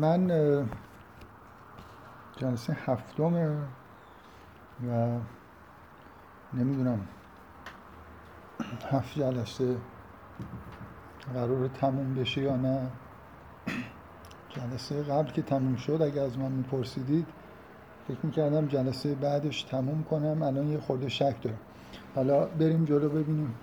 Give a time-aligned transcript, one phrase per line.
[0.00, 0.28] من
[2.36, 3.56] جلسه هفتمه
[4.88, 5.18] و
[6.54, 7.00] نمی‌دونم.
[8.90, 9.76] هفت جلسه
[11.34, 12.88] قرار تموم بشه یا نه.
[14.48, 17.26] جلسه قبل که تموم شد اگه از من میپرسیدید
[18.08, 20.42] فکر می‌کردم جلسه بعدش تموم کنم.
[20.42, 21.58] الان یه خورده شک دارم.
[22.14, 23.54] حالا بریم جلو ببینیم.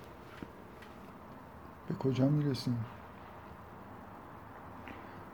[1.88, 2.84] به کجا می‌رسیم؟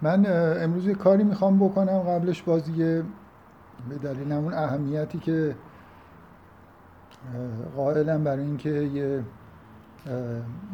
[0.03, 0.27] من
[0.63, 3.03] امروز یه کاری می‌خوام بکنم قبلش بازیه
[3.89, 5.57] به دلیل همون اهمیتی که
[7.77, 9.25] قائلم برای اینکه یه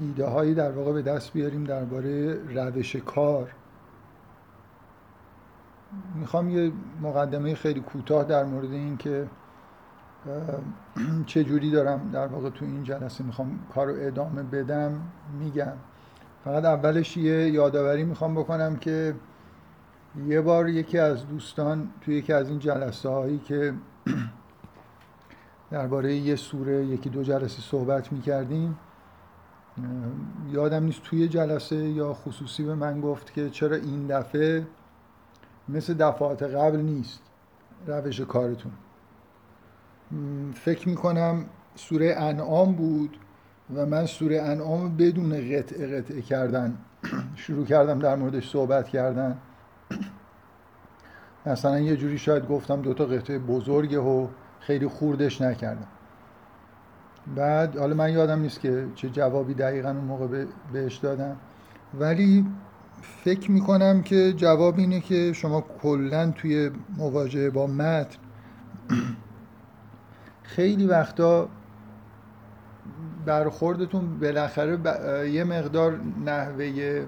[0.00, 3.54] ایده هایی در واقع به دست بیاریم درباره روش کار.
[6.14, 9.26] می‌خوام یه مقدمه خیلی کوتاه در مورد این که
[11.26, 15.00] چه جوری دارم در واقع تو این جلسه می‌خوام کار رو ادامه بدم
[15.38, 15.72] میگم.
[16.48, 19.14] فقط اولش یه یادآوری می‌خوام بکنم که
[20.26, 23.74] یه بار یکی از دوستان توی یکی از این جلسه هایی که
[25.70, 28.78] درباره یه سوره یکی دو جلسه صحبت می‌کردیم
[30.50, 34.66] یادم نیست توی جلسه یا خصوصی به من گفت که چرا این دفعه
[35.68, 37.20] مثل دفعات قبل نیست
[37.86, 38.72] روش کارتون.
[40.54, 43.16] فکر می‌کنم سوره انعام بود.
[43.74, 46.74] و من سوره انعام بدون قطعه قطعه کردن
[47.36, 49.38] شروع کردم در موردش صحبت کردن.
[51.46, 54.26] مثلا یه جوری شاید گفتم دوتا قطعه بزرگه و
[54.60, 55.86] خیلی خوردش نکردم.
[57.36, 61.36] بعد حالا من یادم نیست که چه جوابی دقیقا اون موقع بهش دادم.
[61.94, 62.46] ولی
[63.24, 68.18] فکر می‌کنم که جواب اینه که شما کلا توی مواجهه با متن
[70.42, 71.48] خیلی وقتا
[73.26, 74.78] برخوردتون بالاخره
[75.30, 77.04] یه مقدار نحوه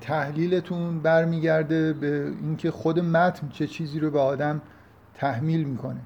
[0.00, 4.60] تحلیلتون برمیگرده به اینکه خود متن چه چیزی رو به آدم
[5.14, 6.00] تحمیل می‌کنه.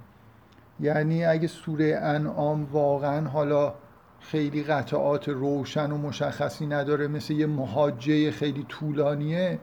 [0.80, 3.74] یعنی اگه سوره انعام واقعا حالا
[4.20, 9.58] خیلی قطعات روشن و مشخصی نداره مثل یه مهاجه خیلی طولانیه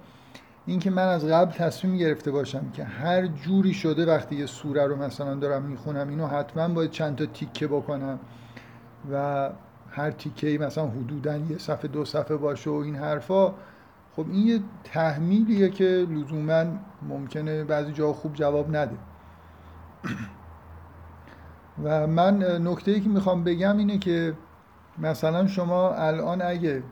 [0.65, 4.95] اینکه من از قبل تصمیم گرفته باشم که هر جوری شده وقتی یه سوره رو
[4.95, 8.19] مثلا دارم می‌خونم اینو حتما باید چند تا تیکه بکنم.
[9.11, 9.49] و
[9.91, 13.53] هر تیکه مثلا حدودا یه صفحه دو صفحه باشه و این حرفا
[14.15, 16.65] خب این یه تحمیلیه که لزوما
[17.01, 18.95] ممکنه بعضی جا خوب جواب نده.
[21.83, 24.33] و من نکته ای که می‌خوام بگم اینه که
[24.97, 26.83] مثلا شما الان اگه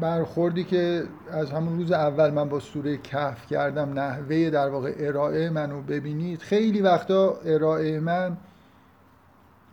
[0.00, 5.50] برخوردی که از همون روز اول من با سوره کهف کردم نحوه در واقع ارائه
[5.50, 8.36] منو ببینید خیلی وقتا ارائه من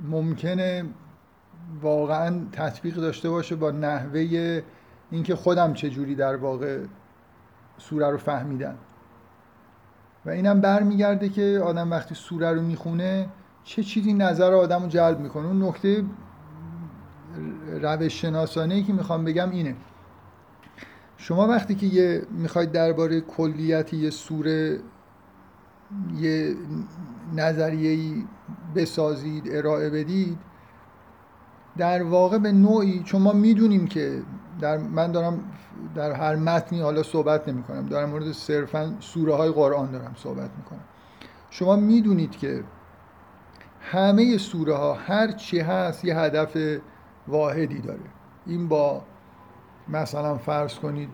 [0.10, 0.86] ممکنه
[1.82, 4.62] واقعا تطبیق داشته باشه با نحوه
[5.12, 6.80] اینکه خودم چجوری در واقع
[7.78, 8.76] سوره رو فهمیدم.
[10.26, 13.30] و اینم برمیگرده که آدم وقتی سوره رو می‌خونه
[13.64, 15.48] چه چیزی نظر آدم رو جلب می‌کنه.
[15.48, 16.04] اون نکته
[17.82, 19.76] روش شناسانه که می‌خوام بگم اینه.
[21.18, 24.80] شما وقتی که یه می‌خواید درباره کلیت یه سوره
[26.18, 26.56] یه
[27.36, 28.24] نظریه‌ای
[28.76, 30.38] بسازید ارائه بدید
[31.78, 34.22] در واقع به نوعی چون ما می‌دونیم که
[34.60, 35.40] در من دارم
[35.96, 40.50] در هر متنی حالا صحبت نمی کنم دارم مورد صرفا سوره های قرآن دارم صحبت
[40.58, 40.84] می کنم
[41.50, 42.64] شما می‌دونید که
[43.82, 46.58] همه سوره ها هر چی هست یه هدف
[47.28, 48.00] واحدی داره.
[48.46, 49.02] این با
[49.88, 51.10] مثلا فرض کنید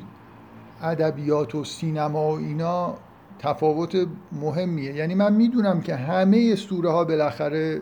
[0.81, 2.95] ادبیات و سینما و اینا
[3.39, 4.93] تفاوت مهمیه.
[4.93, 7.81] یعنی من می‌دونم که همه سوره ها بالاخره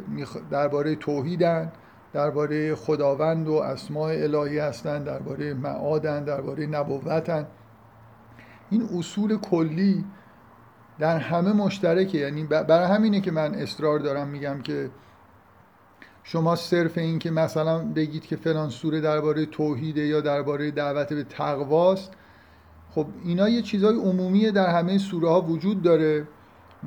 [0.52, 1.72] درباره توحیدن
[2.14, 7.48] درباره خداوند و اسماع الهی هستند درباره معادن درباره نبوتن.
[8.70, 10.06] این اصول کلی
[11.00, 12.18] در همه مشترکه.
[12.18, 14.90] یعنی برای همینه که من اصرار دارم میگم که
[16.24, 21.24] شما صرف این که مثلا بگید که فلان سوره درباره توحیده یا درباره دعوت به
[21.24, 22.12] تقواست
[22.96, 26.28] خب اینا یه چیزای عمومی در همه سوره ها وجود داره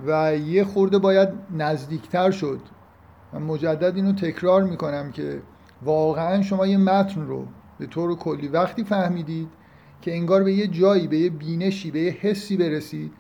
[0.07, 2.61] و یه خورده باید نزدیکتر شد.
[3.33, 5.43] من مجدد اینو تکرار می‌کنم که
[5.83, 7.47] واقعا شما یه متن رو
[7.79, 9.49] به طور کلی وقتی فهمیدید
[10.03, 13.13] که انگار به یه جایی به یه بینشی به یه حسی برسید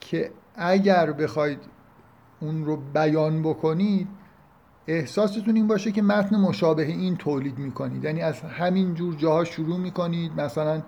[0.00, 1.58] که اگر بخواید
[2.40, 4.08] اون رو بیان بکنید
[4.86, 8.04] احساستون این باشه که متن مشابه این تولید می‌کنید.
[8.04, 10.40] یعنی از همین جور جاها شروع می‌کنید.
[10.40, 10.82] مثلا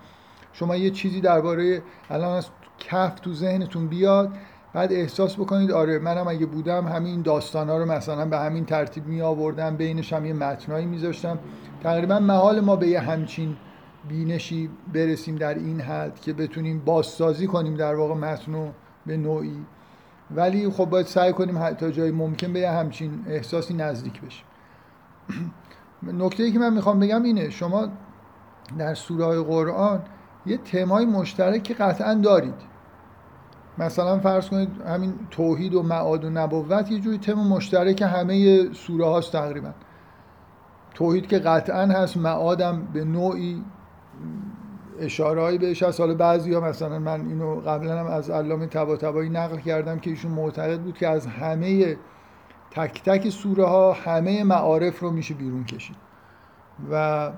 [0.53, 2.47] شما یه چیزی درباره الان از
[2.79, 4.33] کف تو ذهنتون بیاد
[4.73, 9.07] بعد احساس بکنید آره منم اگه بودم همین داستان ها رو مثلا به همین ترتیب
[9.07, 11.39] می آوردم بینش هم یه متنایی میذاشتم.
[11.83, 13.57] تقریبا محال ما به یه همچین
[14.09, 18.73] بینشی برسیم در این حد که بتونیم بازسازی کنیم در واقع متن
[19.07, 19.67] به نوعی.
[20.31, 24.45] ولی خب باید سعی کنیم تا جای ممکن به همچین احساسی نزدیک بشیم.
[26.03, 27.89] نکته ای که من می‌خوام بگم اینه شما
[28.79, 30.03] در سوره قرآن
[30.47, 32.73] یه تمای مشترک که قطعا دارید.
[33.79, 39.07] مثلا فرض کنید همین توحید و معاد و نبوت یه جوری تم مشترک همه سوره
[39.07, 39.71] هاست تقریبا.
[40.95, 43.65] توحید که قطعا هست معادم به نوعی
[44.99, 46.01] اشارهایی بهش هست.
[46.01, 50.33] حالا بعضی ها مثلا من اینو قبلا هم از علامه تبا نقل کردم که ایشون
[50.33, 51.97] معتقد بود که از همه
[52.71, 55.97] تک تک سوره ها همه معارف رو میشه بیرون کشید.
[56.91, 57.31] و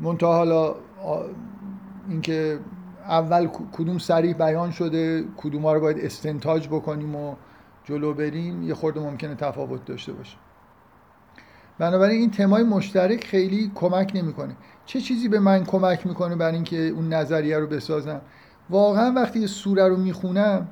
[0.00, 0.74] منتها حالا
[2.08, 2.58] اینکه
[3.08, 7.34] اول کدوم سریع بیان شده کدوم ها رو باید استنتاج بکنیم و
[7.84, 10.36] جلو بریم یه خورده ممکنه تفاوت داشته باشه.
[11.78, 14.56] بنابراین این تمای مشترک خیلی کمک نمی‌کنه.
[14.86, 18.20] چه چیزی به من کمک می‌کنه برای اینکه اون نظریه رو بسازم؟
[18.70, 20.68] واقعا وقتی یه سوره رو می‌خونم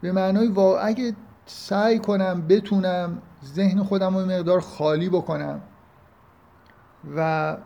[0.00, 1.12] به معنای واقع اگه
[1.46, 5.60] سعی کنم بتونم ذهن خودم رو مقدار خالی بکنم
[7.16, 7.56] و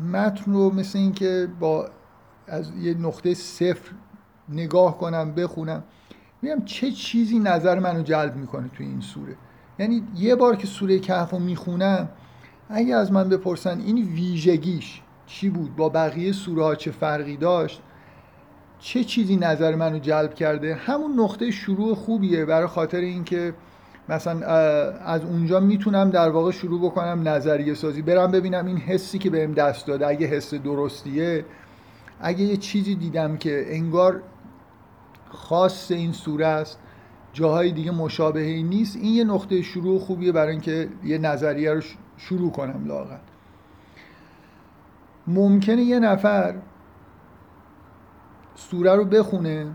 [0.00, 1.88] متن رو مثل اینکه با
[2.48, 3.92] از یه نقطه صفر
[4.48, 5.82] نگاه کنم بخونم
[6.42, 9.36] میگم چه چیزی نظر منو جلب می‌کنه توی این سوره.
[9.78, 12.08] یعنی یه بار که سوره کهف رو می‌خونم
[12.68, 17.82] اگه از من بپرسن این ویژگیش چی بود با بقیه سوره ها چه فرقی داشت
[18.78, 23.54] چه چیزی نظر منو جلب کرده همون نقطه شروع خوبیه برای خاطر اینکه
[24.08, 24.46] مثلا
[25.04, 28.02] از اونجا می‌تونم در واقع شروع بکنم نظریه سازی.
[28.02, 31.44] برم ببینم این حسی که بهم دست داده اگه حس درستیه.
[32.20, 34.22] اگه یه چیزی دیدم که انگار
[35.28, 36.78] خاص این سوره است
[37.32, 41.80] جاهای دیگه مشابهی نیست این یه نقطه شروع خوبیه برای اینکه یه نظریه رو
[42.16, 43.20] شروع کنم لاغت
[45.26, 46.54] ممکنه یه نفر
[48.54, 49.66] سوره رو بخونه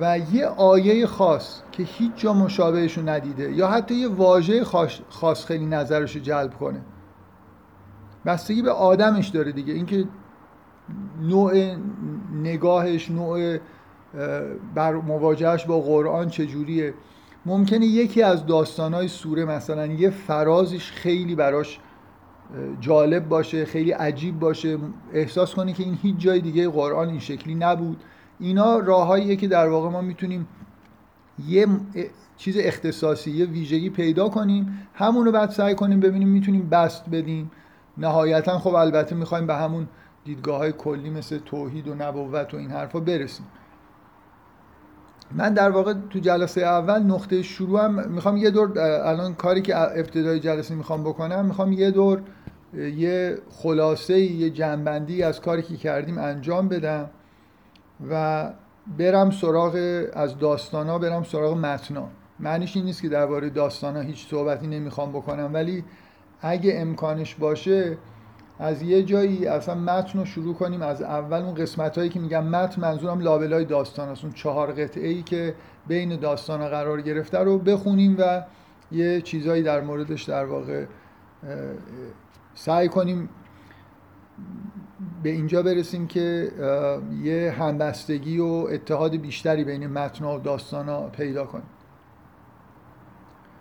[0.00, 4.64] و یه آیه خاص که هیچ جا مشابهش رو ندیده یا حتی یه واژه
[5.08, 6.80] خاص خیلی نظرش رو جلب کنه.
[8.26, 9.74] بستگی به آدمش داره دیگه.
[9.74, 10.04] اینکه
[11.22, 11.76] نوع
[12.42, 13.58] نگاهش نوع
[14.74, 16.94] بر مواجهش با قرآن چجوریه.
[17.46, 21.80] ممکنه یکی از داستانهای سوره مثلا یه فرازش خیلی براش
[22.80, 24.78] جالب باشه خیلی عجیب باشه.
[25.12, 28.02] احساس کنی که این هیچ جای دیگه قرآن این شکلی نبود.
[28.42, 30.46] اینا راههاییه که در واقع ما می‌تونیم
[31.48, 31.66] یه
[32.36, 37.50] چیز اختصاصی یه ویژگی پیدا کنیم همون رو بعد سعی کنیم ببینیم می‌تونیم بست بدیم.
[37.98, 39.88] نهایتا خب البته می‌خوایم به همون
[40.24, 43.46] دیدگاه های کلی مثل توحید و نبوت و این حرفا برسیم.
[45.34, 50.40] من در واقع تو جلسه اول نقطه شروعم می‌خوام یه دور الان کاری که ابتدای
[50.40, 52.22] جلسه می‌خوام بکنم می‌خوام یه دور
[52.74, 57.10] یه خلاصه یه جنبندی از کاری که کردیم انجام بدم.
[58.10, 58.52] و
[58.98, 62.08] برم سراغ از داستانا برم سراغ متنا.
[62.40, 65.84] معنیش این نیست که درباره داستانا هیچ صحبتی نمی‌خوام بکنم ولی
[66.40, 67.98] اگه امکانش باشه
[68.58, 70.82] از یه جایی اصلا متن رو شروع کنیم.
[70.82, 75.08] از اول اون قسمت هایی که میگم متن منظورم لابلای داستان است اون چهار قطعه
[75.08, 75.54] ای که
[75.86, 78.42] بین داستان قرار گرفته رو بخونیم و
[78.92, 80.84] یه چیزایی در موردش در واقع
[82.54, 83.28] سعی کنیم
[85.22, 86.52] به اینجا برسیم که
[87.22, 91.66] یه همبستگی و اتحاد بیشتری بین متن و داستان پیدا کنیم.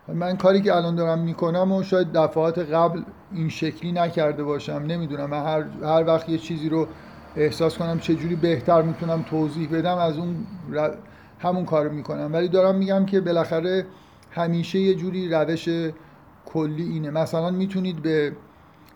[0.08, 5.30] من کاری که الان دارم می‌کنم و شاید دفعات قبل این شکلی نکرده باشم نمی‌دونم.
[5.30, 6.88] من هر, هر وقت یه چیزی رو
[7.36, 10.46] احساس کنم چجوری بهتر می‌تونم توضیح بدم از اون
[11.40, 12.30] همون کار می‌کنم.
[12.34, 13.86] ولی دارم میگم که بالاخره
[14.32, 15.70] همیشه یه جوری روش
[16.46, 17.10] کلی اینه.
[17.10, 18.32] مثلا می‌تونید به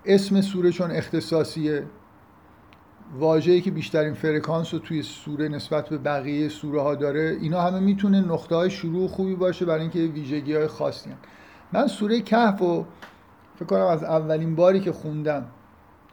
[0.06, 1.84] اسم سوره چون اختصاصیه
[3.14, 7.80] واژه‌ای که بیشترین فرکانس رو توی سوره نسبت به بقیه سوره ها داره اینا همه
[7.80, 11.18] می‌تونه نقطه های شروع خوبی باشه برای اینکه ویژگی های خاصی هم.
[11.74, 12.86] من سوره کهف و
[13.56, 15.46] فکر کنم از اولین باری که خوندم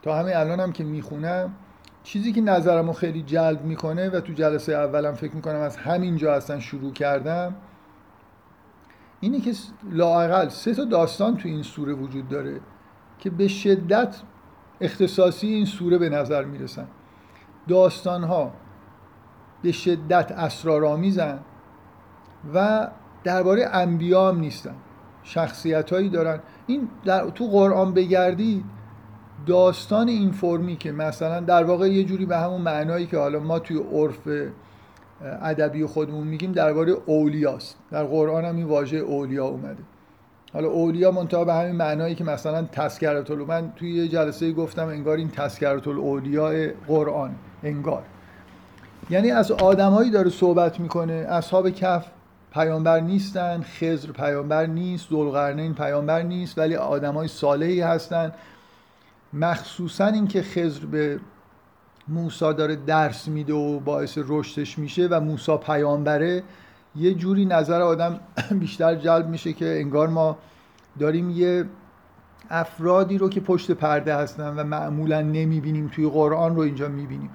[0.01, 1.53] تا همه الانم هم که می‌خونم
[2.03, 6.33] چیزی که نظرم رو خیلی جلب می‌کنه و تو جلسه اولم فکر می‌کنم از همینجا
[6.33, 7.55] اصلا شروع کردم
[9.19, 9.53] اینه که
[9.91, 12.59] لاقل سه تا داستان تو این سوره وجود داره
[13.19, 14.15] که به شدت
[14.83, 16.87] اختصاصی این سوره به نظر می‌رسن.
[17.67, 18.51] داستان ها
[19.61, 21.39] به شدت اسرارآمیزن
[22.53, 22.87] و
[23.23, 24.75] درباره انبیا هم نیستن.
[25.23, 26.39] شخصیت هایی دارن.
[26.67, 28.65] این در تو قرآن بگردید
[29.45, 33.59] داستان این فرمی که مثلا در واقع یه جوری به همون معنایی که حالا ما
[33.59, 34.27] توی عرف
[35.21, 37.77] ادبی خودمون میگیم درباره اولیاست.
[37.91, 39.83] در قرآن هم این واژه اولیا اومده.
[40.53, 45.17] حالا اولیا منتها به همین معنایی که مثلا تذکرت من توی یه جلسه گفتم انگار
[45.17, 48.03] این تذکرت الاولیاء قرآن انگار.
[49.09, 52.05] یعنی از آدمایی داره صحبت می‌کنه اصحاب کف
[52.53, 58.31] پیامبر نیستن خضر پیامبر نیست ذوالقرنین پیامبر نیست ولی آدمای صالحی هستن.
[59.33, 61.19] مخصوصا اینکه خضر به
[62.07, 66.43] موسا داره درس میده و باعث رشدش میشه و موسا پیامبره
[66.95, 68.19] یه جوری نظر آدم
[68.59, 70.37] بیشتر جلب میشه که انگار ما
[70.99, 71.65] داریم یه
[72.49, 77.29] افرادی رو که پشت پرده هستن و معمولا نمی‌بینیم توی قرآن رو اینجا می‌بینیم.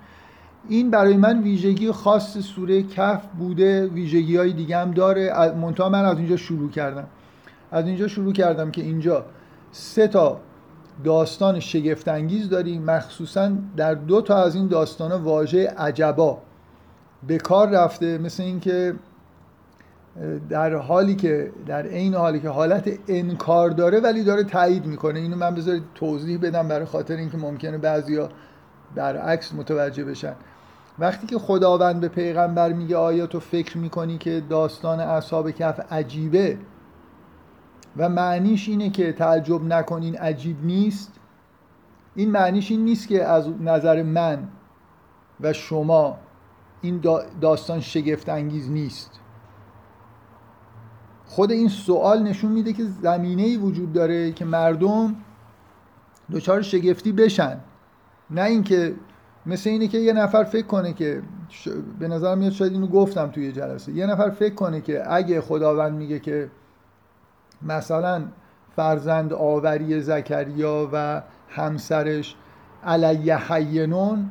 [0.68, 5.52] این برای من ویژگی خاص سوره کف بوده ویژگی های دیگه هم داره.
[5.56, 7.06] منتها من از اینجا شروع کردم.
[7.70, 9.24] از اینجا شروع کردم که اینجا
[9.72, 10.40] سه تا
[11.04, 12.82] داستان شگفتانگیز داریم.
[12.82, 16.38] مخصوصا در دو تا از این داستان واژه عجبا
[17.26, 18.94] به کار رفته مثل اینکه
[20.48, 25.18] در حالی که در عین حالی که حالت انکار داره ولی داره تایید می‌کنه.
[25.18, 28.28] اینو من بذارید توضیح بدم برای خاطر اینکه ممکنه بعضیا
[28.94, 30.34] برعکس متوجه بشن.
[30.98, 36.58] وقتی که خداوند به پیغمبر میگه آیا تو فکر می‌کنی که داستان اصحاب کف عجیبه؟
[37.96, 41.12] و معنیش اینه که تعجب نکنین عجیب نیست.
[42.14, 44.48] این معنیش این نیست که از نظر من
[45.40, 46.18] و شما
[46.82, 47.00] این
[47.40, 49.17] داستان شگفت انگیز نیست.
[51.28, 55.16] خود این سوال نشون میده که زمینه ای وجود داره که مردم
[56.32, 57.60] دچار شگفتی بشن.
[58.30, 58.94] نه اینکه
[59.46, 61.22] مثل اینه که یه نفر فکر کنه که
[61.98, 63.92] به نظر میاد شاید اینو گفتم توی جلسه.
[63.92, 66.50] یه نفر فکر کنه که اگه خداوند میگه که
[67.62, 68.24] مثلا
[68.76, 72.36] فرزند آوری زکریا و همسرش
[72.84, 74.30] علیه حینون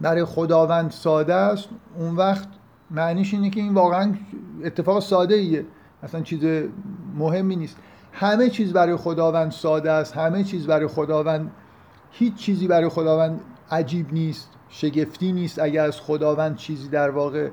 [0.00, 2.48] برای خداوند ساده است اون وقت
[2.92, 4.14] معنیش اینه که این واقعا
[4.64, 5.64] اتفاق ساده ایه
[6.02, 6.40] اصلا چیز
[7.14, 7.76] مهمی نیست.
[8.12, 10.16] همه چیز برای خداوند ساده است.
[10.16, 11.50] همه چیز برای خداوند
[12.10, 17.48] هیچ چیزی برای خداوند عجیب نیست شگفتی نیست اگر از خداوند چیزی در واقع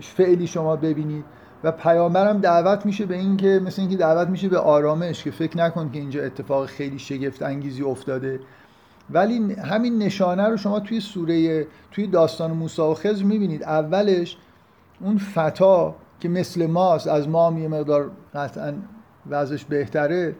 [0.00, 1.24] فعلی شما ببینید.
[1.64, 5.58] و پیامبرم دعوت میشه به این که مثل اینکه دعوت میشه به آرامش که فکر
[5.58, 8.40] نکن که اینجا اتفاق خیلی شگفت انگیزی افتاده.
[9.10, 13.62] ولی همین نشانه رو شما توی سوره توی داستان موسی و خضر می‌بینید.
[13.62, 14.36] اولش
[15.04, 18.74] اون فتا که مثل ماست از ما یه مقدار قطعا
[19.30, 20.36] وضعش بهتره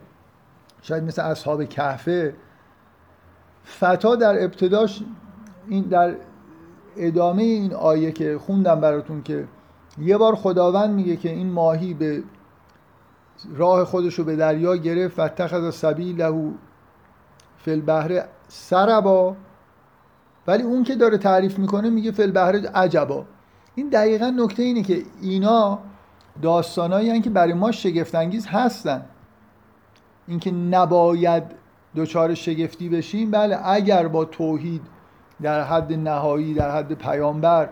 [0.81, 2.35] شاید مثل اصحاب کهفه.
[3.79, 5.03] فتا در ابتداش
[5.67, 6.15] این در
[6.97, 9.47] ادامه این آیه که خوندم براتون که
[10.01, 12.23] یه بار خداوند میگه که این ماهی به
[13.55, 16.51] راه خودش رو به دریا گرفت و اتخذ سبیله
[17.57, 19.35] فی البحر سربا.
[20.47, 23.25] ولی اون که داره تعریف می‌کنه میگه فی البحر عجبا.
[23.75, 25.79] این دقیقا نکته اینه که اینا
[26.41, 29.05] داستانایی که برای ما شگفتانگیز هستن.
[30.27, 31.43] اینکه نباید
[31.95, 34.81] دچار شگفتی بشیم بله اگر با توحید
[35.41, 37.69] در حد نهایی در حد پیامبر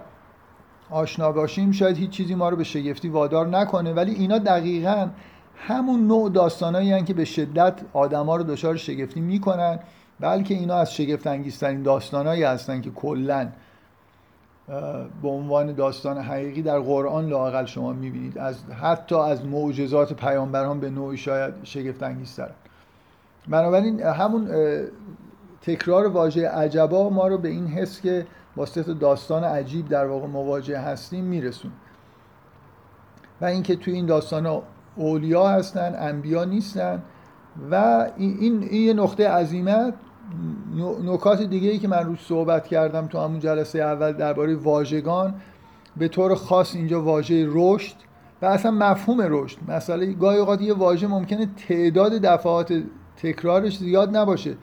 [0.89, 3.93] آشنا باشیم شاید هیچ چیزی ما رو به شگفتی وادار نکنه.
[3.93, 5.09] ولی اینا دقیقا
[5.55, 9.79] همون نوع داستانایی که به شدت آدما رو دچار شگفتی می‌کنن
[10.19, 13.47] بلکه اینا از شگفت انگیزترین داستانایی هستن که کلا
[15.21, 18.37] به عنوان داستان حقیقی در قرآن لاقل شما می‌بینید.
[18.37, 22.53] از حتی از معجزات پیامبران به نوعی شاید شگفت انگیزترن
[23.47, 24.49] بنابراین همون
[25.61, 28.65] تکرار واژه عجبا ما رو به این حس که با
[28.99, 31.71] داستان عجیب در واقع مواجه هستیم میرسون.
[33.41, 34.61] و اینکه توی این داستان
[34.95, 37.03] اولیا هستن انبیا نیستن
[37.71, 39.93] و این, این یه نقطه عظیمت
[41.03, 45.33] نکات دیگه ای که من روش صحبت کردم تو همون جلسه اول درباره واژگان
[45.97, 47.95] به طور خاص اینجا واژه رشد
[48.41, 49.57] و اصلا مفهوم رشد.
[49.67, 52.83] مثلا گاهی اوقات یه واژه ممکنه تعداد دفعات
[53.17, 54.55] تکرارش زیاد نباشه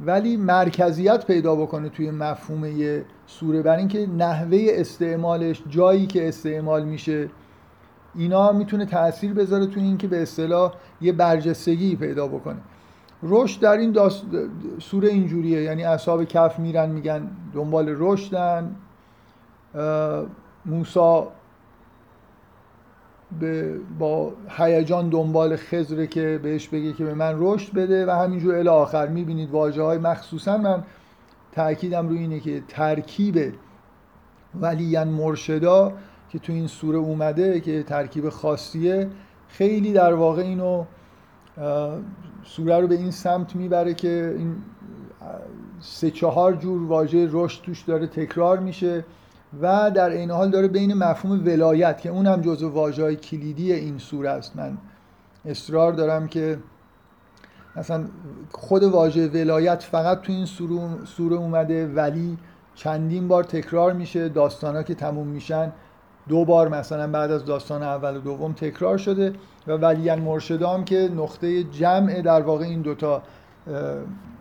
[0.00, 3.62] ولی مرکزیت پیدا بکنه توی مفهوم یه سوره.
[3.62, 7.28] بر اینکه نحوه استعمالش جایی که استعمال میشه
[8.14, 12.58] اینا می‌تونه تاثیر بذاره توی اینکه به اصطلاح یه برجستگی پیدا بکنه.
[13.24, 14.24] رشد در این داست...
[14.78, 15.62] سوره اینجوریه.
[15.62, 18.76] یعنی اصحاب کف میرن میگن دنبال رشدن.
[20.66, 21.28] موسا
[23.40, 28.54] به با هیجان دنبال خزره که بهش بگه که به من رشد بده و همینجور
[28.54, 29.06] الی آخر.
[29.06, 30.84] می‌بینید واجه های مخصوصا من
[31.52, 33.54] تاکیدم روی اینه که ترکیب
[34.60, 35.92] ولیان مرشدا
[36.28, 39.08] که تو این سوره اومده که ترکیب خاصیه
[39.48, 40.84] خیلی در واقع اینو
[42.44, 44.56] سوره رو به این سمت می‌بره که این
[45.80, 49.04] سه چهار جور واژه رشد توش داره تکرار میشه
[49.60, 53.72] و در این حال داره بین مفهوم ولایت که اون هم جزو واژه های کلیدی
[53.72, 54.56] این سوره است.
[54.56, 54.78] من
[55.44, 56.58] اصرار دارم که
[57.76, 58.04] مثلا
[58.50, 60.46] خود واژه ولایت فقط تو این
[61.04, 62.38] سوره اومده ولی
[62.74, 65.72] چندین بار تکرار میشه داستان ها که تموم میشن
[66.28, 69.32] دو بار مثلا بعد از داستان اول و دوم تکرار شده
[69.66, 73.22] و ولی مرشدام که نقطه جمع در واقع این دوتا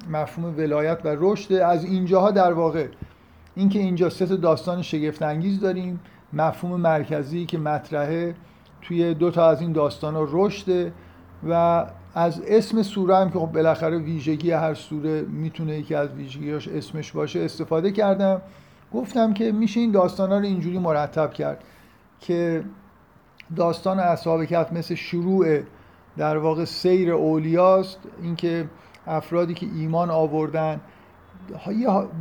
[0.10, 2.88] مفهوم ولایت و رشد از اینجاها در واقع
[3.56, 6.00] اینکه اینجا سه داستان شگفت انگیز داریم
[6.34, 8.36] مفهوم مرکزی که مطرحه
[8.82, 10.94] توی دو تا از این داستان ها رشده
[11.50, 11.86] و
[12.16, 17.12] از اسم سوره هم که خب بالاخره ویژگی هر سوره می‌تونه یکی از ویژگیاش اسمش
[17.12, 18.42] باشه استفاده کردم.
[18.94, 21.64] گفتم که میشه این داستان ها رو اینجوری مرتب کرد.
[22.24, 22.64] که
[23.56, 25.60] داستان اصحاب کف مثل شروع
[26.18, 28.66] در واقع سیر اولیاست اینکه
[29.08, 30.82] افرادی که ایمان آوردن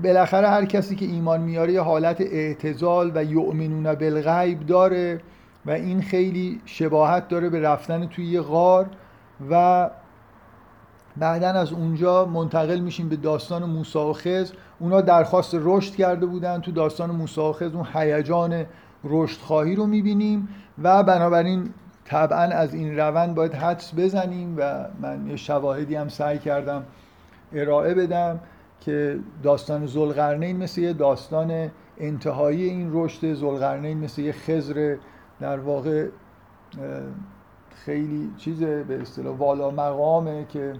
[0.02, 5.20] بالاخره هر کسی که ایمان میاره یه حالت اعتزال و یؤمنون بالغیب داره
[5.66, 8.86] و این خیلی شباهت داره به رفتن توی یه غار
[9.50, 9.90] و
[11.16, 16.60] بعدا از اونجا منتقل میشیم به داستان موسی و خز اونا درخواست رشد کرده بودن
[16.60, 18.64] تو داستان موسی و خز اون هیجان
[19.04, 20.48] رشد خواهی رو می‌بینیم
[20.82, 21.70] و بنابراین
[22.04, 26.84] طبعا از این روند باید حدس بزنیم و من یه شواهدی هم سعی کردم
[27.52, 28.40] ارائه بدم
[28.80, 34.96] که داستان زلغرنین مثل یه داستان انتهایی این رشد زلغرنین مثل یه خزر
[35.40, 36.08] در واقع
[37.84, 40.72] خیلی چیز به اصطلاح والا مقامه که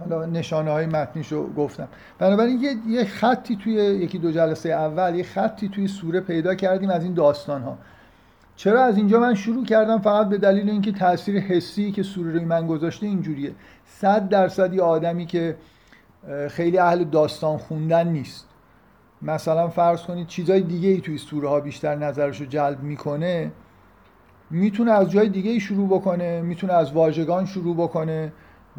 [0.00, 1.88] حالا نشانه های متنیشو گفتم.
[2.18, 6.90] بنابراین یه،, یه خطی توی یکی دو جلسه اول یه خطی توی سوره پیدا کردیم
[6.90, 7.78] از این داستان ها
[8.56, 12.44] چرا از اینجا من شروع کردم؟ فقط به دلیل اینکه تاثیر حسی که سوره روی
[12.44, 13.52] من گذاشته اینجوریه.
[13.86, 15.56] صد درصد یه آدمی که
[16.48, 18.48] خیلی اهل داستان خوندن نیست.
[19.22, 23.52] مثلا فرض کنید چیزای دیگه ای توی سوره ها بیشتر نظرش رو جلب می‌کنه
[24.50, 28.32] می‌تونه از جای دیگه ای شروع بکنه می‌تونه از واژگان شروع بکنه.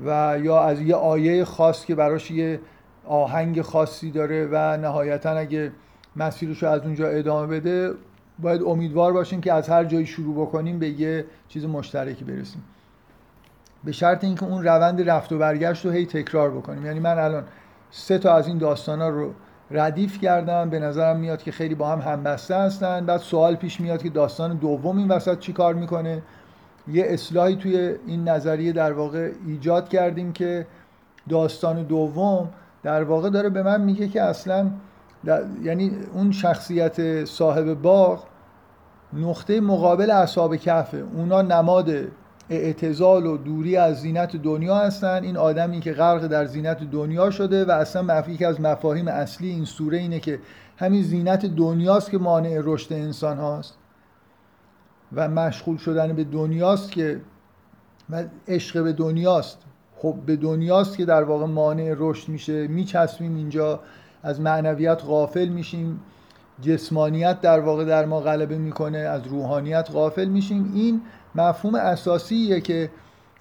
[0.06, 2.60] و یا از یه آیه خاص که براش یه
[3.06, 5.72] آهنگ خاصی داره و نهایتا اگه
[6.16, 7.92] مسیرش رو از اونجا ادامه بده
[8.40, 12.64] باید امیدوار باشیم که از هر جایی شروع بکنیم به یه چیز مشترکی برسیم.
[13.84, 16.86] به شرط اینکه اون روند رفت و برگشت رو هی تکرار بکنیم.
[16.86, 17.44] یعنی من الان
[17.92, 19.34] سه تا از این داستان رو
[19.72, 23.06] ردیف کردم به نظرم میاد که خیلی با هم همبسته هستن.
[23.06, 26.22] بعد سوال پیش میاد که داستان دوم این وسط چی کار می‌کنه؟
[26.88, 30.68] یه اصلاحی توی این نظریه در واقع ایجاد کردیم که
[31.30, 32.50] داستان دوم
[32.84, 34.72] در واقع داره به من میگه که اصلا
[35.64, 38.24] یعنی اون شخصیت صاحب باغ
[39.14, 41.90] نقطه مقابل اصحاب کفه اونا نماد
[42.50, 45.24] اعتزال و دوری از زینت دنیا هستن.
[45.24, 49.66] این آدمی که غرق در زینت دنیا شده و اصلا مفیک از مفاهیم اصلی این
[49.66, 50.40] سوره اینه که
[50.78, 53.78] همین زینت دنیاست که مانع رشد انسان هاست.
[55.14, 57.22] و مشغول شدن به دنیاست که
[58.10, 59.58] و عشق به دنیاست.
[59.98, 62.68] خب به دنیاست که در واقع مانع رشد میشه.
[62.68, 63.80] میچسبیم اینجا.
[64.24, 66.00] از معنویت غافل میشیم.
[66.62, 68.98] جسمانیت در واقع در ما غلبه می‌کنه.
[68.98, 70.72] از روحانیت غافل میشیم.
[70.76, 71.02] این
[71.36, 72.90] مفهوم اساسیه که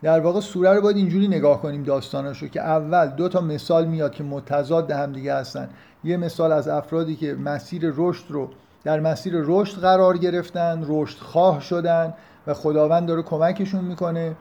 [0.02, 4.12] در واقع سوره رو باید اینجوری نگاه کنیم داستاناشو که اول دو تا مثال میاد
[4.12, 5.68] که متضاد هم دیگه هستن.
[6.04, 8.50] یه مثال از افرادی که مسیر رشد رو
[8.84, 12.14] در مسیر رشد قرار گرفتن رشد خواه شدن
[12.46, 14.36] و خداوند داره کمکشون می‌کنه.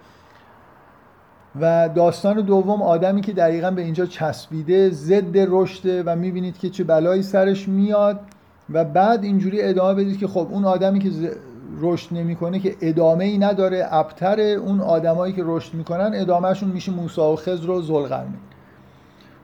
[1.61, 6.83] و داستان دوم آدمی که دقیقا به اینجا چسبیده ضد رشده و می‌بینید که چه
[6.83, 8.19] بلایی سرش میاد
[8.69, 11.09] و بعد اینجوری ادامه بدید که خب اون آدمی که
[11.79, 17.21] رشد نمی‌کنه که ادامه ای نداره ابتر اون آدمایی که رشد می‌کنن ادامهشون میشه موسی
[17.21, 18.39] و خضر و ذوالقرنین.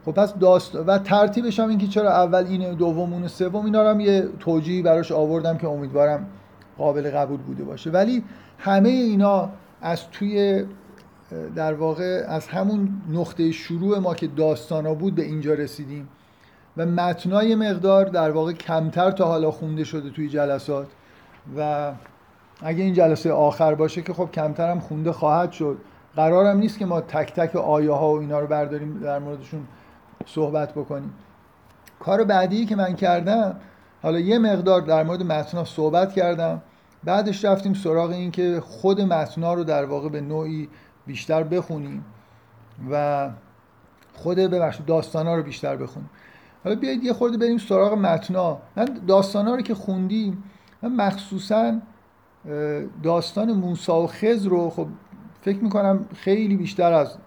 [0.06, 3.84] خب پس داست و ترتیبش هم این که چرا اول این دوم اون سوم اینا
[3.84, 6.28] رو هم یه توجیهی براش آوردم که امیدوارم
[6.78, 7.90] قابل قبول بوده باشه.
[7.90, 8.24] ولی
[8.58, 9.50] همه اینا
[9.82, 10.66] از توی
[11.56, 16.10] در واقع از همون نقطه شروع ما که داستانا بود به اینجا رسیدیم.
[16.78, 20.88] و متنای مقدار در واقع کمتر تا حالا خونده شده توی جلسات.
[21.58, 21.92] و
[22.62, 25.78] اگه این جلسه آخر باشه که خب کمتر هم خونده خواهد شد.
[26.16, 29.68] قرارم نیست که ما تک تک آیه ها و اینا رو برداریم در موردشون.
[30.25, 31.13] صحبت بکنیم.
[31.99, 33.55] کار بعدی که من کردم
[34.03, 36.62] حالا یه مقدار در مورد متنا صحبت کردم.
[37.03, 40.69] بعدش رفتیم سراغ این که خود متنا رو در واقع به نوعی
[41.08, 42.05] بیشتر بخونیم
[42.91, 43.29] و
[44.13, 46.10] خود ببخشید داستانا رو بیشتر بخونیم.
[46.63, 50.43] حالا بیایید یه خورده بریم سراغ متنا من داستانا رو که خوندیم
[50.82, 51.79] من مخصوصا
[53.03, 54.88] داستان موسا و خز رو خب
[55.41, 57.17] فکر می‌کنم خیلی بیشتر از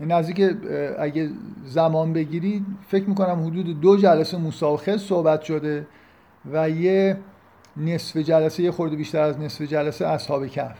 [0.00, 0.56] نزدیک
[0.98, 1.30] اگه
[1.64, 5.86] زمان بگیرید فکر می‌کنم حدود دو جلسه خز صحبت شده
[6.52, 7.16] و یه
[7.76, 10.78] نصف جلسه یه خورده بیشتر از نصف جلسه اصحاب کف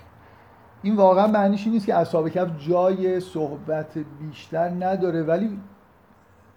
[0.83, 5.59] این واقعا معنیش نیست که اصحاب کف جای صحبت بیشتر نداره ولی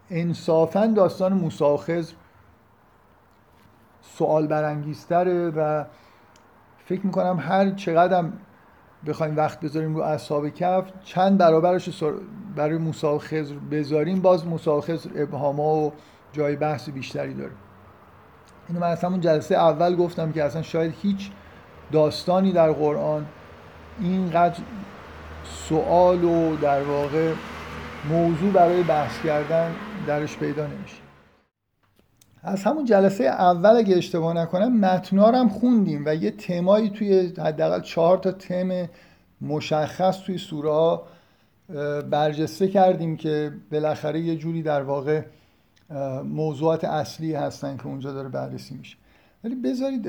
[0.10, 2.04] انصافا داستان موسی
[4.02, 5.84] سوال برانگیزتره و
[6.86, 8.26] فکر می‌کنم هر چقدر
[9.08, 12.04] بخوایم وقت بذاریم رو اصحاب کف چند برابرش
[12.56, 13.20] برای موسی
[13.72, 15.94] بذاریم باز موسی خضر ابهاما و
[16.34, 17.52] جای بحث بیشتری داره.
[18.70, 21.32] اینو من اصلا اون جلسه اول گفتم که اصلا شاید هیچ
[21.92, 23.26] داستانی در قرآن
[24.00, 24.60] اینقدر
[25.44, 27.34] سوال و در واقع
[28.10, 29.72] موضوع برای بحث کردن
[30.08, 31.03] درش پیدا نمیشه.
[32.44, 38.18] از همون جلسه اول اگه اشتباه نکنم متنارم خوندیم و یه تمایی توی حداقل چهار
[38.18, 38.90] تا تم
[39.42, 41.04] مشخص توی سوره ها
[42.10, 45.22] برجسته کردیم که بالاخره یه جوری در واقع
[46.24, 48.98] موضوعات اصلی هستن که اونجا داره بررسی میشه.
[49.44, 50.02] ولی بذارید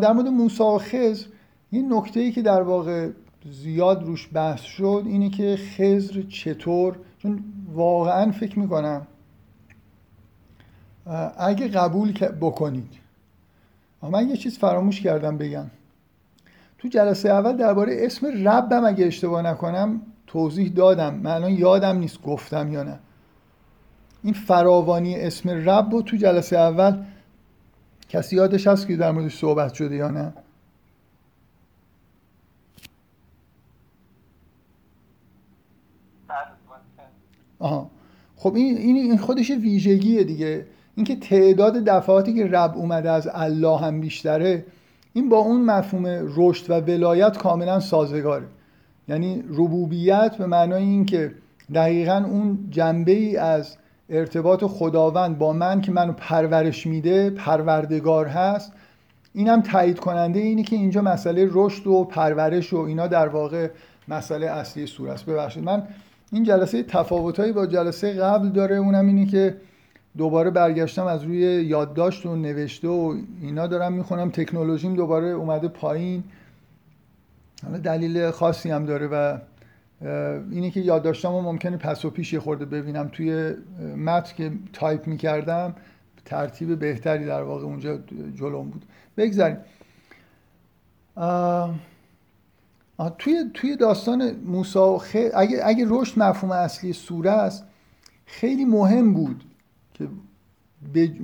[0.00, 1.26] در مورد موسی و خضر
[1.72, 3.08] یه نکته ای که در واقع
[3.50, 9.06] زیاد روش بحث شد اینه که خضر چطور؟ چون واقعا فکر می‌کنم
[11.38, 12.92] اگه قبول بکنید.
[14.02, 15.66] من یه چیز فراموش کردم بگم.
[16.78, 21.14] تو جلسه اول درباره اسم ربم اگه اشتباه نکنم توضیح دادم.
[21.14, 22.98] من الان یادم نیست گفتم یا نه.
[24.22, 27.04] این فراوانی اسم رب رو تو جلسه اول
[28.08, 30.32] کسی یادش هست که در موردش صحبت شده یا نه؟
[37.58, 37.90] آها.
[38.36, 40.66] خب این این خودش ویژگیه دیگه.
[40.96, 44.64] اینکه تعداد دفعاتی که رب اومده از الله هم بیشتره
[45.12, 46.06] این با اون مفهوم
[46.36, 48.46] رشد و ولایت کاملا سازگاره.
[49.08, 51.32] یعنی ربوبیت به معنای اینکه
[51.74, 53.76] دقیقا اون جنبه ای از
[54.10, 58.72] ارتباط خداوند با من که منو پرورش میده پروردگار هست.
[59.34, 63.68] اینم تایید کننده اینه که اینجا مسئله رشد و پرورش و اینا در واقع
[64.08, 65.26] مسئله اصلی سوره است.
[65.26, 65.82] ببخشید من
[66.32, 68.76] این جلسه تفاوتایی با جلسه قبل داره.
[68.76, 69.56] اونم اینه که
[70.18, 74.30] دوباره برگشتم از روی یادداشت و نوشته و اینا دارم می‌خونم.
[74.30, 76.24] تکنولوژیم دوباره اومده پایین.
[77.64, 79.38] حالا دلیل خاصی هم داره و
[80.50, 83.08] اینه که یادداشتم و ممکنه پس و پیش خورده ببینم.
[83.08, 83.54] توی
[83.96, 85.74] متن که تایپ می‌کردم
[86.24, 87.98] ترتیب بهتری در واقع اونجا
[88.34, 88.84] جلوم بود.
[89.16, 89.56] بگذاریم.
[93.18, 94.78] توی توی داستان موسی
[95.34, 97.64] اگه اگه رشد مفهوم اصلی سوره است
[98.26, 99.44] خیلی مهم بود
[99.98, 100.08] که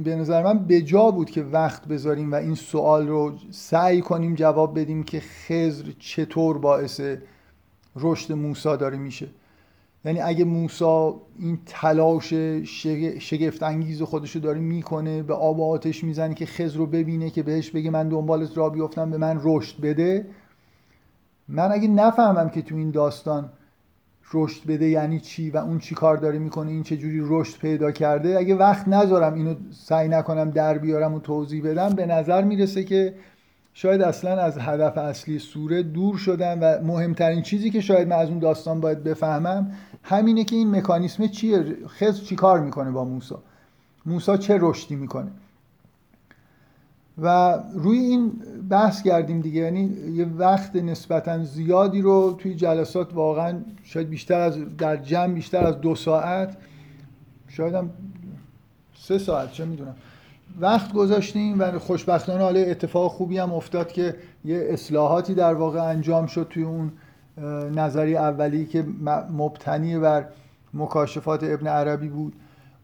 [0.05, 4.81] به نظر من بجا بود که وقت بذاریم و این سوال رو سعی کنیم جواب
[4.81, 7.01] بدیم که خزر چطور باعث
[7.97, 9.29] رشد موسا داره میشه.
[10.05, 12.33] یعنی اگه موسا این تلاش
[13.19, 17.43] شگفت انگیز خودشو داره می‌کنه به آب و آتش می‌زنه که خزر رو ببینه که
[17.43, 20.27] بهش بگه من دنبالت را بیفتم به من رشد بده
[21.49, 23.51] من اگه نفهمم که تو این داستان
[24.35, 27.91] رشد بده یعنی چی و اون چی کار داره می‌کنه این چه جوری رشد پیدا
[27.91, 28.39] کرده.
[28.39, 33.15] اگه وقت نذارم اینو سعی نکنم در بیارم و توضیح بدم به نظر می‌رسه که
[33.75, 38.29] شاید اصلا از هدف اصلی سوره دور شدم و مهمترین چیزی که شاید من از
[38.29, 43.43] اون داستان باید بفهمم همینه که این مکانیسم چیه خز چی کار می‌کنه با موسا؟
[44.07, 45.31] موسا چه رشدی می‌کنه؟
[47.19, 48.33] و روی این
[48.71, 49.61] بحث کردیم دیگه.
[49.61, 55.65] یعنی یه وقت نسبتا زیادی رو توی جلسات واقعا شاید بیشتر از در جمع بیشتر
[55.67, 56.57] از دو ساعت.
[57.49, 57.91] شاید هم
[58.95, 59.95] سه ساعت چه می‌دونم.
[60.61, 66.27] وقت گذاشتیم و خوشبختانه حالا اتفاق خوبی هم افتاد که یه اصلاحاتی در واقع انجام
[66.27, 66.93] شد توی اون
[67.75, 68.85] نظری اولی که
[69.31, 70.27] مبتنی بر
[70.75, 72.33] مکاشفات ابن عربی بود.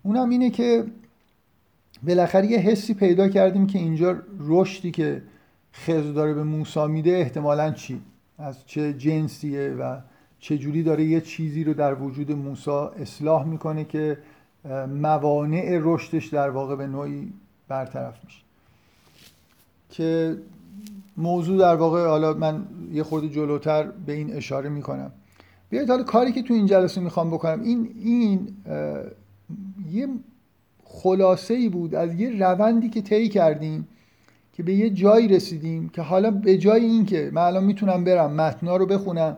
[0.02, 0.84] اونم اینه که
[2.02, 5.22] بالاخره یه حسی پیدا کردیم که اینجا رشدی که
[5.72, 8.00] خضر داره به موسا میده احتمالا چی؟
[8.38, 9.98] از چه جنسیه و
[10.40, 14.18] چه جوری داره یه چیزی رو در وجود موسا اصلاح می‌کنه که
[14.88, 17.32] موانع رشدش در واقع به نوعی
[17.68, 18.40] برطرف میشه.
[19.90, 20.36] که
[21.16, 25.10] موضوع در واقع حالا من یه خورده جلوتر به این اشاره می‌کنم.
[25.70, 28.56] بیایید حالا کاری که تو این جلسه می‌خوام بکنم این این
[29.92, 30.08] یه
[30.88, 33.88] خلاصه ای بود از یه روندی که طی کردیم
[34.52, 38.32] که به یه جایی رسیدیم که حالا به جای این که من الان می‌تونم برم
[38.32, 39.36] متنا رو بخونم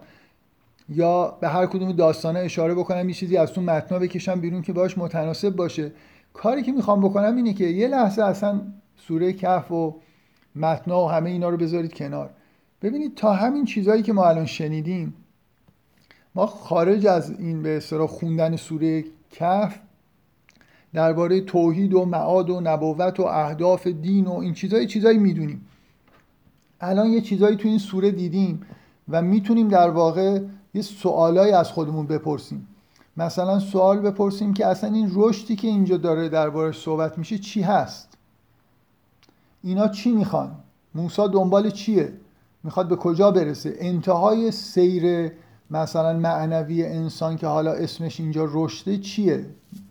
[0.88, 4.72] یا به هر کدوم داستانه اشاره بکنم یه چیزی از تو متنا بکشم بیرون که
[4.72, 5.92] باش متناسب باشه.
[6.32, 8.60] کاری که می‌خوام بکنم اینه که یه لحظه اصلا
[8.96, 9.94] سوره کف و
[10.56, 12.30] متنا و همه اینا رو بذارید کنار.
[12.82, 15.14] ببینید تا همین چیزهایی که ما الان شنیدیم
[16.34, 19.78] ما خارج از این به اصطلاح خوندن سوره کف
[20.92, 25.66] درباره توحید و معاد و نبوت و اهداف دین و این چیزای چیزایی می‌دونیم.
[26.80, 28.60] الان یه چیزایی تو این سوره دیدیم
[29.08, 30.40] و می‌تونیم در واقع
[30.74, 32.68] یه سوالایی از خودمون بپرسیم.
[33.16, 38.18] مثلا سوال بپرسیم که اصلا این رشدی که اینجا داره دربارش صحبت میشه چی هست؟
[39.62, 40.56] اینا چی می‌خوان؟
[40.94, 42.12] موسا دنبال چیه؟
[42.64, 45.32] می‌خواد به کجا برسه؟ انتهای سیر
[45.70, 49.46] مثلا معنوی انسان که حالا اسمش اینجا رشده چیه؟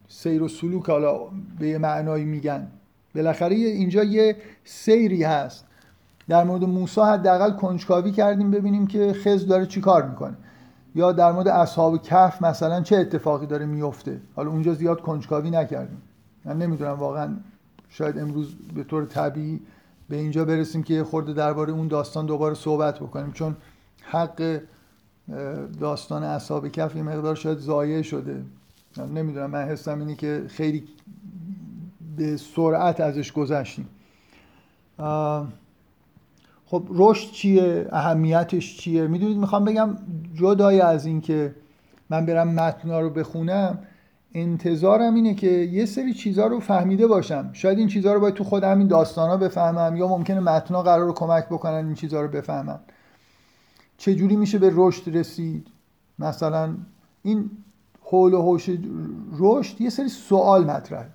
[0.09, 1.19] سیر و سلوک حالا
[1.59, 2.67] به یه معنایی میگن.
[3.15, 5.65] بالاخره اینجا یه سیری هست.
[6.27, 10.37] در مورد موسی حداقل کنجکاوی کردیم ببینیم که خز داره چیکار می‌کنه.
[10.95, 16.01] یا در مورد اصحاب کف مثلا چه اتفاقی داره میفته حالا اونجا زیاد کنجکاوی نکردیم.
[16.45, 17.37] من نمی‌دونم واقعا
[17.89, 19.59] شاید امروز به طور طبیعی
[20.09, 23.31] به اینجا برسیم که خورده درباره اون داستان دوباره صحبت بکنیم.
[23.31, 23.55] چون
[24.01, 24.59] حق
[25.79, 28.43] داستان اصحاب کف یه مقدار شاید ضایع شده.
[28.97, 30.83] نمی‌دونم من حسم اینه که خیلی
[32.17, 33.89] به سرعت ازش گذشتیم.
[36.65, 39.97] خب رشد چیه؟ اهمیتش چیه؟ می‌دونید می‌خوام بگم
[40.33, 41.55] جدای از این که
[42.09, 43.79] من برم متنا رو بخونم
[44.33, 47.49] انتظارم اینه که یه سری چیزها رو فهمیده باشم.
[47.53, 51.05] شاید این چیزها رو باید تو خود همین داستان ها بفهمم یا ممکنه متنا قرار
[51.05, 52.79] رو کمک بکنن این چیزها رو بفهمم.
[53.97, 55.67] چجوری میشه به رشد رسید؟
[56.19, 56.75] مثلا
[57.23, 57.51] این
[58.09, 58.69] حول و حوش
[59.39, 61.09] رشد یه سری سوال مطرحه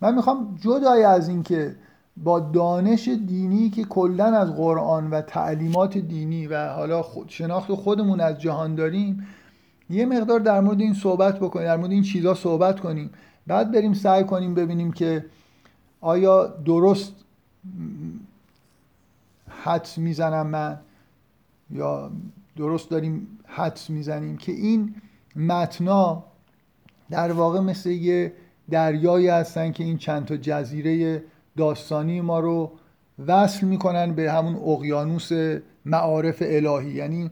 [0.00, 1.76] من می‌خوام جدای از این که
[2.16, 8.20] با دانش دینی که کلا از قرآن و تعلیمات دینی و حالا خود شناخت خودمون
[8.20, 9.26] از جهان داریم
[9.90, 13.10] یه مقدار در مورد این صحبت بکنیم در مورد این چیزا صحبت کنیم.
[13.46, 15.24] بعد بریم سعی کنیم ببینیم که
[16.00, 17.14] آیا درست
[19.48, 20.78] حدس می‌زنم من
[21.70, 22.10] یا
[22.56, 24.94] درست داریم حدس می‌زنیم که این
[25.36, 26.24] متنا
[27.12, 28.32] در واقع مثل یه
[28.70, 31.22] دریایی هستن که این چند تا جزیره
[31.56, 32.70] داستانی ما رو
[33.26, 35.32] وصل می‌کنن به همون اقیانوس
[35.84, 36.90] معارف الهی.
[36.90, 37.30] یعنی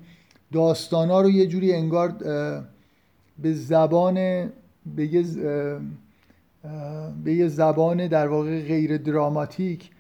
[0.53, 2.09] داستانا رو یه جوری انگار
[3.39, 4.15] به زبان
[4.97, 5.25] به یه
[7.25, 9.91] به یه زبان در واقع غیر دراماتیک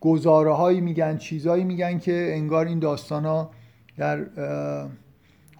[0.00, 3.50] گزاره هایی میگن چیزهایی میگن که انگار این داستان ها
[3.98, 4.26] در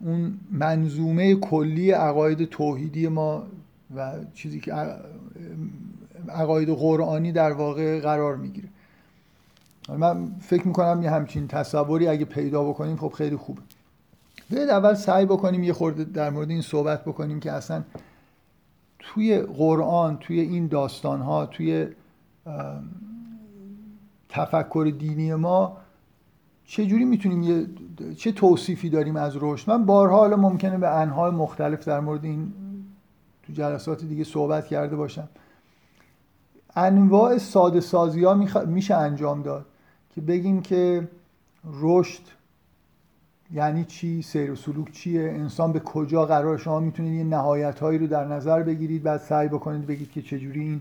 [0.01, 3.47] اون منظومه کلی عقاید توحیدی ما
[3.97, 4.75] و چیزی که
[6.29, 8.69] عقاید قرآنی در واقع قرار می‌گیره.
[9.89, 13.63] من فکر می‌کنم یه همچین تصوری اگه پیدا بکنیم خب خیلی خوبه.
[14.51, 17.83] بیاید اول سعی بکنیم یه خورده در مورد این صحبت بکنیم که اصلا
[18.99, 21.87] توی قرآن توی این داستان ها توی
[24.29, 25.77] تفکر دینی ما
[26.65, 27.67] چه جوری می‌تونیم یه
[28.15, 32.53] چه توصیفی داریم از رشد؟ من بارها حالا ممکنه به انهای مختلف در مورد این
[33.47, 35.29] تو جلسات دیگه صحبت کرده باشم.
[36.77, 38.35] انواع ساده سازی ها
[38.67, 39.67] میشه انجام داد
[40.15, 41.09] که بگیم که
[41.81, 42.23] رشد
[43.53, 47.99] یعنی چی؟ سیر و سلوک چیه؟ انسان به کجا قرار شما می‌تونید یه نهایت هایی
[47.99, 50.81] رو در نظر بگیرید بعد سعی بکنید بگید که چجوری این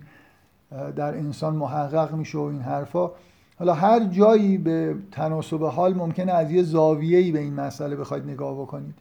[0.96, 3.12] در انسان محقق میشه و این حرفا.
[3.60, 8.62] حالا هر جایی به تناسب حال ممکنه از یه زاویه‌ای به این مسئله بخواید نگاه
[8.62, 8.96] بکنید.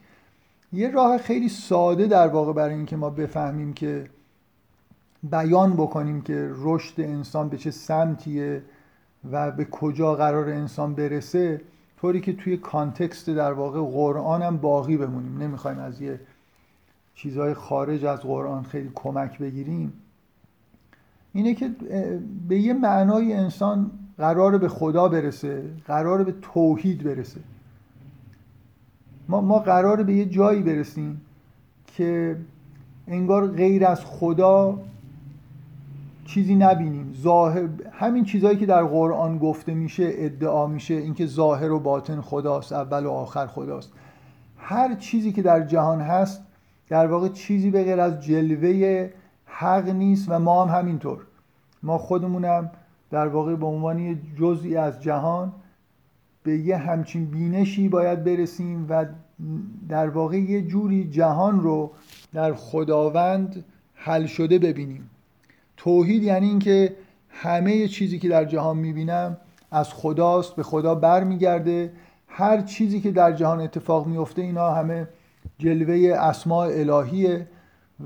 [0.75, 4.09] یه راه خیلی ساده در واقع برای اینکه ما بفهمیم که
[5.23, 8.63] بیان بکنیم که رشد انسان به چه سمتیه
[9.31, 11.61] و به کجا قرار انسان برسه
[12.01, 15.37] طوری که توی کانتکست در واقع قرآن هم باقی بمونیم.
[15.37, 16.19] نمی‌خوایم از یه
[17.15, 19.93] چیزهای خارج از قرآن خیلی کمک بگیریم.
[21.33, 21.71] اینه که
[22.47, 27.39] به یه معنای انسان قرار به خدا برسه قرار به توحید برسه.
[29.29, 31.21] ما, ما قرار به یه جایی برسیم
[31.87, 32.37] که
[33.07, 34.77] انگار غیر از خدا
[36.25, 37.13] چیزی نبینیم.
[37.21, 42.73] ظاهر همین چیزهایی که در قرآن گفته میشه ادعا میشه اینکه ظاهر و باطن خداست
[42.73, 43.91] اول و آخر خداست.
[44.57, 46.41] هر چیزی که در جهان هست
[46.89, 49.09] در واقع چیزی به غیر از جلوه
[49.45, 51.19] حق نیست و ما هم همینطور.
[51.83, 52.71] ما خودمونم
[53.11, 55.51] در واقع به عنوان جزئی از جهان
[56.45, 59.05] به یه همچین بینشی باید برسیم و
[59.89, 61.91] در واقع یه جوری جهان رو
[62.33, 65.09] در خداوند حل شده ببینیم.
[65.77, 66.95] توحید یعنی اینکه
[67.29, 69.37] همه چیزی که در جهان می‌بینم
[69.71, 71.91] از خداست به خدا برمیگرده.
[72.27, 75.07] هر چیزی که در جهان اتفاق میفته اینا همه
[75.57, 77.47] جلوه اسماع الهیه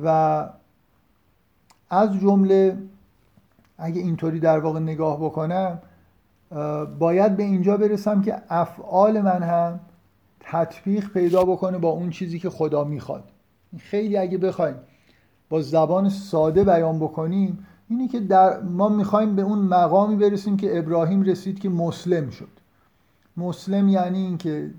[0.04, 0.50] و
[1.90, 2.78] از جمله
[3.78, 5.82] اگه اینطوری در واقع نگاه بکنم
[7.00, 9.80] باید به اینجا برسم که افعال من هم
[10.40, 13.24] تطبیق پیدا بکنه با اون چیزی که خدا می‌خواد.
[13.78, 14.76] خیلی اگه بخوایم
[15.50, 20.78] با زبان ساده بیان بکنیم اینی که در ما می‌خوایم به اون مقامی برسیم که
[20.78, 22.50] ابراهیم رسید که مسلم شد.
[23.38, 24.72] مسلم یعنی اینکه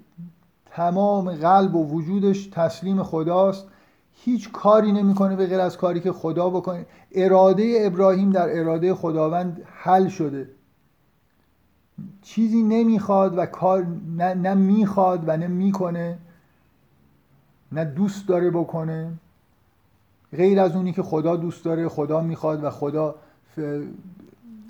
[0.67, 3.67] تمام قلب و وجودش تسلیم خداست.
[4.13, 6.87] هیچ کاری نمی‌کنه به غیر از کاری که خدا بکنه.
[7.15, 10.49] اراده ابراهیم در اراده خداوند حل شده.
[12.23, 13.87] چیزی نمی‌خواد و کار
[14.17, 16.19] نه, نه می‌خواد و نه می‌کنه
[17.73, 19.13] نه دوست داره بکنه
[20.37, 23.15] غیر از اونی که خدا دوست داره خدا می‌خواد و خدا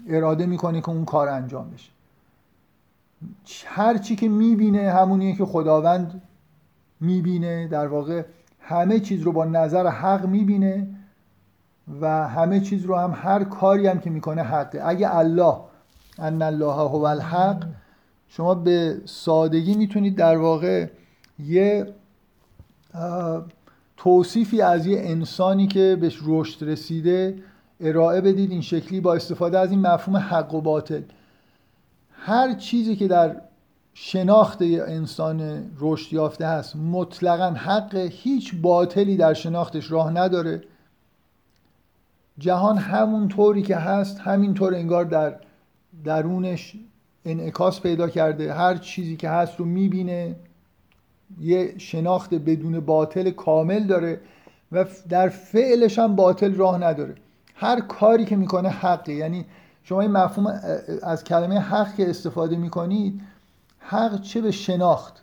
[0.08, 1.90] اراده می‌کنه که اون کار انجام بشه.
[3.66, 6.22] هر چی که می‌بینه همونیه که خداوند
[7.00, 8.24] می‌بینه در واقع
[8.60, 10.86] همه چیز رو با نظر حق می‌بینه
[12.00, 14.80] و همه چیز رو هم هر کاری هم که می‌کنه حقه.
[14.84, 15.56] اگه الله
[16.20, 17.64] ان الله هو الحق.
[18.28, 20.86] شما به سادگی می‌تونید در واقع
[21.38, 21.94] یه
[23.96, 27.38] توصیفی از یه انسانی که بهش رشد رسیده
[27.80, 28.50] ارائه بدید.
[28.50, 31.02] این شکلی با استفاده از این مفهوم حق و باطل.
[32.12, 33.36] هر چیزی که در
[33.94, 40.62] شناخت انسان رشد یافته هست مطلقا حق هیچ باطلی در شناختش راه نداره.
[42.38, 45.36] جهان همون طوری که هست همینطور انگار در
[46.04, 46.76] درونش
[47.24, 48.54] انعکاس پیدا کرده.
[48.54, 50.36] هر چیزی که هست رو می‌بینه.
[51.40, 54.20] یه شناخت بدون باطل کامل داره
[54.72, 57.14] و در فعلش هم باطل راه نداره.
[57.54, 59.12] هر کاری که می‌کنه حقه.
[59.12, 59.44] یعنی
[59.82, 60.60] شما این مفهوم
[61.02, 63.20] از کلمه حق که استفاده می‌کنید
[63.78, 65.22] حق چه به شناخت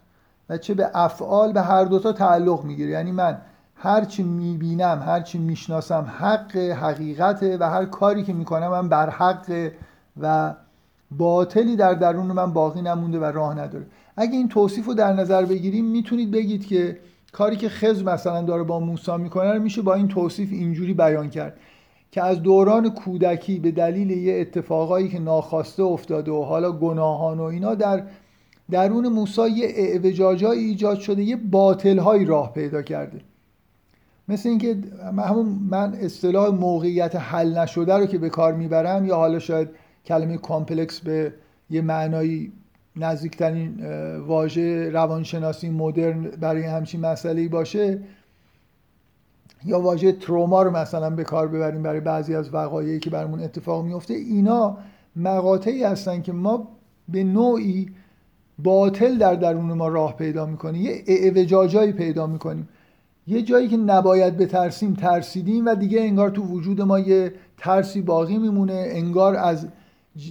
[0.49, 2.91] و چه به افعال به هر دوتا تعلق می‌گیره.
[2.91, 3.37] یعنی من
[3.75, 9.09] هر چی می‌بینم هر چی می‌شناسم حق حقیقته و هر کاری که می‌کنم من بر
[9.09, 9.71] حق
[10.21, 10.55] و
[11.11, 13.85] باطلی در درون من باقی نمونده و راه نداره.
[14.17, 16.99] اگه این توصیف رو در نظر بگیریم می‌تونید بگید که
[17.31, 21.29] کاری که خضر مثلا داره با موسی می‌کنه رو میشه با این توصیف اینجوری بیان
[21.29, 21.57] کرد
[22.11, 27.43] که از دوران کودکی به دلیل یه اتفاقایی که ناخواسته افتاده و حالا گناهان و
[27.43, 28.03] اینا در
[28.71, 33.21] درون موسی یه اعوجاجایی ایجاد شده یه باطلهایی راه پیدا کرده.
[34.27, 34.77] مثل اینکه
[35.17, 39.69] همون من اصطلاح موقعیت حل نشده رو که به کار می‌برم یا حالا شاید
[40.07, 41.33] کلمه کامپلکس به
[41.69, 42.51] یه معنایی
[42.95, 43.85] نزدیکترین
[44.17, 47.99] واژه روانشناسی مدرن برای همچین مسئله باشه
[49.65, 53.85] یا واژه تروما رو مثلا به کار ببریم برای بعضی از وقایعی که برمون اتفاق
[53.85, 54.77] میفته اینا
[55.15, 56.67] مقاطعی هستن که ما
[57.09, 57.89] به نوعی
[58.59, 62.69] باطل در درون ما راه پیدا می‌کنیم یه اعوجاجایی پیدا می‌کنیم.
[63.27, 68.37] یه جایی که نباید بترسیم ترسیدیم و دیگه انگار تو وجود ما یه ترسی باقی
[68.37, 69.67] میمونه انگار از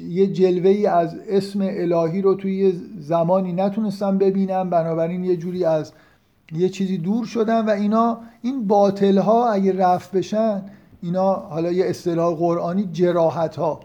[0.08, 5.64] یه جلوه ای از اسم الهی رو توی یه زمانی نتونستم ببینم بنابراین یه جوری
[5.64, 5.92] از
[6.52, 10.62] یه چیزی دور شدن و اینا این باطل ها اگه رفت بشن
[11.02, 13.80] اینا حالا یه اصطلاح قرآنی جراحت ها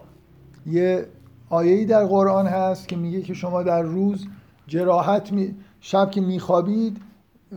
[0.66, 1.06] یه
[1.50, 4.26] آیه‌ای در قرآن هست که میگه که شما در روز
[4.66, 5.54] جراحت می...
[5.80, 6.96] شب که میخوابید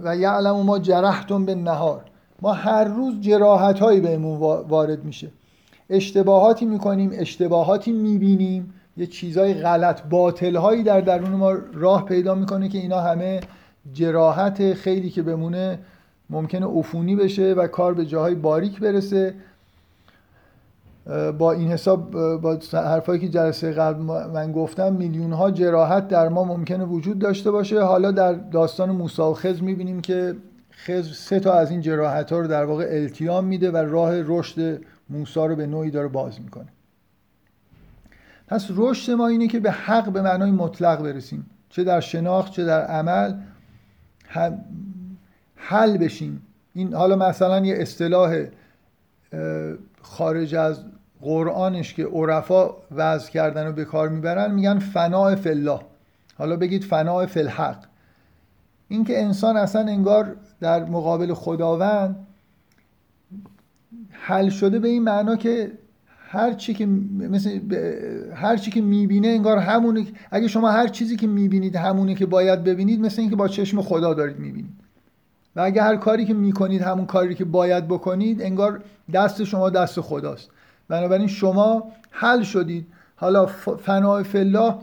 [0.04, 2.02] و یعلم ما جرحتم به نهار
[2.42, 5.32] ما هر روز جراحت هایی بهمون وارد میشه.
[5.90, 8.74] اشتباهاتی می‌کنیم اشتباهاتی می‌بینیم.
[8.98, 13.40] یه چیزای غلط باطل هایی در درون ما راه پیدا می‌کنه که اینا همه
[13.94, 15.80] جراحت خیلی که بمونه
[16.30, 19.34] ممکنه عفونی بشه و کار به جاهای باریک برسه.
[21.38, 24.02] با این حساب با حرفایی که جلسه قبل
[24.34, 27.82] من گفتم میلیون ها جراحت در ما ممکنه وجود داشته باشه.
[27.82, 30.36] حالا در داستان موسی و خضر می‌بینیم که
[30.72, 34.80] خضر سه تا از این جراحت ها رو در واقع التیام میده و راه رشد
[35.10, 36.68] موسی رو به نوعی داره باز می‌کنه.
[38.48, 41.50] پس رشد ما اینه که به حق به معنای مطلق برسیم.
[41.70, 43.34] چه در شناخت چه در عمل
[45.56, 46.42] حل بشیم.
[46.74, 48.46] این حالا مثلا یه اصطلاح
[50.02, 50.84] خارج از
[51.22, 55.84] قرآنش که عرفا وضع کردن و به کار می‌برن میگن فناع فلاح
[56.38, 57.86] حالا بگید فناع فلحق
[58.88, 62.25] این که انسان اصلا انگار در مقابل خداوند
[64.28, 65.72] حل شده به این معنا که
[66.28, 67.60] هر چی که مثل
[68.36, 72.64] هر چی که می‌بینه انگار همونه اگه شما هر چیزی که می‌بینید همونه که باید
[72.64, 74.74] ببینید مثل اینکه با چشم خدا دارید می‌بینید.
[75.56, 78.82] و اگه هر کاری که می‌کنید همون کاری که باید بکنید انگار
[79.14, 80.50] دست شما دست خداست.
[80.90, 82.88] بنابراین شما حل شدید.
[83.16, 83.46] حالا
[83.86, 84.80] فنای فلا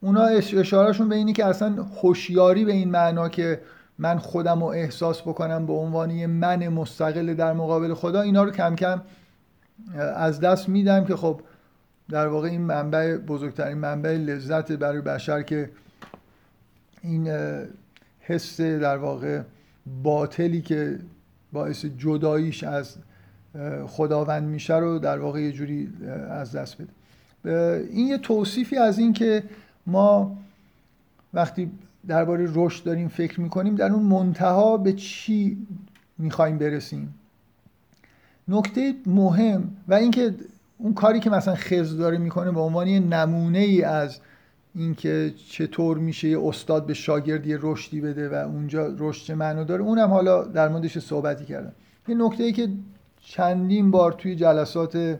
[0.00, 3.60] اونا اشارهشون به اینی که اصلا هوشیاری به این معنا که
[4.00, 8.50] من خودم رو احساس بکنم به عنوان یه من مستقل در مقابل خدا اینا رو
[8.50, 9.02] کم کم
[10.16, 11.40] از دست میدم که خب
[12.08, 15.70] در واقع این منبع بزرگترین منبع لذت برای بشر که
[17.02, 17.32] این
[18.20, 19.42] حس در واقع
[20.02, 20.98] باطلی که
[21.52, 22.96] باعث جداییش از
[23.86, 25.92] خداوند میشه رو در واقع یه جوری
[26.30, 26.92] از دست بده.
[27.90, 29.42] این یه توصیفی از این که
[29.86, 30.38] ما
[31.34, 31.70] وقتی
[32.06, 35.66] درباره رشد داریم فکر می‌کنیم در اون منتها به چی
[36.18, 37.14] می‌خوایم برسیم؟
[38.48, 40.34] نکته مهم و اینکه
[40.78, 44.20] اون کاری که مثلا خز داره می‌کنه به عنوان یه نمونه ای از
[44.74, 49.64] اینکه چطور میشه یه استاد به شاگرد یه رشدی بده و اونجا رشد چه معنا
[49.64, 51.72] داره اونم حالا در موردش صحبتی کردم.
[52.08, 52.68] یه نکته ای که
[53.20, 55.18] چندین بار توی جلسات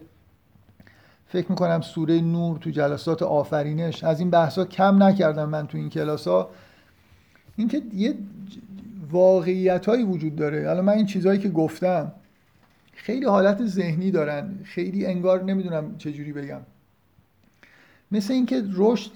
[1.26, 5.90] فکر می‌کنم سوره نور تو جلسات آفرینش از این بحثا کم نکردم من تو این
[5.90, 6.50] کلاس ها
[7.60, 8.14] اینکه یه
[9.10, 10.70] واقعیت هایی وجود داره.
[10.70, 12.12] الان من این چیزهایی که گفتم
[12.92, 14.58] خیلی حالت ذهنی دارن.
[14.64, 16.60] خیلی انگار نمی‌دونم چجوری بگم.
[18.12, 19.10] مثل اینکه رشد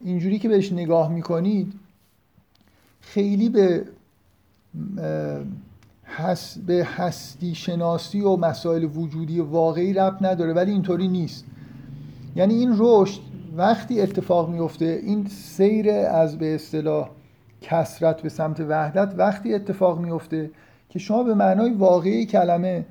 [0.00, 1.72] اینجوری که بهش نگاه می‌کنید
[3.00, 3.84] خیلی به
[6.04, 11.44] حس به هستی شناسی و مسائل وجودی واقعی ربط نداره ولی اینطوری نیست.
[12.36, 13.20] یعنی این رشد
[13.56, 17.10] وقتی اتفاق میفته این سیر از به اصطلاح
[17.64, 20.50] کسرت به سمت وحدت وقتی اتفاق میفته
[20.88, 22.86] که شما به معنای واقعی کلمه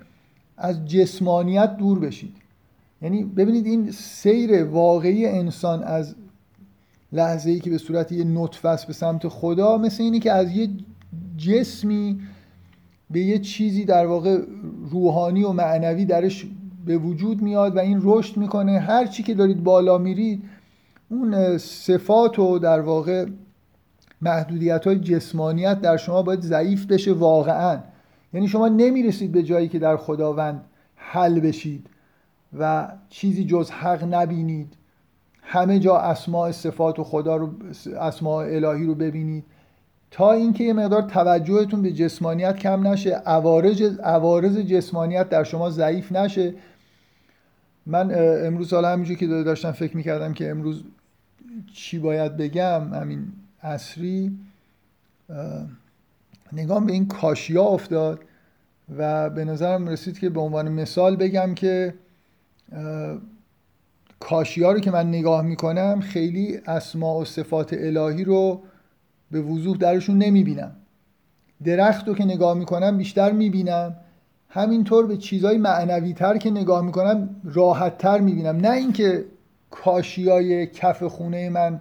[0.57, 2.36] از جسمانیت دور بشید.
[3.01, 6.15] یعنی ببینید این سیر واقعی انسان از
[7.11, 10.55] لحظه ای که به صورت یه نطفه است به سمت خدا مثل اینی که از
[10.55, 10.69] یه
[11.38, 12.19] جسمی
[13.09, 14.41] به یه چیزی در واقع
[14.91, 16.47] روحانی و معنوی درش
[16.86, 18.80] به وجود میاد و این رشد می‌کنه.
[18.80, 20.43] هر چی که دارید بالا میرید
[21.09, 23.26] اون صفات و در واقع
[24.24, 27.80] محدودیت های جسمانیت در شما باید ضعیف بشه واقعا.
[28.34, 30.61] یعنی شما نمی‌رسید به جایی که در خداوند
[30.95, 31.88] حل بشید
[32.59, 34.74] و چیزی جز حق نبینید.
[35.41, 37.49] همه جا اسماع صفات و خدا رو
[37.99, 39.43] اسماع الهی رو ببینید.
[40.11, 46.11] تا اینکه یه مقدار توجهتون به جسمانیت کم نشه عوارض عوارض جسمانیت در شما ضعیف
[46.11, 46.53] نشه.
[47.86, 48.11] من
[48.45, 50.84] امروز حالا همینجور که داشتم فکر می‌کردم که امروز
[51.74, 53.28] چی باید بگم همین
[53.64, 54.38] اصری
[56.53, 58.20] نگاه به این کاشیا افتاد
[58.97, 61.93] و به نظرم رسید که به عنوان مثال بگم که
[64.20, 68.61] کاشیا رو که من نگاه می‌کنم خیلی اسماع و صفات الهی رو
[69.32, 70.72] به وضوح درشون نمی‌بینم.
[71.64, 73.95] درخت رو که نگاه می‌کنم بیشتر می‌بینم.
[74.49, 78.57] همینطور به چیزهای معنوی تر که نگاه می‌کنم راحت تر می‌بینم.
[78.57, 79.26] نه اینکه
[79.72, 81.80] کاشیای کف خونه من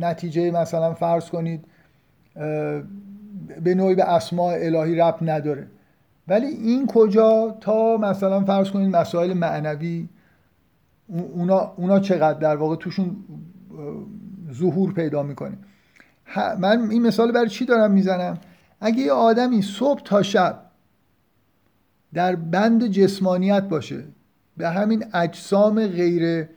[0.00, 1.64] نتیجه مثلا فرض کنید
[3.64, 5.66] به نوعی به اسماع الهی رب نداره.
[6.28, 10.08] ولی این کجا تا مثلا فرض کنید مسائل معنوی
[11.08, 13.16] اونا, اونا چقدر در واقع توشون
[14.52, 15.58] ظهور پیدا می‌کنه.
[16.58, 18.38] من این مثال برای چی دارم می‌زنم؟
[18.80, 20.62] اگه یه آدمی صبح تا شب
[22.14, 24.04] در بند جسمانیت باشه
[24.56, 26.48] به همین اجسام غیر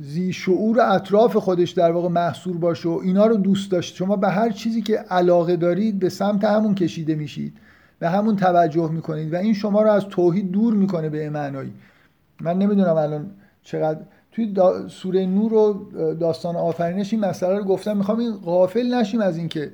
[0.00, 3.94] زی شعور اطراف خودش در واقع محصور باشه و اینا رو دوست داشت.
[3.96, 7.52] شما به هر چیزی که علاقه دارید به سمت همون کشیده میشید
[7.98, 11.72] به همون توجه می‌کنید و این شما رو از توحید دور می‌کنه به معنایی.
[12.40, 13.30] من نمی‌دونم الان
[13.62, 13.98] چقدر
[14.32, 14.54] توی
[14.88, 15.86] سوره نور و
[16.20, 17.96] داستان آفرینش این مسئله رو گفتم.
[17.96, 19.72] می‌خوام این غافل نشیم از اینکه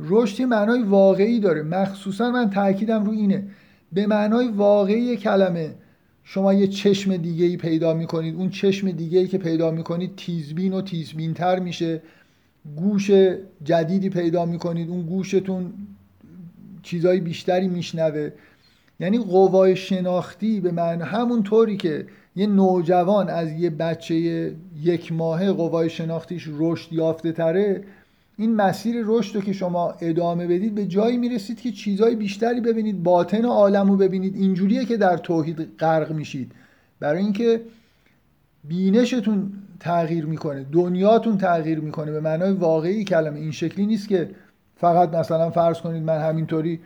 [0.00, 1.62] رشد معنای واقعی داره.
[1.62, 3.44] مخصوصا من تاکیدم رو اینه.
[3.92, 5.70] به معنای واقعی کلمه
[6.32, 8.34] شما یه چشم دیگه ای پیدا می‌کنید.
[8.34, 12.02] اون چشم دیگه ای که پیدا می‌کنید تیزبین و تیزبین تر میشه.
[12.76, 13.10] گوش
[13.64, 14.88] جدیدی پیدا می‌کنید.
[14.90, 15.72] اون گوشتون
[16.82, 18.30] چیزای بیشتری میشنوه.
[19.00, 22.06] یعنی قوای شناختی به معنی همون طوری که
[22.36, 24.14] یه نوجوان از یه بچه
[24.82, 27.84] یک ماهه قوای شناختیش رشد یافته تره
[28.40, 33.02] این مسیر رشد رو که شما ادامه بدید به جایی می‌رسید که چیزهای بیشتری ببینید
[33.02, 34.36] باطن عالم رو ببینید.
[34.36, 36.52] اینجوریه که در توحید غرق میشید.
[37.00, 37.60] برای اینکه
[38.64, 42.12] بینشتون تغییر می‌کنه دنیاتون تغییر می‌کنه.
[42.12, 43.40] به معنای واقعی کلمه.
[43.40, 44.30] این شکلی نیست که
[44.76, 46.80] فقط مثلا فرض کنید من همینطوری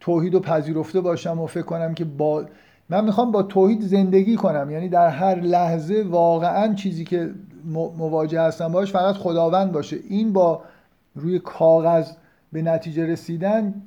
[0.00, 2.44] توحید رو پذیرفته باشم و فکر کنم که با
[2.88, 4.70] من می‌خوام با توحید زندگی کنم.
[4.70, 7.30] یعنی در هر لحظه واقعا چیزی که
[7.98, 9.96] مواجه هستم باش فقط خداوند باشه.
[10.08, 10.62] این با
[11.14, 12.10] روی کاغذ
[12.52, 13.82] به نتیجه رسیدن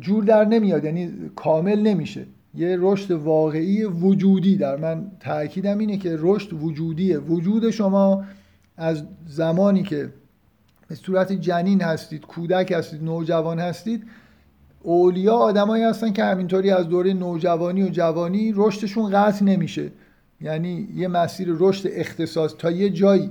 [0.00, 2.26] جور در نمیاد یعنی کامل نمیشه.
[2.54, 7.18] یه رشد واقعی وجودی در من تاکیدم اینه که رشد وجودیه.
[7.18, 8.24] وجود شما
[8.76, 10.12] از زمانی که
[10.88, 14.04] به صورت جنین هستید کودک هستید نوجوان هستید
[14.82, 19.90] اولیا آدمایی هستن که همینطوری از دوره نوجوانی و جوانی رشدشون قطع نمیشه.
[20.40, 23.30] یعنی یه مسیر رشد اختصاص تا یه جایی.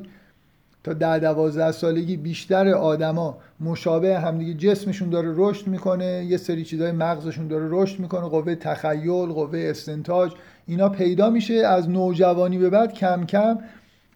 [0.88, 6.92] تا ده دوازده سالگی بیشتر آدما مشابه همدیگه جسمشون داره رشد می‌کنه یه سری چیزای
[6.92, 10.32] مغزشون داره رشد می‌کنه قوه تخیل قوه استنتاج
[10.68, 11.54] اینا پیدا میشه.
[11.54, 13.60] از نوجوانی به بعد کم کم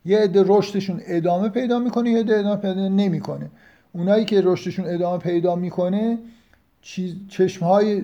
[0.06, 3.50] یه عده رشدشون ادامه پیدا می‌کنه یه عده ادامه پیدا نمی‌کنه.
[3.94, 6.20] اونایی که رشدشون ادامه پیدا می‌کنه
[7.30, 8.04] چشم های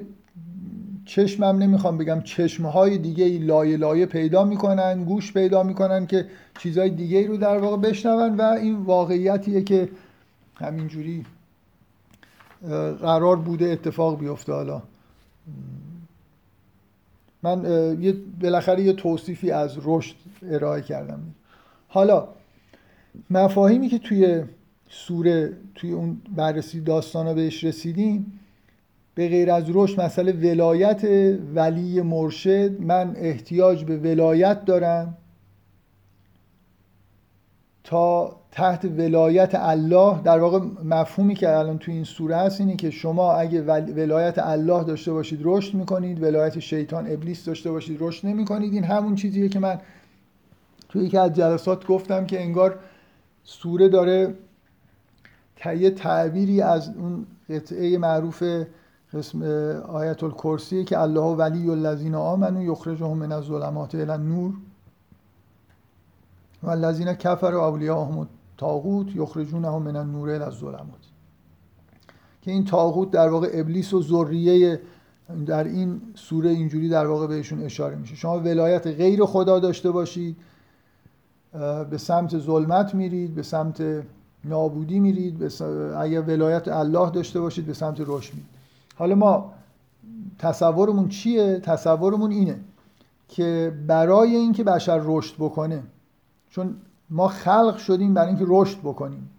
[1.08, 6.26] چشمم نمی‌خوام بگم چشم های دیگه ای لایه لایه پیدا می‌کنن گوش پیدا می‌کنن که
[6.60, 9.90] چیزهای دیگه ای رو در واقع بشنون و این واقعیتیه که
[10.56, 11.26] همینجوری
[13.02, 14.82] قرار بوده اتفاق بیفته حالا.
[17.44, 17.64] من
[18.02, 20.16] یه بالاخره یه توصیفی از رشد
[20.52, 21.20] ارائه کردم.
[21.88, 22.28] حالا
[23.30, 24.44] مفاهیمی که توی
[24.90, 28.40] سوره توی اون بررسی داستان بهش رسیدیم
[29.18, 31.02] به غیر از رشد مسئله ولایت
[31.56, 35.18] ولی مرشد من احتیاج به ولایت دارم
[37.84, 40.22] تا تحت ولایت الله.
[40.22, 44.84] در واقع مفهومی که الان تو این سوره هست اینه که شما اگه ولایت الله
[44.84, 48.74] داشته باشید رشد می‌کنید ولایت شیطان ابلیس داشته باشید رشد نمی‌کنید.
[48.74, 49.80] این همون چیزیه که من
[50.90, 52.80] توی یکی از جلسات گفتم که انگار
[53.44, 54.34] سوره داره
[55.78, 58.44] یه تعبیری از اون قطعه معروف
[59.14, 59.42] قسم
[59.88, 64.54] آیت الکرسی که الله ولی الذین آمنوا یخرجهم من الظلمات الی النور.
[66.64, 71.08] و الذین کفروا اولیاءهم الطاغوت یخرجونهم من النور الی الظلمات.
[72.42, 74.82] که این طاغوت در واقع ابلیس و ذریه
[75.46, 78.16] در این سوره اینجوری در واقع بهشون اشاره میشه.
[78.16, 80.38] شما ولایت غیر خدا داشته باشید
[81.90, 83.84] به سمت ظلمت میرید به سمت
[84.46, 85.44] نابودی میرید
[85.98, 88.57] اگر ولایت الله داشته باشید به سمت رشد میرید.
[88.98, 89.54] حالا ما
[90.40, 92.60] تصورمون چیه؟ تصورمون اینه
[93.28, 95.84] که برای اینکه بشر رشد بکنه
[96.50, 96.76] چون
[97.10, 99.30] ما خلق شدیم برای اینکه رشد بکنیم.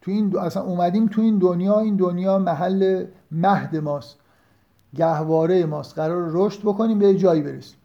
[0.00, 4.16] تو این اصلا اومدیم تو این دنیا این دنیا محل مهد ماست
[4.94, 5.94] گهواره ماست.
[5.94, 7.78] قرار رشد بکنیم به جایی برسیم.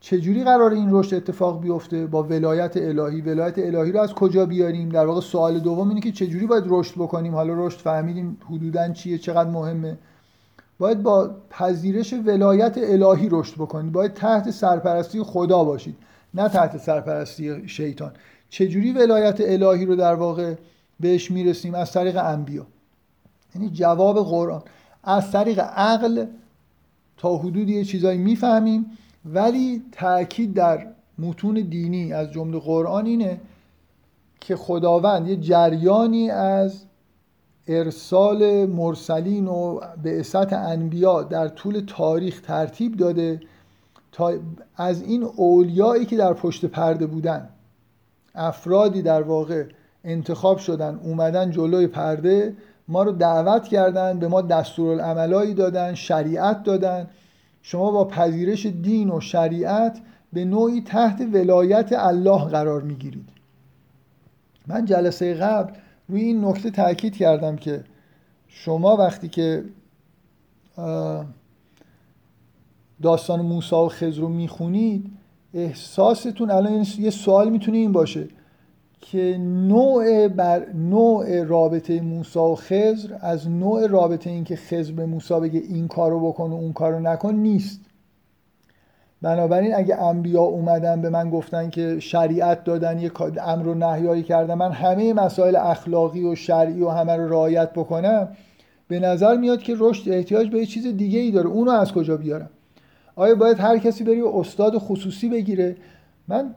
[0.00, 3.20] چجوری قرار این رشد اتفاق بیفته؟ با ولایت الهی.
[3.20, 6.94] ولایت الهی رو از کجا بیاریم؟ در واقع سوال دوم اینه که چجوری باید رشد
[6.94, 9.98] بکنیم؟ حالا رشد فهمیدیم حدودا چیه چقدر مهمه؟
[10.78, 13.92] باید با پذیرش ولایت الهی رشد بکنید.
[13.92, 15.96] باید تحت سرپرستی خدا باشید
[16.34, 18.12] نه تحت سرپرستی شیطان.
[18.48, 20.54] چجوری ولایت الهی رو در واقع
[21.00, 22.66] بهش می‌رسیم؟ از طریق انبیا.
[23.54, 24.62] یعنی جواب قرآن.
[25.04, 26.26] از طریق عقل
[27.16, 28.86] تا حدودی یه چیزایی می‌فهمیم
[29.24, 30.86] ولی تاکید در
[31.18, 33.40] متون دینی از جمله قرآن اینه
[34.40, 36.84] که خداوند یه جریانی از
[37.68, 43.40] ارسال مرسلین و بعثت انبیا در طول تاریخ ترتیب داده
[44.12, 44.32] تا
[44.76, 47.48] از این اولیایی که در پشت پرده بودن
[48.34, 49.64] افرادی در واقع
[50.04, 52.56] انتخاب شدن اومدن جلوی پرده
[52.88, 57.06] ما رو دعوت کردن به ما دستورالعملایی دادن شریعت دادن.
[57.62, 60.00] شما با پذیرش دین و شریعت
[60.32, 63.28] به نوعی تحت ولایت الله قرار می‌گیرید.
[64.66, 65.72] من جلسه قبل
[66.08, 67.84] روی این نکته تاکید کردم که
[68.48, 69.64] شما وقتی که
[73.02, 75.10] داستان موسی و خضر رو می‌خونید
[75.54, 78.28] احساستون الان یه سوال می‌تونه این باشه
[79.00, 85.06] که نوع بر نوع رابطه موسی و خضر از نوع رابطه این که خضر به
[85.06, 87.80] موسی بگه این کارو بکن و اون کارو نکن نیست.
[89.24, 93.10] بنابراین اگه انبیا اومدن به من گفتن که شریعت دادن یه
[93.42, 98.28] امر و نهیایی کردن من همه مسائل اخلاقی و شرعی و همه رو رعایت بکنم
[98.88, 101.46] به نظر میاد که رشد احتیاج به یه چیز دیگه ای داره.
[101.46, 102.50] اونو از کجا بیارم؟
[103.16, 105.76] آیا باید هر کسی بری استاد خصوصی بگیره؟
[106.28, 106.54] من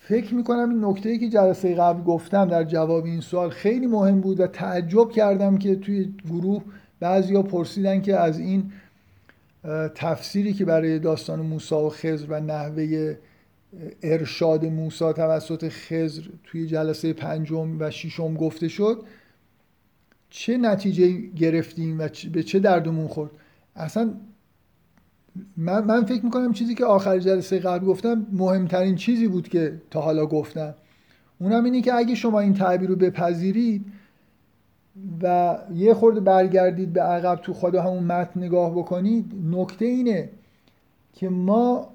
[0.00, 4.20] فکر می‌کنم این نکته ای که جلسه قبل گفتم در جواب این سوال خیلی مهم
[4.20, 6.62] بود و تعجب کردم که توی گروه
[7.00, 8.70] بعضیا پرسیدن که از این
[9.94, 13.16] تفسیری که برای داستان موسی و خضر و نحوه
[14.02, 19.02] ارشاد موسی توسط خضر توی جلسه پنجم و ششم گفته شد
[20.30, 23.30] چه نتیجه گرفتیم و به چه دردمون خورد؟
[23.76, 24.14] اصلا
[25.56, 30.00] من, من فکر می‌کنم چیزی که آخر جلسه قبل گفتم مهمترین چیزی بود که تا
[30.00, 30.74] حالا گفتم.
[31.38, 33.86] اونم اینه که اگه شما این تعبیر رو بپذیرید
[35.22, 40.30] و یه خورده برگردید به عقب تو خود همون متن نگاه بکنید نکته اینه
[41.12, 41.88] که ما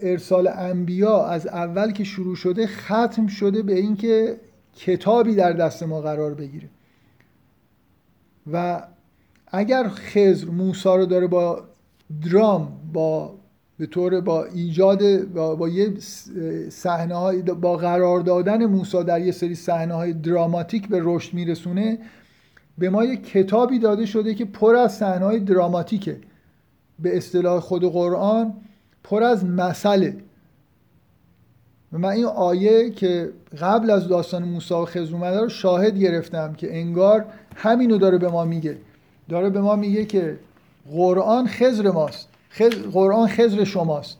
[0.00, 4.40] ارسال انبیا از اول که شروع شده ختم شده به اینکه
[4.76, 6.68] کتابی در دست ما قرار بگیره.
[8.52, 8.82] و
[9.46, 11.64] اگر خزر موسا رو داره با
[12.32, 13.34] درام با
[13.78, 15.94] به طور با ایجاد با, با یه
[16.70, 21.98] صحنه های با قرار دادن موسی در یه سری صحنه های دراماتیک به رشد میرسونه
[22.78, 26.18] به ما یه کتابی داده شده که پر از صحنه های دراماتیکه.
[26.98, 28.54] به اصطلاح خود قرآن
[29.04, 30.16] پر از مسئله.
[31.92, 36.76] و من این آیه که قبل از داستان موسی و خضر رو شاهد گرفتم که
[36.76, 37.24] انگار
[37.56, 38.78] همینو داره به ما میگه.
[39.28, 40.38] داره به ما میگه که
[40.90, 42.28] قرآن خضر ماست.
[42.92, 44.18] قرآن خضر شماست.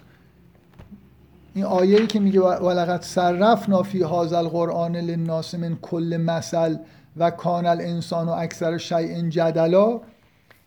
[1.55, 6.77] این آیه‌ای که میگه ولقد صرفنا فی هذا القرآن للناس من کل مثل
[7.17, 10.01] و کان الانسان و اکثر شیء جدلا.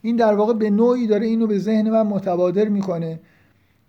[0.01, 3.19] این در واقع به نوعی داره اینو به ذهن من متبادر می‌کنه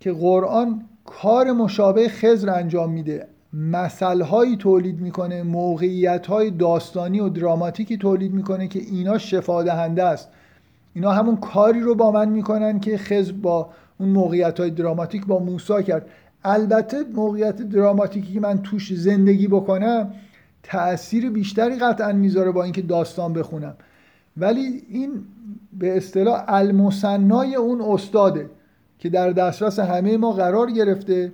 [0.00, 3.26] که قرآن کار مشابه خضر انجام میده.
[3.52, 10.28] مثلهایی تولید می‌کنه موقعیت های داستانی و دراماتیکی تولید می‌کنه که اینا شفا دهنده است.
[10.95, 15.38] اینا همون کاری رو با من می‌کنن که خضر با اون موقعیت های دراماتیک با
[15.38, 16.07] موسا کرد.
[16.45, 20.14] البته موقعیت دراماتیکی که من توش زندگی بکنم
[20.62, 23.74] تأثیر بیشتری قطعا می‌ذاره با اینکه داستان بخونم.
[24.36, 25.11] ولی این
[25.78, 28.51] به اصطلاح المصنای اون استاده
[28.99, 31.32] که در دسترس همه ما قرار گرفته.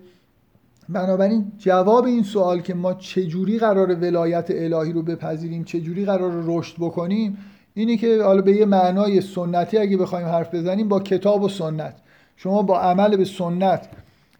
[0.88, 6.76] بنابراین جواب این سوال که ما چجوری قرار ولایت الهی رو بپذیریم چجوری قرار رشد
[6.78, 7.38] بکنیم
[7.78, 11.96] اینه که حالا به یه معنای سنتی اگه بخوایم حرف بزنیم با کتاب و سنت.
[12.36, 13.88] شما با عمل به سنت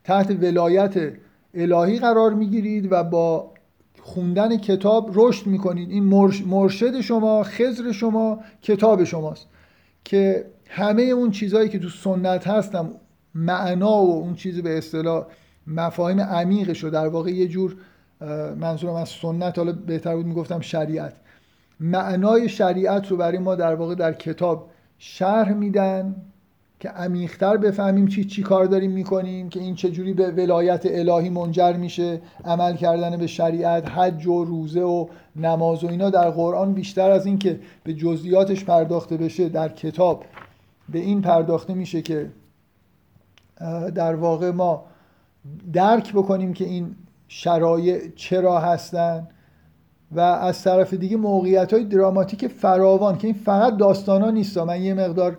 [0.05, 1.13] تحت ولایت
[1.55, 3.51] الهی قرار می‌گیرید و با
[4.01, 5.91] خوندن کتاب رشد می‌کنید.
[5.91, 6.05] این
[6.47, 9.47] مرشد شما خزر شما کتاب شماست.
[10.05, 12.91] که همه اون چیزهایی که تو سنت هستم
[13.35, 15.27] معنا و اون چیزی به اصطلاح
[15.67, 17.77] مفاهیم عمیقش رو در واقع یه جور
[18.61, 21.13] منظورم از سنت حالا بهتر بود می‌گفتم شریعت.
[21.81, 26.17] معنای شریعت رو برای ما در واقع در کتاب شرح میدن
[26.81, 31.73] که عمیقتر بفهمیم چی چی کار داریم می‌کنیم که این چجوری به ولایت الهی منجر
[31.73, 35.07] میشه عمل کردن به شریعت حج و روزه و
[35.37, 36.11] نماز و اینا.
[36.11, 40.25] در قرآن بیشتر از این که به جزئیاتش پرداخته بشه در کتاب
[40.89, 42.31] به این پرداخته میشه که
[43.95, 44.85] در واقع ما
[45.73, 46.97] درک بکنیم که این
[47.29, 49.29] شرایع چرا هستن.
[50.13, 54.59] و از طرف دیگه موقعیت های دراماتیک فراوان که این فقط داستان ها نیست.
[54.59, 55.39] من یه مقدار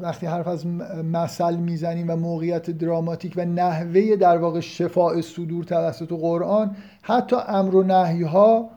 [0.00, 0.66] وقتی حرف از
[1.12, 7.74] مثل می‌زنیم و موقعیت دراماتیک و نحوه در واقع شفاء صدور توسط قرآن حتی امر
[7.74, 8.68] و نهی ها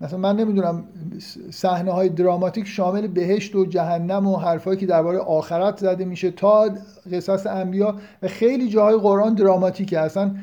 [0.00, 0.84] مثلا من نمی‌دونم
[1.50, 6.70] صحنه های دراماتیک شامل بهشت و جهنم و حرفایی که درباره آخرت زده میشه تا
[7.12, 10.00] قصص انبیا و خیلی جاهای قرآن دراماتیکه.
[10.00, 10.34] اصلا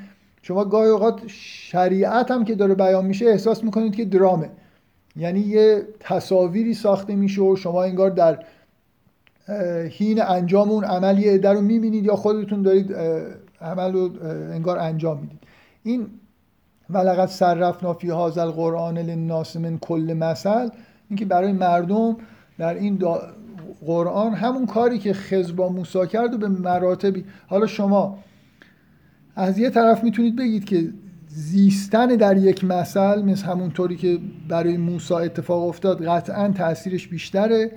[0.45, 4.49] شما گاهی اوقات شریعت هم که داره بیان میشه احساس می‌کنید که درامه.
[5.15, 8.43] یعنی یه تصاویری ساخته میشه و شما انگار در
[9.97, 12.95] حین انجام اون عمل یه رو می‌بینید یا خودتون دارید
[13.61, 14.09] عمل رو
[14.51, 15.39] انگار انجام می‌دید.
[15.83, 16.07] این
[16.89, 20.69] ولقد صرفنا فی هذا القرآن للناس من کل مثل.
[21.09, 22.17] اینکه برای مردم
[22.57, 22.99] در این
[23.85, 27.25] قرآن همون کاری که خز با موسی کرد و به مراتبی.
[27.47, 28.19] حالا شما
[29.35, 30.89] از یه طرف می‌تونید بگید که
[31.27, 37.71] زیستن در یک مثل مثل همونطوری که برای موسی اتفاق افتاد قطعا تاثیرش بیشتره.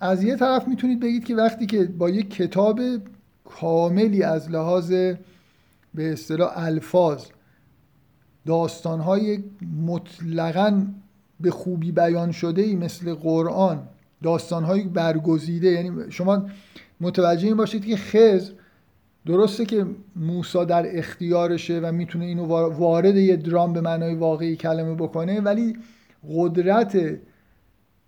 [0.00, 2.80] از یه طرف می‌تونید بگید که وقتی که با یک کتاب
[3.44, 4.92] کاملی از لحاظ
[5.94, 7.24] به اصطلاح الفاظ
[8.46, 9.38] داستانهای
[9.86, 10.86] مطلقا
[11.40, 13.82] به خوبی بیان شده ای مثل قرآن
[14.22, 16.46] داستانهای برگزیده یعنی شما
[17.00, 18.52] متوجه این باشید که خزر
[19.26, 22.44] درسته که موسا در اختیارشه و می‌تونه اینو
[22.74, 25.76] وارد یه درام به معنای واقعی کلمه بکنه ولی
[26.36, 26.98] قدرت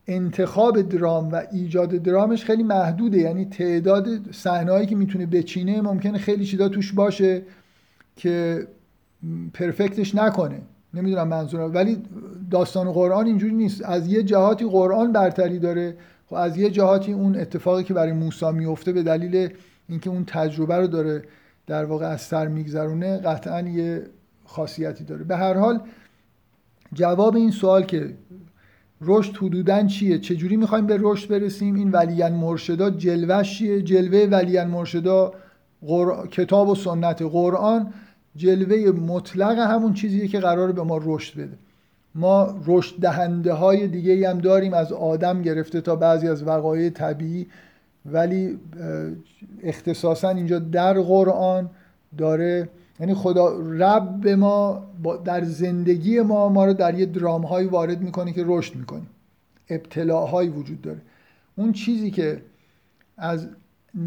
[0.07, 3.19] انتخاب درام و ایجاد درامش خیلی محدوده.
[3.19, 7.43] یعنی تعداد صحنه‌ای که می‌تونه بچینه ممکنه خیلی چیزا توش باشه
[8.17, 8.67] که
[9.55, 10.61] پرفکتش نکنه.
[10.95, 11.75] نمی‌دونم منظورم.
[11.75, 12.03] ولی
[12.51, 13.85] داستان قرآن اینجوری نیست.
[13.85, 15.97] از یه جهاتی قرآن برتری داره
[16.27, 19.49] خب از یه جهاتی اون اتفاقی که برای موسی میفته به دلیل
[19.89, 21.23] اینکه اون تجربه رو داره
[21.67, 24.07] در واقع از سر میگذرونه قطعا یه
[24.45, 25.25] خاصیتی داره.
[25.25, 25.81] به هر حال
[26.93, 28.15] جواب این سوال که
[29.01, 34.67] رشد حدودا چیه؟ چجوری می‌خوایم به رشد برسیم؟ این ولیان مرشدا جلوش چیه؟ جلوه ولیان
[34.67, 35.33] مرشدا
[36.31, 37.93] کتاب و سنت قرآن
[38.37, 41.59] جلوه مطلق همون چیزیه که قرار به ما رشد بده.
[42.15, 47.47] ما رشد دهنده های دیگه هم داریم از آدم گرفته تا بعضی از وقایع طبیعی
[48.07, 48.59] ولی
[49.63, 51.71] اختصاصا اینجا در قرآن
[52.19, 52.69] داره
[53.01, 54.83] یعنی خدا رب به ما
[55.25, 59.07] در زندگی ما ما رو در یه درام هایی وارد می‌کنه که رشد می‌کنیم.
[59.71, 61.01] ابتلاهایی وجود داره.
[61.57, 62.43] اون چیزی که
[63.17, 63.49] از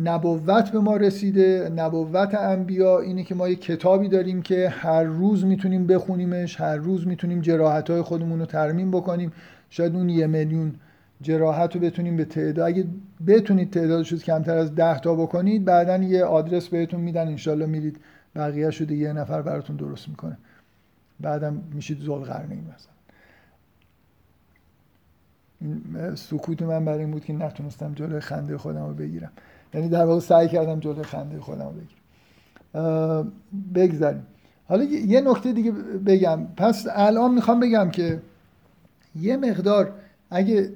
[0.04, 5.46] نبوت به ما رسیده نبوت انبیا اینه که ما یه کتابی داریم که هر روز
[5.46, 9.32] می‌تونیم بخونیمش هر روز می‌تونیم جراحت های خودمون رو ترمیم بکنیم.
[9.70, 10.76] شاید اون یه میلیون
[11.22, 12.86] جراحت رو بتونیم به تعداد اگه
[13.28, 18.00] بتونید تعدادش رو کمتر از ده تا بکنید بعدا یه آدرس بهتون میدن انشالله میرید.
[18.36, 20.38] بقیه شده یه نفر براتون درست می‌کنه.
[21.20, 22.92] بعدم میشید ذوالقرنین مثلا.
[25.62, 29.32] این سکوت من برای این بود که نتونستم جلوی خنده خودم رو بگیرم.
[29.74, 33.32] یعنی در واقع سعی کردم جلوی خنده خودم رو بگیرم.
[33.76, 34.24] بگذاریم.
[34.68, 35.72] حالا یه نکته دیگه
[36.06, 36.40] بگم.
[36.58, 38.22] پس الان می‌خوام بگم که
[39.16, 39.94] یه مقدار
[40.30, 40.70] اگه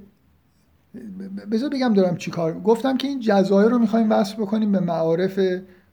[1.52, 5.40] بذار بگم دارم چی کار گفتم که این جزایر رو می‌خوایم وصل بکنیم به معارف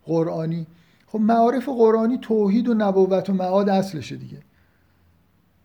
[0.05, 0.66] قرآنی.
[1.07, 4.38] خب معارف قرآنی توحید و نبوت و معاد اصلشه دیگه.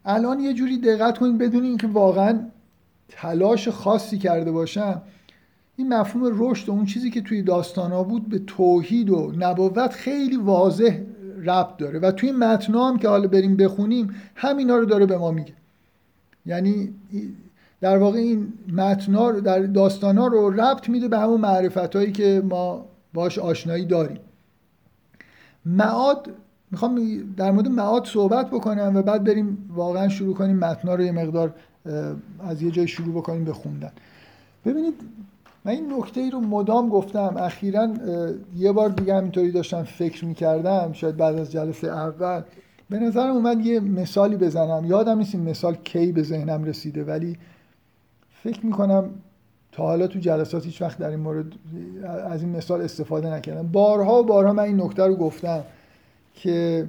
[0.06, 2.40] الان یه جوری دقت کنید بدون اینکه واقعا
[3.10, 5.02] تلاش خاصی کرده باشم
[5.76, 10.38] این مفهوم رشد و اون چیزی که توی داستانا بود به توحید و نبوت خیلی
[10.38, 11.00] واضح
[11.44, 15.32] ربط داره و توی متنا هم که حالا بریم بخونیم همینا رو داره به ما
[15.32, 15.54] میگه.
[16.46, 16.94] یعنی
[17.84, 22.44] در واقع این متنا رو در داستانا رو ربط میده به همون معرفت هایی که
[22.46, 24.20] ما باش آشنایی داریم.
[25.66, 26.30] معاد
[26.72, 31.12] می‌خوام در مورد معاد صحبت بکنم و بعد بریم واقعا شروع کنیم متنا رو یه
[31.12, 31.54] مقدار
[32.40, 33.92] از یه جای شروع بکنیم به خوندن.
[34.66, 34.94] ببینید
[35.66, 37.36] من این نکته ای رو مدام گفتم.
[37.38, 37.90] اخیرا
[38.58, 42.42] یه بار دیگه همینطوری داشتم فکر می‌کردم شاید بعد از جلسه اول.
[42.90, 44.86] به نظرم اومد یه مثالی بزنم.
[44.86, 47.38] یادم نیست این مثال کی به ذهنم رسیده ولی
[48.44, 49.10] فکر می‌کنم
[49.72, 51.46] تا حالا تو جلسات هیچ وقت در این مورد
[52.04, 53.68] از این مثال استفاده نکردم.
[53.68, 55.64] بارها و بارها من این نکته رو گفتم
[56.36, 56.88] که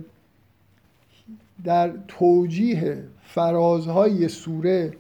[1.64, 4.92] در توجیه فرازهای سوره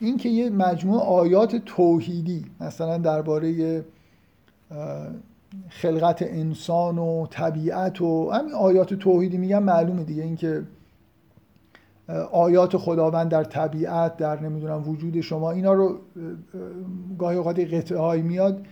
[0.00, 3.84] این که یه مجموعه آیات توحیدی مثلا درباره
[5.68, 10.22] خلقت انسان و طبیعت و همین آیات توحیدی میگن معلومه دیگه.
[10.22, 10.62] اینکه
[12.32, 15.98] آیات خداوند در طبیعت در نمی‌دونم وجود شما اینا رو
[17.18, 18.66] گاهی اوقات قطعه های میاد.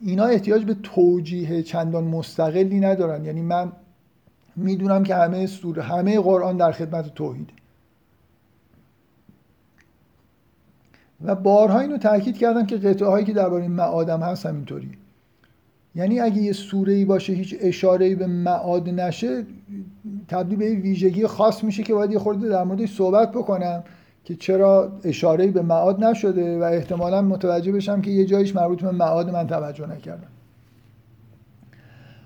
[0.00, 3.24] اینا احتیاج به توجیه چندان مستقلی ندارن.
[3.24, 3.72] یعنی من
[4.56, 7.52] می‌دونم که همه سوره همه قرآن در خدمت توحیده
[11.24, 14.98] و بارها اینو تاکید کردم که قطعه هایی که درباره معادم هست همینطوری.
[15.94, 19.44] یعنی اگه یه سوره ای باشه هیچ اشاره ای به معاد نشه
[20.28, 23.84] تبدیل به ویژگی خاص میشه که باید یه خورده در موردش صحبت بکنم
[24.24, 28.90] که چرا اشاره به معاد نشده و احتمالا متوجه بشم که یه جایش مربوط به
[28.90, 30.28] معاد من توجه نکردم.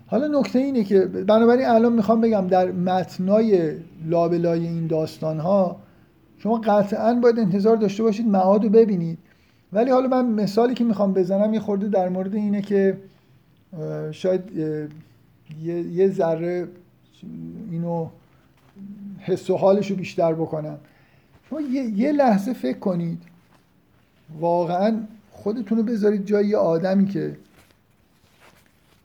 [0.07, 3.73] حالا نکته اینه که بنابراین الان می‌خوام بگم در متنای
[4.07, 5.77] لابلای این داستان ها
[6.39, 9.19] شما قطعا باید انتظار داشته باشید معاد رو ببینید.
[9.73, 12.99] ولی حالا من مثالی که می‌خوام بزنم یه خورده در مورد اینه که
[14.13, 14.43] شاید
[15.93, 16.69] یه ذره
[17.71, 18.09] اینو
[19.19, 20.79] حس و حالش رو بیشتر بکنم.
[21.51, 23.23] شما یه لحظه فکر کنید.
[24.41, 25.01] واقعا
[25.31, 27.37] خودتون رو بذارید جای یه آدمی که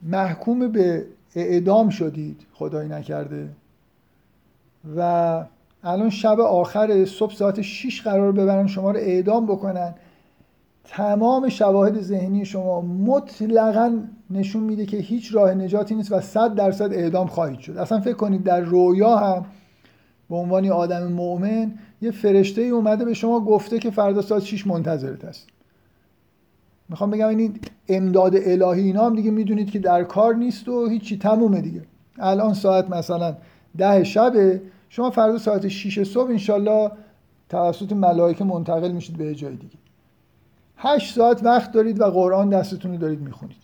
[0.01, 1.05] محکوم به
[1.35, 3.49] اعدام شدید خدایی نکرده.
[4.97, 5.43] و
[5.83, 9.93] الان شب آخر صبح ساعت 6 قرار ببرن شما رو اعدام بکنن.
[10.91, 16.93] تمام شواهد ذهنی شما مطلقا نشون میده که هیچ راه نجاتی نیست و صد درصد
[16.93, 17.77] اعدام خواهید شد.
[17.77, 19.45] اصلا فکر کنید در رویا هم
[20.29, 24.67] به عنوان آدم مؤمن یه فرشته ای اومده به شما گفته که فردا ساعت 6
[24.67, 25.47] منتظرت است.
[26.89, 27.59] می‌خوام بگم این
[27.89, 31.81] امداد الهی اینا هم دیگه می‌دونید که در کار نیست و هیچی تمومه دیگه.
[32.19, 33.35] الان ساعت مثلا
[33.77, 36.91] ده شبه شما فردا ساعت 6 صبح انشالله
[37.49, 39.75] توسط ملائکه منتقل میشید به جای دیگه.
[40.81, 43.57] هشت ساعت وقت دارید و قرآن دستتون رو دارید می‌خونید.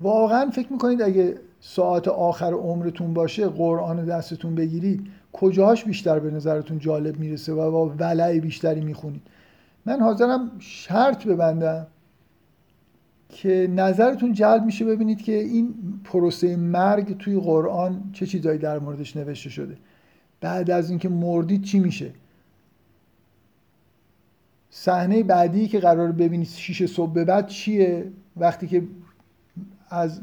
[0.00, 6.78] واقعا فکر می‌کنید اگه ساعت آخر عمرتون باشه قرآن دستتون بگیرید کجاش بیشتر به نظرتون
[6.78, 9.22] جالب می‌رسه و با ولع بیشتری می‌خونید؟
[9.86, 11.86] من حاضرم شرط ببندم
[13.28, 19.16] که نظرتون جلب میشه ببینید که این پروسه مرگ توی قرآن چه چیزایی در موردش
[19.16, 19.76] نوشته شده.
[20.40, 22.12] بعد از اینکه مردید چی میشه؟
[24.76, 28.04] صحنه بعدی که قرار ببینید شیش صبح به بعد چیه؟
[28.36, 28.82] وقتی که
[29.90, 30.20] از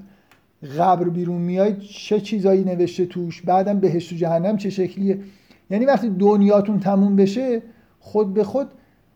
[0.78, 5.20] قبر بیرون میاید چه چیزایی نوشته توش؟ بعدم بهشت و جهنم چه شکلیه؟
[5.70, 7.62] یعنی وقتی دنیاتون تموم بشه
[8.00, 8.68] خود به خود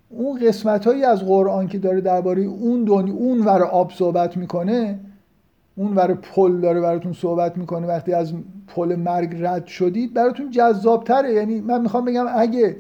[0.10, 5.00] اون قسمت هایی از قرآن که داره درباره اون دنیا اون ور آب صحبت می‌کنه
[5.76, 8.34] اون ور پل داره براتون صحبت می‌کنه وقتی از
[8.68, 11.34] پل مرگ رد شدید براتون جذابتره.
[11.34, 12.78] یعنی من می‌خوام بگم اگه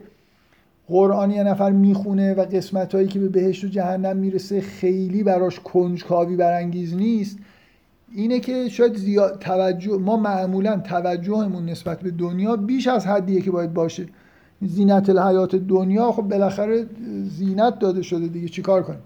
[0.88, 5.60] قرآن یه نفر می‌خونه و قسمت هایی که به بهشت و جهنم می‌رسه خیلی براش
[5.60, 7.38] کنجکاوی برانگیز نیست.
[8.12, 13.52] اینه که شاید زیاد توجه ما معمولا توجهمون نسبت به دنیا بیش از حدیه که
[13.52, 14.06] باید باشه.
[14.62, 16.86] زینت الحیات دنیا خب بالاخره
[17.24, 19.02] زینت داده شده دیگه چیکار کنیم؟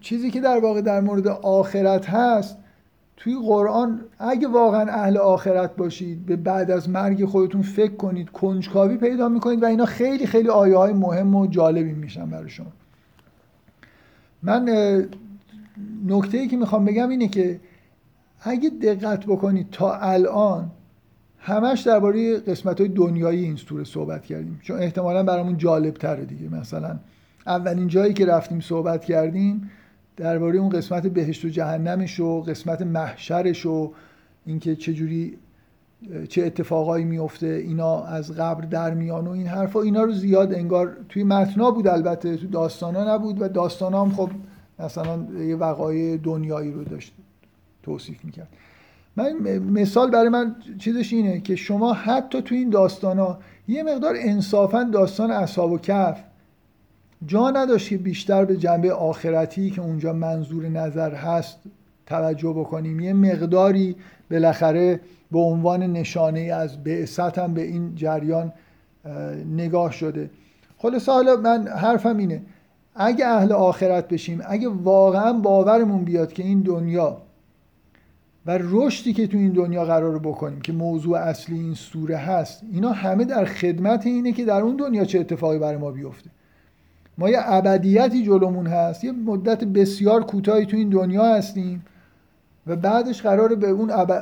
[0.00, 2.56] چیزی که در واقع در مورد آخرت هست
[3.18, 8.96] توی قرآن اگه واقعا اهل آخرت باشید به بعد از مرگ خودتون فکر کنید کنجکاوی
[8.96, 12.72] پیدا می‌کنید و اینا خیلی خیلی آیه های مهم و جالبی میشن برای شما.
[14.42, 14.68] من
[16.06, 17.60] نکته ای که می‌خوام بگم اینه که
[18.40, 20.70] اگه دقت بکنید تا الان
[21.38, 24.60] همش درباره قسمت های دنیایی این سوره صحبت کردیم.
[24.62, 26.48] چون احتمالا برامون جالب تره دیگه.
[26.48, 26.98] مثلا
[27.46, 29.70] اولین جایی که رفتیم صحبت کردیم
[30.18, 33.92] درباره اون قسمت بهشت و جهنمش و قسمت محشرش و
[34.46, 35.38] اینکه چجوری
[36.28, 40.96] چه اتفاقایی میفته اینا از قبر در میان و این حرفا اینا رو زیاد انگار
[41.08, 44.30] توی متنا بود البته تو داستانا نبود و داستانا هم خب
[44.78, 47.12] مثلا یه وقایع دنیایی رو داشت
[47.82, 48.48] توصیف می‌کرد.
[49.16, 53.38] من مثال برای من چیزش اینه که شما حتی تو این داستانا
[53.68, 56.24] یه مقدار انصافا داستان اصحاب و کف
[57.26, 61.58] جا نداشت که بیشتر به جنبه آخرتی که اونجا منظور نظر هست
[62.06, 63.00] توجه بکنیم.
[63.00, 63.96] یه مقداری
[64.30, 65.00] بالاخره
[65.32, 68.52] به عنوان نشانه از بعثت هم به این جریان
[69.56, 70.30] نگاه شده.
[70.78, 72.42] خلاصه حالا من حرفم اینه
[72.94, 77.22] اگه اهل آخرت بشیم اگه واقعا باورمون بیاد که این دنیا
[78.46, 82.92] و رشدی که تو این دنیا قرار بکنیم که موضوع اصلی این سوره هست اینا
[82.92, 86.30] همه در خدمت اینه که در اون دنیا چه اتفاقی برای ما بیفته.
[87.18, 91.84] ما یه ابدیتی جلومون هست یه مدت بسیار کوتاهی تو این دنیا هستیم
[92.66, 94.12] و بعدش قراره به اون اب...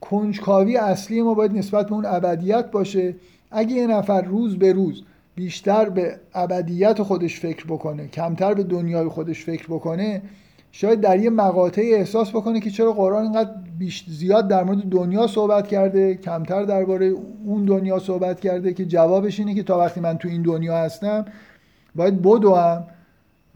[0.00, 3.14] کنجکاوی اصلی ما باید نسبت به اون ابدیت باشه.
[3.50, 5.02] اگه یه نفر روز به روز
[5.34, 10.22] بیشتر به ابدیت خودش فکر بکنه کمتر به دنیای خودش فکر بکنه
[10.72, 15.26] شاید در یه مقاطعی احساس بکنه که چرا قرآن اینقدر بیش زیاد در مورد دنیا
[15.26, 17.12] صحبت کرده کمتر درباره
[17.44, 21.24] اون دنیا صحبت کرده که جوابش اینه که تا وقتی من تو این دنیا هستم
[21.94, 22.84] باید بدوم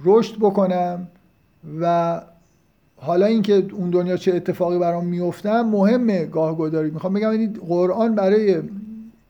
[0.04, 1.08] رشد بکنم
[1.80, 2.20] و
[2.96, 8.14] حالا اینکه اون دنیا چه اتفاقی برام میفتم مهمه گاه گداری می‌خوام بگم این قرآن
[8.14, 8.62] برای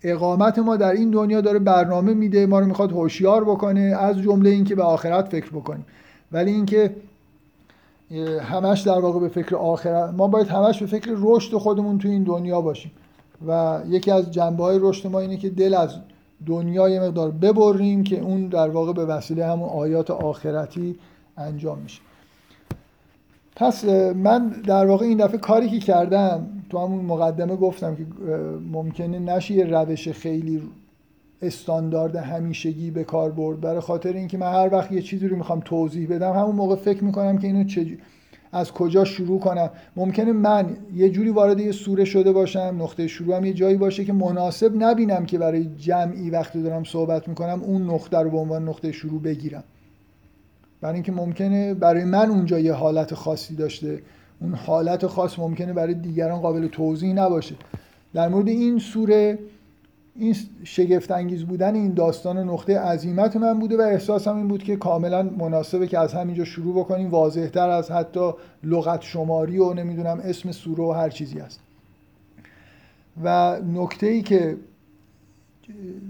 [0.02, 4.50] اقامت ما در این دنیا داره برنامه میده ما رو می‌خواد هوشیار بکنه از جمله
[4.50, 5.86] اینکه به آخرت فکر بکنیم.
[6.32, 6.94] ولی اینکه
[8.40, 12.22] همش در واقع به فکر آخرت ما باید همش به فکر رشد خودمون تو این
[12.22, 12.90] دنیا باشیم.
[13.46, 15.90] و یکی از جنبه های رشد ما اینه که دل از
[16.46, 20.96] دنیا یه مقدار ببریم که اون در واقع به وسیله همون آیات آخرتی
[21.36, 22.00] انجام میشه.
[23.56, 23.84] پس
[24.14, 28.06] من در واقع این دفعه کاری که کردم تو همون مقدمه گفتم که
[28.72, 30.62] ممکنه نشه یه روش خیلی
[31.42, 33.60] استاندارد همیشگی به کار برد.
[33.60, 37.04] برای خاطر اینکه من هر وقت یه چیزی رو می‌خوام توضیح بدم همون موقع فکر
[37.04, 37.86] می‌کنم که اینو چه
[38.52, 39.70] از کجا شروع کنم.
[39.96, 44.04] ممکنه من یه جوری وارد یه سوره شده باشم نقطه شروع هم یه جایی باشه
[44.04, 48.68] که مناسب نبینم که برای جمعی وقتی دارم صحبت می‌کنم اون نقطه رو به عنوان
[48.68, 49.64] نقطه شروع بگیرم.
[50.80, 54.02] برای اینکه ممکنه برای من اونجا یه حالت خاصی داشته.
[54.40, 57.54] اون حالت خاص ممکنه برای دیگران قابل توضیح نباشه.
[58.14, 59.38] در مورد این سوره
[60.18, 64.76] این شگفت انگیز بودن این داستان نقطه عظیمت من بوده و احساسم این بود که
[64.76, 67.10] کاملا مناسبه که از همینجا شروع بکنیم.
[67.10, 68.32] واضحتر از حتی
[68.64, 71.60] لغت شماری و نمی‌دونم اسم سوره و هر چیزی است
[73.24, 74.56] و نکته ای که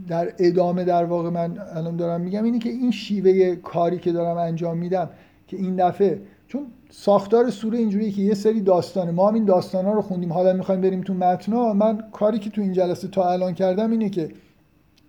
[0.09, 4.37] در ادامه در واقع من الان دارم میگم اینه که این شیوه کاری که دارم
[4.37, 5.11] انجام میدم
[5.47, 9.11] که این دفعه چون ساختار سوره اینجوریه که یه سری داستانه.
[9.11, 10.33] ما هم این داستانا رو خوندیم.
[10.33, 14.11] حالا می‌خوایم بریم تو متنا من کاری که تو این جلسه تا الان کردم اینه
[14.11, 14.31] که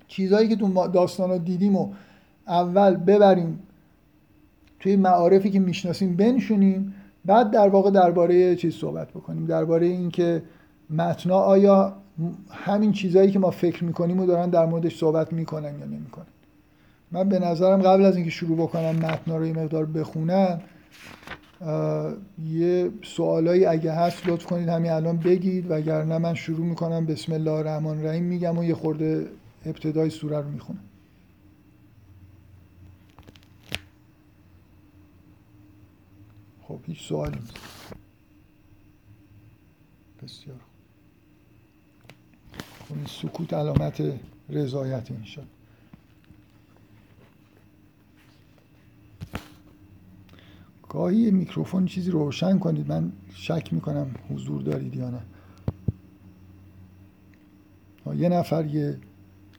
[0.08, 1.94] چیزهایی که تو داستانا دیدیم و
[2.48, 3.60] اول ببریم
[4.80, 6.94] توی معارفی که می‌شناسیم بنشونیم.
[7.26, 9.46] بعد در واقع درباره چیز صحبت بکنیم.
[9.46, 10.44] درباره اینکه
[10.90, 11.94] متنا آیا
[12.50, 16.26] همین چیزهایی که ما فکر می‌کنیم و دارن در موردش صحبت می‌کنن یا نمی‌کنن.
[17.12, 20.62] من به نظرم قبل از اینکه شروع بکنم متنا رو یه مقدار بخونم
[22.46, 27.52] یه سوالایی اگه هست لطف کنید همین الان بگید وگرنه من شروع می‌کنم بسم الله
[27.52, 29.30] الرحمن الرحیم میگم و یه خورده
[29.66, 30.84] ابتدای سوره رو می‌خونم.
[36.62, 37.40] خب هیچ سوالی
[40.24, 40.60] بسیار
[42.90, 44.04] خب سکوت علامت
[44.50, 45.44] رضایت انشاء
[50.90, 52.90] گاهی میکروفون چیزی روشن کنید.
[52.90, 55.22] من شک می‌کنم حضور دارید یا نه.
[58.16, 58.98] یه نفر یه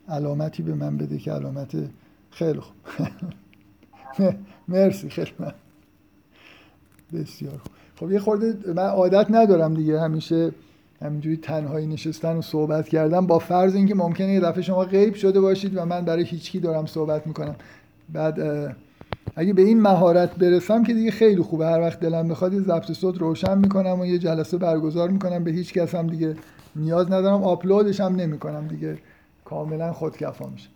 [0.09, 1.76] علامتی به من بده که علامت
[2.31, 2.76] خیلی خوب.
[4.68, 5.53] مرسی خیلی من.
[7.12, 7.72] بسیار خوب.
[7.97, 10.01] خب یه خورده من عادت ندارم دیگه.
[10.01, 10.53] همیشه
[11.03, 13.26] همینجوری تنهایی نشستن و صحبت کردن.
[13.26, 16.87] با فرض اینکه ممکنه یه دفعه شما غیب شده باشید و من برای هیچکی دارم
[16.87, 17.57] صحبت می‌کنم.
[18.12, 18.39] بعد
[19.37, 21.66] اگه به این مهارت برسم که دیگه خیلی خوبه.
[21.66, 25.45] هر وقت دلم بخواد یه ضبط صوت روشن می‌کنم و یه جلسه برگزار می‌کنم.
[25.45, 26.37] به هیچ کس هم دیگه
[26.77, 27.45] نیاز ندارم.
[27.45, 28.99] آپلودش هم نمی‌کنم دیگه.
[29.45, 30.68] کاملا خودکفا میشه.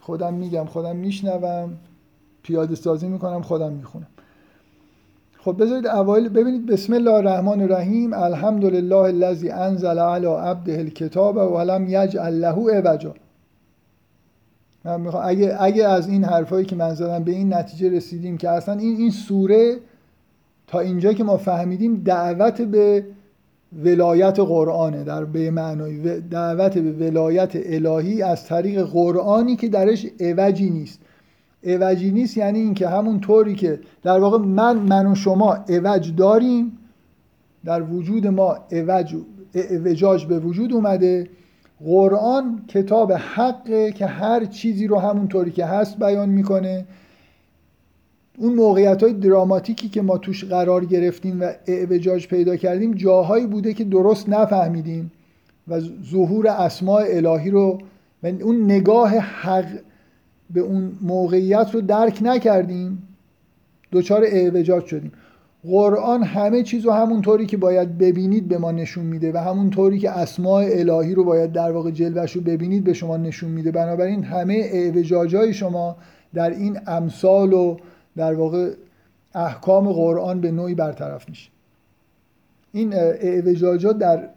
[0.00, 1.72] خودم میگم خودم میشنوم.
[2.42, 4.06] پیاده سازی می‌کنم خودم می‌خونم.
[5.38, 8.12] خب بذارید اوایل ببینید بسم الله الرحمن الرحیم.
[8.12, 13.14] الحمدلله الذی انزل علی عبده الکتاب ولم یجعل له عوجا.
[14.84, 18.50] من می‌خوام اگه اگه از این حرفایی که من زدم به این نتیجه رسیدیم که
[18.50, 19.76] اصلا این این سوره
[20.66, 23.04] تا اینجا که ما فهمیدیم دعوت به
[23.84, 30.70] ولایت قرآنه در به معنای دعوت به ولایت الهی از طریق قرآنی که درش عوجی
[30.70, 31.00] نیست.
[31.64, 36.78] عوجی نیست یعنی اینکه همون طوری که در واقع من من و شما عوج داریم
[37.64, 39.16] در وجود ما عوج
[39.54, 41.28] اعوجاج به وجود اومده
[41.84, 46.84] قرآن کتاب حقه که هر چیزی رو همون طوری که هست بیان می‌کنه.
[48.38, 53.74] اون موقعیت های دراماتیکی که ما توش قرار گرفتیم و اعوجاج پیدا کردیم جاهایی بوده
[53.74, 55.12] که درست نفهمیدیم
[55.68, 55.80] و
[56.10, 57.78] ظهور اسماع الهی رو
[58.22, 59.68] و اون نگاه حق
[60.50, 63.02] به اون موقعیت رو درک نکردیم.
[63.92, 65.12] دچار اعوجاج شدیم.
[65.66, 69.98] قرآن همه چیز رو همون که باید ببینید به ما نشون میده و همون طوری
[69.98, 73.70] که اسماع الهی رو باید در واقع جلوش رو ببینید به شما نشون میده.
[73.70, 75.96] بنابراین همه اعوجاج های شما
[76.34, 77.76] در این امثال و
[78.16, 78.70] در واقع
[79.34, 81.50] احکام قرآن به نوعی برطرف میشه.
[82.72, 84.28] این اعوجاجات در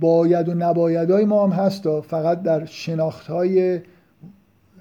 [0.00, 3.80] باید و نبایدهای ما هم هست فقط در شناخت های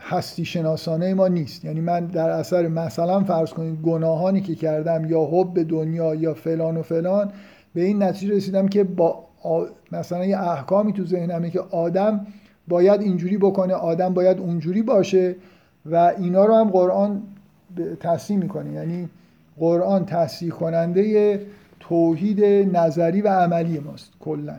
[0.01, 1.65] هستی شناسانه ما نیست.
[1.65, 6.77] یعنی من در اثر مثلا فرض کنید گناهانی که کردم یا حب دنیا یا فلان
[6.77, 7.31] و فلان
[7.73, 9.23] به این نتیجه رسیدم که با
[9.91, 12.27] مثلا یه احکامی تو ذهنمه که آدم
[12.67, 15.35] باید اینجوری بکنه آدم باید اونجوری باشه
[15.85, 17.21] و اینا رو هم قرآن
[17.99, 18.71] تصحیح می‌کنه.
[18.71, 19.09] یعنی
[19.57, 21.39] قرآن تصحیح کننده
[21.79, 22.43] توحید
[22.77, 24.55] نظری و عملی ماست کلا.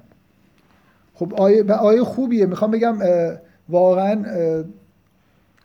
[1.15, 2.47] خب آیه, آیه خوبیه.
[2.47, 2.97] می‌خوام بگم
[3.69, 4.25] واقعا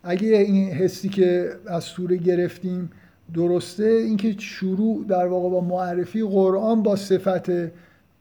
[0.04, 2.90] اگه این حسی که از سوره گرفتیم
[3.34, 7.50] درسته اینکه شروع در واقع با معرفی قرآن با صفت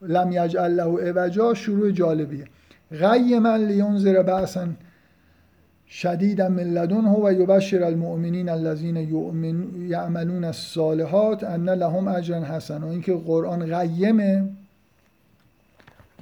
[0.03, 2.45] لم یجعل له عوجا شروع جالبیه.
[3.41, 4.69] من لینذر بعثا
[5.89, 8.97] شدیدا من لدنه و یبشر المؤمنین الذین
[9.89, 12.91] یعملون الصالحات ان لهم اجرا حسنا.
[12.91, 14.49] اینکه قرآن غیمه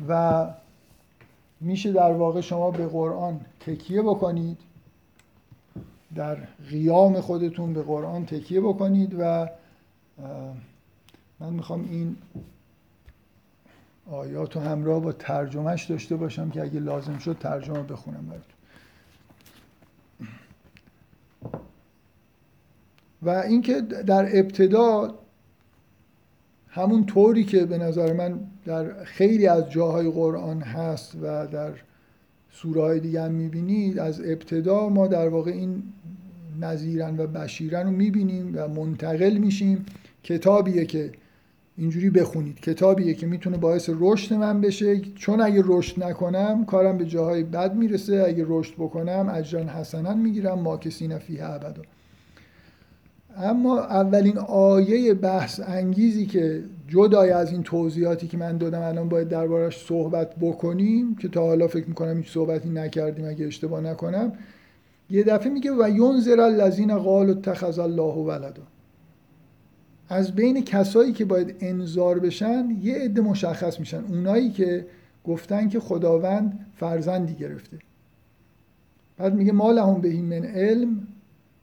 [0.08, 0.44] و
[1.60, 4.58] میشه در واقع شما به قرآن تکیه بکنید.
[6.14, 6.34] در
[6.70, 9.48] قیام خودتون به قرآن تکیه بکنید و
[11.40, 12.16] من می‌خوام این
[14.10, 18.54] آیات و همراه با ترجمهش داشته باشم که اگه لازم شد ترجمه بخونم براتون.
[23.22, 25.14] و اینکه در ابتدا
[26.68, 31.72] همون طوری که به نظر من در خیلی از جاهای قرآن هست و در
[32.56, 35.82] سوره های دیگه هم می‌بینید از ابتدا ما در واقع این
[36.60, 39.86] نظیرن و بشیرن رو می‌بینیم و منتقل میشیم.
[40.22, 41.10] کتابیه که
[41.76, 42.60] اینجوری بخونید.
[42.60, 45.00] کتابیه که می‌تونه باعث رشد من بشه.
[45.00, 48.24] چون اگه رشد نکنم کارم به جاهای بد می‌رسه.
[48.26, 50.58] اگه رشد بکنم اجران حسنا می‌گیرم.
[50.58, 51.82] ماکسین فیه ابدا
[53.36, 56.62] اما اولین آیه بحث انگیزی که
[56.94, 61.66] جدای از این توضیحاتی که من دادم الان باید دربارش صحبت بکنیم که تا حالا
[61.68, 64.32] فکر می‌کنم هیچ صحبتی نکردیم اگه اشتباه نکنم.
[65.10, 68.62] یه دفعه میگه و ینذر الذین قالوا اتخذ الله ولدا
[70.08, 74.04] از بین کسایی که باید انذار بشن یه عده مشخص میشن.
[74.04, 74.86] اونایی که
[75.24, 77.78] گفتن که خداوند فرزندی گرفته.
[79.16, 81.06] بعد میگه ما لهم به من علم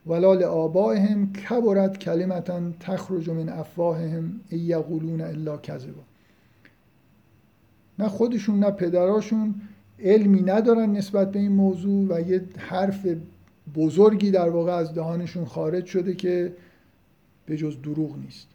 [0.06, 6.02] ولا لآبائهم کبرت کلمتا تخرج من افواههم یقولون الا کذبا
[7.98, 9.54] نه خودشون نه پدراشون
[9.98, 13.06] علمی ندارن نسبت به این موضوع و یه حرف
[13.74, 16.52] بزرگی در واقع از دهانشون خارج شده که
[17.46, 18.48] به جز دروغ نیست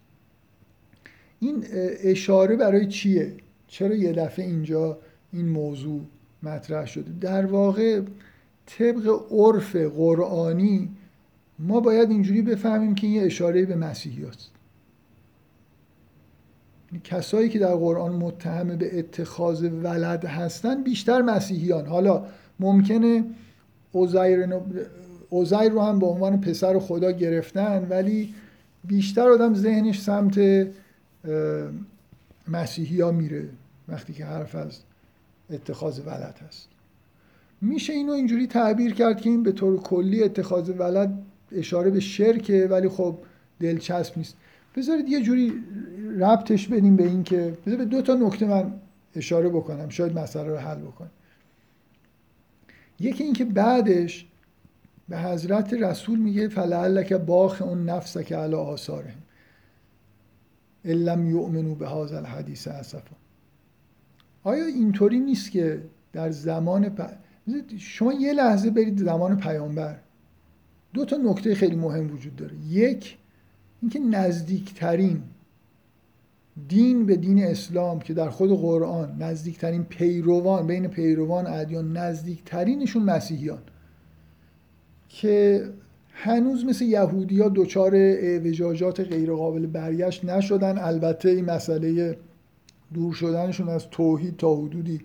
[1.40, 1.64] این
[2.02, 3.34] اشاره برای چیه؟
[3.68, 4.98] چرا یه دفعه اینجا
[5.32, 6.00] این موضوع
[6.42, 8.00] مطرح شده؟ در واقع
[8.66, 10.88] طبق عرف قرآنی
[11.58, 14.50] ما باید اینجوری بفهمیم که این اشاره به مسیحی هست.
[17.04, 22.24] کسایی که در قرآن متهم به اتخاذ ولد هستن بیشتر مسیحیان حالا
[22.60, 23.24] ممکنه
[23.92, 28.34] اوزایر رو هم به عنوان پسر خدا گرفتن ولی
[28.84, 30.66] بیشتر آدم ذهنش سمت
[32.48, 33.48] مسیحی ها میره
[33.88, 34.78] وقتی که حرف از
[35.50, 36.68] اتخاذ ولد هست
[37.60, 41.18] میشه اینو اینجوری تعبیر کرد که این به طور کلی اتخاذ ولد
[41.52, 43.18] اشاره به شرکه ولی خب
[43.60, 44.36] دلچسب نیست.
[44.76, 45.52] بذارید یه جوری
[46.18, 48.72] ربطش بدیم به این که بذارید به دو تا نکته من
[49.16, 49.88] اشاره بکنم.
[49.88, 51.10] شاید مسئله رو حل بکنم
[53.00, 54.26] یکی اینکه بعدش
[55.08, 59.22] به حضرت رسول میگه فلعلک باخ اون نفس که علی آثارهم.
[60.84, 63.16] لم یؤمنو به هذا الحدیث اسفا.
[64.44, 65.82] آیا اینطوری نیست که
[66.12, 67.10] در زمان پ...
[67.78, 69.98] شما یه لحظه برید زمان پیامبر.
[70.94, 72.52] دو تا نکته خیلی مهم وجود داره.
[72.70, 73.18] یک
[73.82, 75.22] اینکه نزدیکترین
[76.68, 83.58] دین به دین اسلام که در خود قرآن نزدیکترین پیروان بین پیروان ادیان نزدیکترینشون مسیحیان
[85.08, 85.64] که
[86.12, 90.78] هنوز مثل یهودی ها دچار اعوجاجات غیرقابل برگشت نشدن.
[90.78, 92.16] البته این مسئله
[92.94, 95.00] دور شدنشون از توحید تا حدودی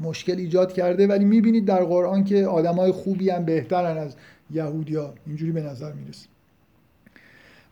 [0.00, 1.06] مشکل ایجاد کرده.
[1.06, 4.16] ولی می‌بینید در قرآن که آدمای خوبی هم بهترن از
[4.50, 6.26] یهودی ها اینجوری به نظر می‌رسه.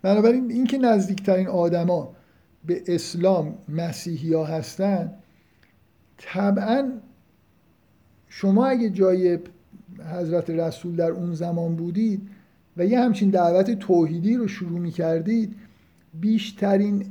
[0.02, 2.16] بنابراین اینکه نزدیکترین آدما
[2.66, 5.12] به اسلام مسیحی ها هستن
[6.18, 6.92] طبعا
[8.28, 9.38] شما اگه جای
[10.12, 12.28] حضرت رسول در اون زمان بودید
[12.76, 15.56] و یه همچین دعوت توحیدی رو شروع می کردید
[16.20, 17.06] بیشترین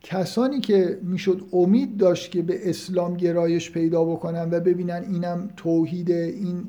[0.00, 6.10] کسانی که می‌شد امید داشت که به اسلام گرایش پیدا بکنن و ببینن اینم توحید
[6.10, 6.66] این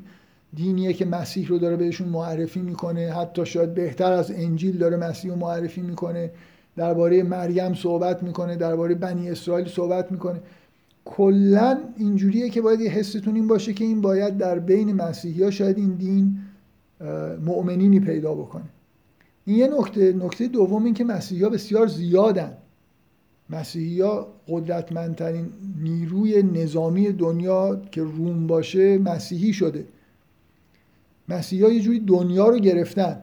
[0.56, 3.12] دینیه که مسیح رو داره بهشون معرفی می‌کنه.
[3.12, 6.30] حتی شاید بهتر از انجیل داره مسیح رو معرفی می‌کنه.
[6.76, 10.40] درباره مریم صحبت می‌کنه درباره بنی اسرائیل صحبت می‌کنه.
[11.04, 15.50] کلا اینجوریه که باید یه حستون این باشه که این باید در بین مسیحی ها
[15.50, 16.38] شاید این دین
[17.44, 18.64] مؤمنینی پیدا بکنه.
[19.44, 20.12] این یه نکته.
[20.12, 22.52] نکته دوم این که مسیحی ها بسیار زیادن.
[23.50, 25.46] مسیحی ها قدرتمندترین
[25.82, 29.84] نیروی نظامی دنیا که روم باشه مسیحی شده.
[31.28, 33.22] مسیحی ها یه جوری دنیا رو گرفتن.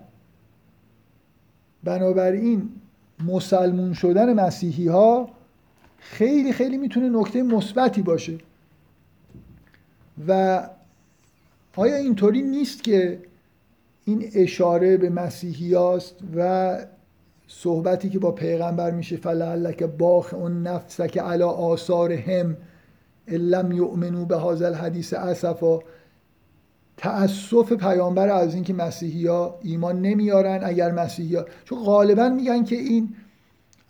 [1.84, 2.70] بنابراین
[3.26, 5.30] مسلمون شدن مسیحی ها
[5.98, 8.38] خیلی خیلی می‌تونه نکته مثبتی باشه.
[10.28, 10.64] و
[11.76, 13.20] آیا اینطوری نیست که
[14.06, 15.76] این اشاره به مسیحی
[16.36, 16.80] و
[17.48, 22.58] صحبتی که با پیغمبر میشه فلعلک باخ اون نفسک علا آثار هم
[23.28, 25.80] لم یؤمنو به هذا الحدیث اسفا
[26.98, 32.76] تأسف پیامبر از اینکه مسیحی ها ایمان نمیارن اگر مسیحی ها چون غالبا میگن که
[32.76, 33.16] این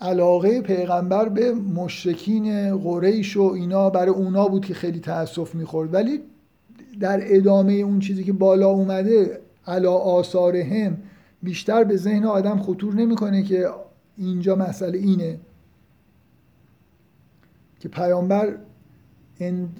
[0.02, 5.94] علاقه پیغمبر به مشرکین قریش و اینا برای اونا بود که خیلی تأسف می‌خورد.
[5.94, 6.20] ولی
[7.00, 10.98] در ادامه اون چیزی که بالا اومده علا آثار هم
[11.44, 13.70] بیشتر به ذهن آدم خطور نمی‌کنه که
[14.18, 15.40] اینجا مسئله اینه
[17.80, 18.58] که پیامبر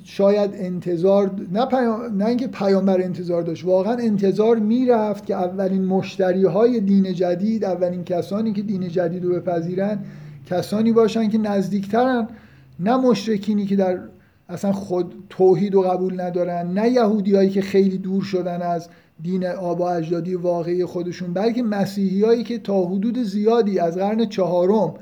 [0.04, 2.18] شاید انتظار نه, پیام...
[2.18, 8.04] نه اینکه پیامبر انتظار داشت واقعا انتظار می‌رفت که اولین مشتری های دین جدید اولین
[8.04, 10.00] کسانی که دین جدید رو بپذیرن
[10.46, 12.28] کسانی باشن که نزدیکترن
[12.80, 14.00] نه مشرکینی که در
[14.50, 18.90] اصلا خود توحید و قبول ندارن نه یهودیایی که خیلی دور شدن از
[19.22, 24.94] دین آبا اجدادی واقعی خودشون بلکه مسیحیایی که تا حدود زیادی از قرن چهارم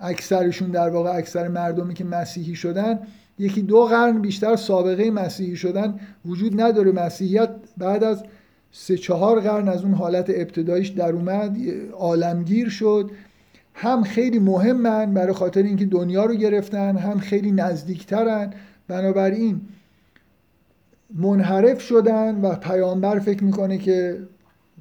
[0.00, 2.98] اکثرشون در واقع اکثر مردمی که مسیحی شدن
[3.38, 6.92] یکی دو قرن بیشتر سابقه مسیحی شدن وجود نداره.
[6.92, 8.24] مسیحیت بعد از
[8.72, 11.56] سه چهار قرن از اون حالت ابتدایش در اومد
[11.92, 13.10] عالمگیر شد.
[13.74, 18.52] هم خیلی مهمن برای خاطر اینکه دنیا رو گرفتن هم خیلی نزدیکترن.
[18.88, 19.60] بنابراین
[21.14, 24.18] منحرف شدن و پیامبر فکر می‌کنه که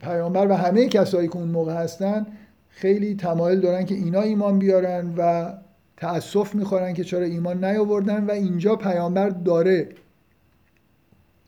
[0.02, 2.26] پیامبر و همه کسایی که اون موقع هستن
[2.69, 5.53] خیلی تمایل دارن که اینا ایمان بیارن و
[5.98, 9.90] تأسف می‌خورن که چرا ایمان نیاوردن و اینجا پیامبر داره.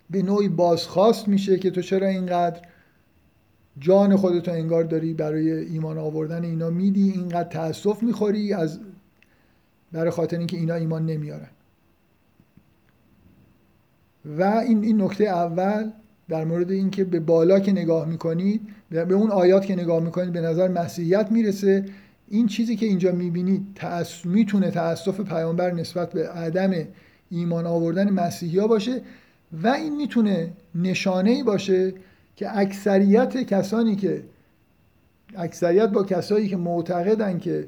[0.10, 2.61] به نوعی بازخواست میشه که تو چرا اینقدر
[3.80, 8.80] جان خودتو انگار داری برای ایمان آوردن اینا میدی اینقدر تأسف می‌خوری از
[9.91, 11.49] برای خاطر اینکه اینا ایمان نمیارن.
[14.38, 15.91] و این این نکته اول
[16.30, 20.41] در مورد اینکه به بالا که نگاه می‌کنید به اون آیات که نگاه می‌کنید به
[20.41, 21.86] نظر مسیحیت می‌رسه
[22.29, 24.25] این چیزی که اینجا می‌بینید تأس...
[24.25, 26.73] می‌تونه تأسف پیامبر نسبت به عدم
[27.29, 29.01] ایمان آوردن مسیحی باشه
[29.63, 31.93] و این می‌تونه نشانه ای باشه
[32.35, 34.23] که اکثریت کسانی که
[35.35, 37.67] اکثریت با کسایی که معتقدن که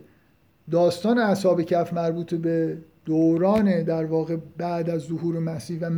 [0.71, 5.89] داستان اصحاب کف مربوط به دوران در واقع بعد از ظهور مسیح و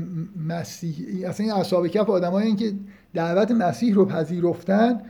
[0.47, 2.73] مسیح اصلا این اصحاب کف آدمایی که
[3.13, 5.01] دعوت مسیح رو پذیرفتن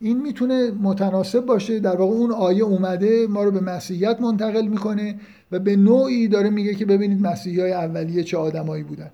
[0.00, 1.80] این می‌تونه متناسب باشه.
[1.80, 5.14] در واقع اون آیه اومده ما رو به مسیحیت منتقل می‌کنه
[5.52, 9.10] و به نوعی داره میگه که ببینید مسیحی های اولیه چه آدمایی بودن.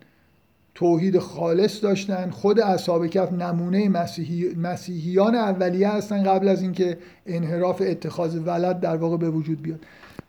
[0.75, 7.83] توحید خالص داشتن خود اصحاب کف نمونه مسیحی، مسیحیان اولیه هستن قبل از اینکه انحراف
[7.87, 9.81] اتخاذ ولد در واقع به وجود بیاد.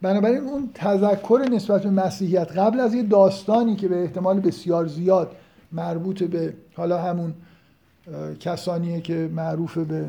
[0.02, 5.32] بنابراین اون تذکر نسبت به مسیحیت قبل از یه داستانی که به احتمال بسیار زیاد
[5.72, 7.34] مربوط به حالا همون
[8.40, 10.06] کسانیه که معروف به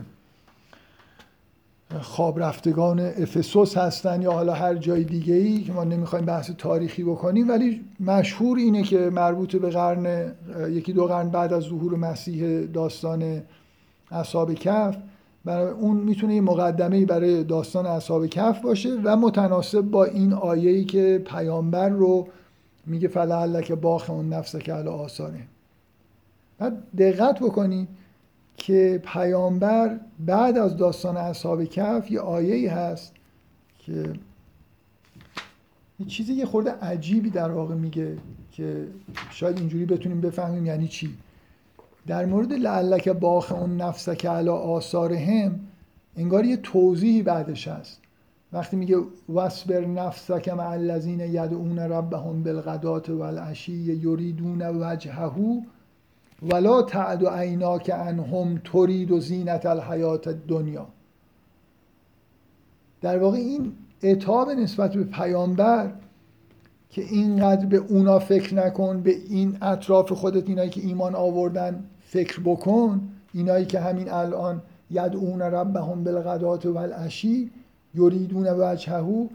[2.00, 7.04] خواب رفتگان افسوس هستن یا حالا هر جای دیگه ای که ما نمی‌خوایم بحث تاریخی
[7.04, 10.32] بکنیم ولی مشهور اینه که مربوط به قرن
[10.68, 13.42] یکی دو قرن بعد از ظهور مسیح داستان
[14.10, 14.96] اصحاب کف
[15.44, 20.84] برای اون می‌تونه یه مقدمه برای داستان اصحاب کف باشه و متناسب با این آیه‌ای
[20.84, 22.28] که پیامبر رو
[22.86, 25.40] میگه فلعلک باخ اون نفس که علی آثاره.
[26.58, 27.88] بعد دقت بکنید
[28.58, 33.12] که پیامبر بعد از داستان اصحاب کف یه آیه هست
[33.78, 34.12] که
[36.00, 38.16] یه چیزی یه خورده عجیبی در واقع میگه
[38.52, 38.86] که
[39.30, 41.14] شاید اینجوری بتونیم بفهمیم یعنی چی.
[42.06, 45.60] در مورد لعلک باخ اون نفسک علی آثارهم
[46.16, 48.00] انگار یه توضیحی بعدش هست.
[48.52, 48.96] وقتی میگه
[49.28, 55.62] واسبر نفسک مع الذین یدعون ربهم بالغدات والعشی یریدون وجهه
[56.42, 60.86] ولا تعد عیناک انهم ترید و زینت الحیات دنیا
[63.00, 65.92] در واقع این اتاب نسبت به پیامبر
[66.90, 72.40] که اینقدر به اونا فکر نکن به این اطراف خودت اینایی که ایمان آوردن فکر
[72.40, 77.50] بکن اینایی که همین الان یدعون ربهم بالغدات و العشی
[77.94, 79.28] یریدون وجهه.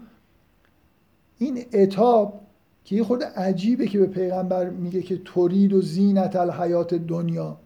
[1.38, 2.40] این اتاب
[2.84, 7.56] که یه خورده عجیبه که به پیغمبر میگه که تورید و زینت الحیات دنیا.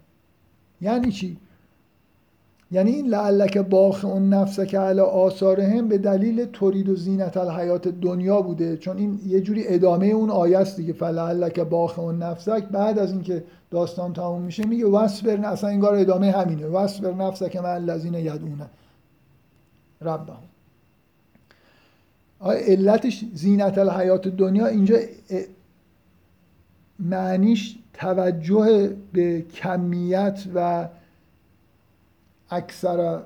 [0.81, 1.37] یعنی چی؟
[2.71, 7.87] یعنی این لعلک باخ اون نفسه که علا آثارهم به دلیل تورید و زینت الحیات
[7.87, 8.77] دنیا بوده.
[8.77, 10.93] چون این یه جوری ادامه اون آیه است دیگه.
[10.93, 16.31] فلعلک باخ اون نفسک بعد از اینکه داستان تموم میشه میگه وصبر اصلا انگار ادامه
[16.31, 16.65] همینه.
[16.65, 18.69] وصبر نفسک من الذین یدونه
[20.01, 20.48] ربهم.
[22.41, 24.97] علتش زینت الحیات دنیا اینجا
[26.99, 30.87] معنیش توجه به کمیت و
[32.49, 33.21] اکثر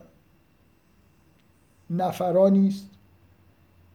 [1.89, 2.89] نفرانی نیست.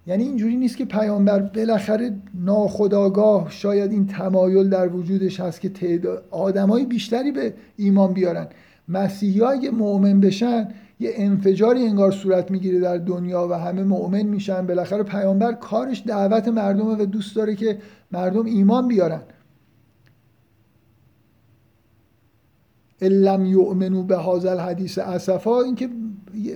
[0.06, 6.24] یعنی اینجوری نیست که پیامبر بالاخره ناخداگاه شاید این تمایل در وجودش هست که تعداد
[6.30, 8.46] آدمای بیشتری به ایمان بیارن.
[8.88, 10.68] مسیحی مؤمن بشن
[11.00, 14.66] یه انفجاری انگار صورت می‌گیره در دنیا و همه مؤمن میشن.
[14.66, 17.78] بالاخره پیامبر کارش دعوت مردمه و دوست داره که
[18.12, 19.22] مردم ایمان بیارن.
[23.00, 25.88] لم یؤمنو به هازل حدیث اسفا اینکه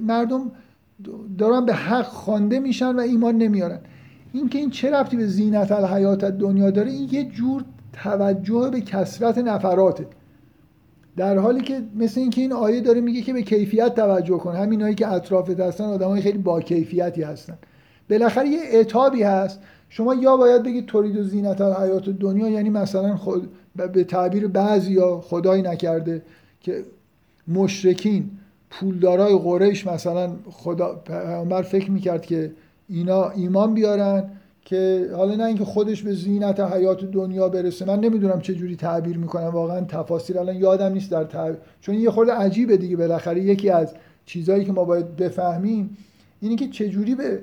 [0.02, 0.50] مردم
[1.38, 3.80] دارن به حق خوانده میشن و ایمان نمیارن.
[4.32, 9.38] اینکه این چه ربطی به زینت الحیات دنیا داره؟ این یه جور توجه به کسرت
[9.38, 10.06] نفراته
[11.16, 14.94] در حالی که مثل اینکه این آیه داره میگه که به کیفیت توجه کن همینایی
[14.94, 17.58] که اطرافت هستن آدمای خیلی با کیفیتی هستن.
[18.10, 19.60] بالاخره یه اعتابی هست.
[19.88, 24.92] شما یا باید بگید تولید و زینت حیات دنیا یعنی مثلا خود به تعبیر بعضی
[24.92, 26.22] یا خدای نکرده
[26.60, 26.84] که
[27.48, 28.30] مشرکین
[28.70, 31.02] پولدارای قریش مثلا خدا
[31.62, 32.52] فکر می‌کرد که
[32.88, 34.30] اینا ایمان بیارن.
[34.64, 39.18] که حالا نه اینکه خودش به زینت حیات دنیا برسه من نمی‌دونم چه جوری تعبیر
[39.18, 41.58] می‌کنم واقعا تفاصیل الان یادم نیست در تعبیر.
[41.80, 43.94] چون یه خورده عجیبه دیگه بالاخره یکی از
[44.26, 45.96] چیزهایی که ما باید بفهمیم
[46.40, 47.38] اینه که چه جوری به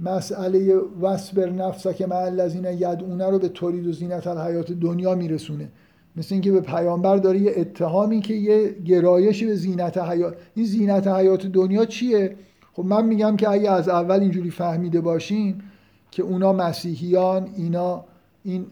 [0.00, 5.68] مسئله وصبر نفسه که مع الذین یدعونه رو به تولید و زینت الحیات دنیا میرسونه.
[6.16, 11.06] مثل اینکه به پیامبر داره یه اتهامی که یه گرایشی به زینت حیات این زینت
[11.06, 12.36] حیات دنیا چیه؟
[12.72, 15.62] خب من میگم که اگه از اول اینجوری فهمیده باشیم
[16.10, 18.04] که اونا مسیحیان اینا
[18.44, 18.66] این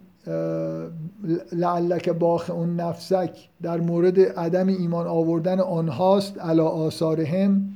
[1.52, 7.68] لعلک باخ اون نفسک در مورد عدم ایمان آوردن آنهاست علا آثارهم.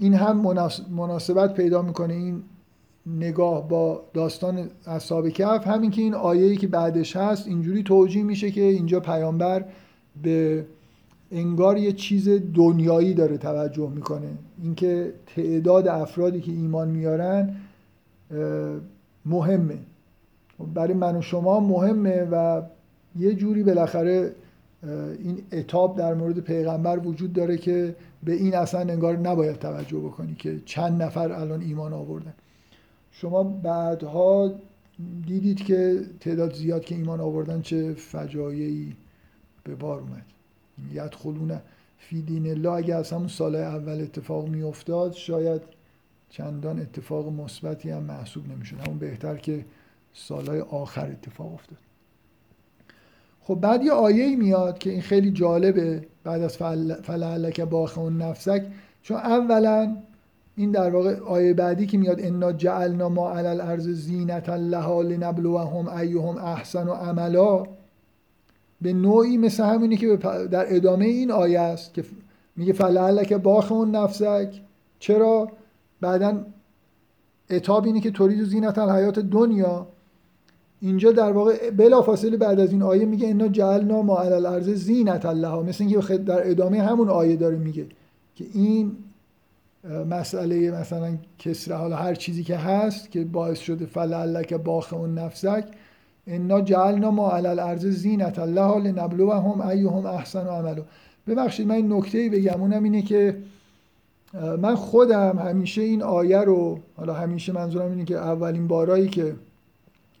[0.00, 0.56] این هم
[0.90, 2.42] مناسبت پیدا می‌کنه این
[3.06, 8.50] نگاه با داستان اصحاب کف همین که این آیه‌ای که بعدش هست اینجوری توجیه میشه
[8.50, 9.64] که اینجا پیامبر
[10.22, 10.66] به
[11.32, 14.28] انگار یه چیز دنیایی داره توجه می‌کنه.
[14.62, 17.56] اینکه تعداد افرادی که ایمان میارن
[19.26, 19.78] مهمه.
[20.74, 22.62] برای من و شما مهمه و
[23.16, 24.34] یه جوری بالاخره
[25.18, 30.34] این اتاب در مورد پیغمبر وجود داره که به این اصلا انگار نباید توجه بکنی
[30.34, 32.34] که چند نفر الان ایمان آوردن.
[33.10, 34.52] شما بعدها
[35.26, 38.96] دیدید که تعداد زیاد که ایمان آوردن چه فجایعی
[39.64, 40.24] به بار اومد.
[40.92, 41.60] یدخلون
[41.98, 45.62] فی دین الله اگه از همون سال اول اتفاق میافتاد شاید
[46.30, 48.76] چندان اتفاق مثبتی هم محسوب نمی‌شد.
[48.86, 49.64] همون بهتر که
[50.14, 51.78] سالهای آخر اتفاق افتاد.
[53.42, 56.06] خب بعد یه آیه میاد که این خیلی جالبه.
[56.24, 56.56] بعد از
[57.02, 58.62] فلعلک باخ اون نفسک.
[59.02, 59.96] چون اولا
[60.56, 65.88] این در واقع آیه بعدی که میاد انا جعلنا ما علی الارض زینت لها لنبلوهم
[65.88, 67.64] ایهم احسن و عملا.
[68.80, 70.16] به نوعی مثل همینی که
[70.50, 72.04] در ادامه این آیه است که
[72.56, 74.60] میگه فلعلک باخ اون نفسک.
[74.98, 75.48] چرا؟
[76.00, 76.44] بعدا
[77.50, 79.86] اتاب اینه که تولید زینت الحیات دنیا.
[80.80, 84.68] اینجا در واقع بلا فاصله بعد از این آیه میگه انا جعلنا ما علی الارض
[84.68, 87.86] زینت الله مثل اینکه در ادامه همون آیه داره میگه
[88.34, 88.96] که این
[90.10, 95.64] مسئله مثلا کسره حالا هر چیزی که هست که باعث شده فلعلک باخ اون نفسک
[96.26, 100.82] انا جعلنا ما علی الارض زینت الله لنبلوهم ایهم احسن عملو.
[101.26, 103.36] ببخشید من این نکته بگم اونم اینه که
[104.34, 109.36] من خودم همیشه این آیه رو حالا همیشه منظورم اینه که اولین بارایی که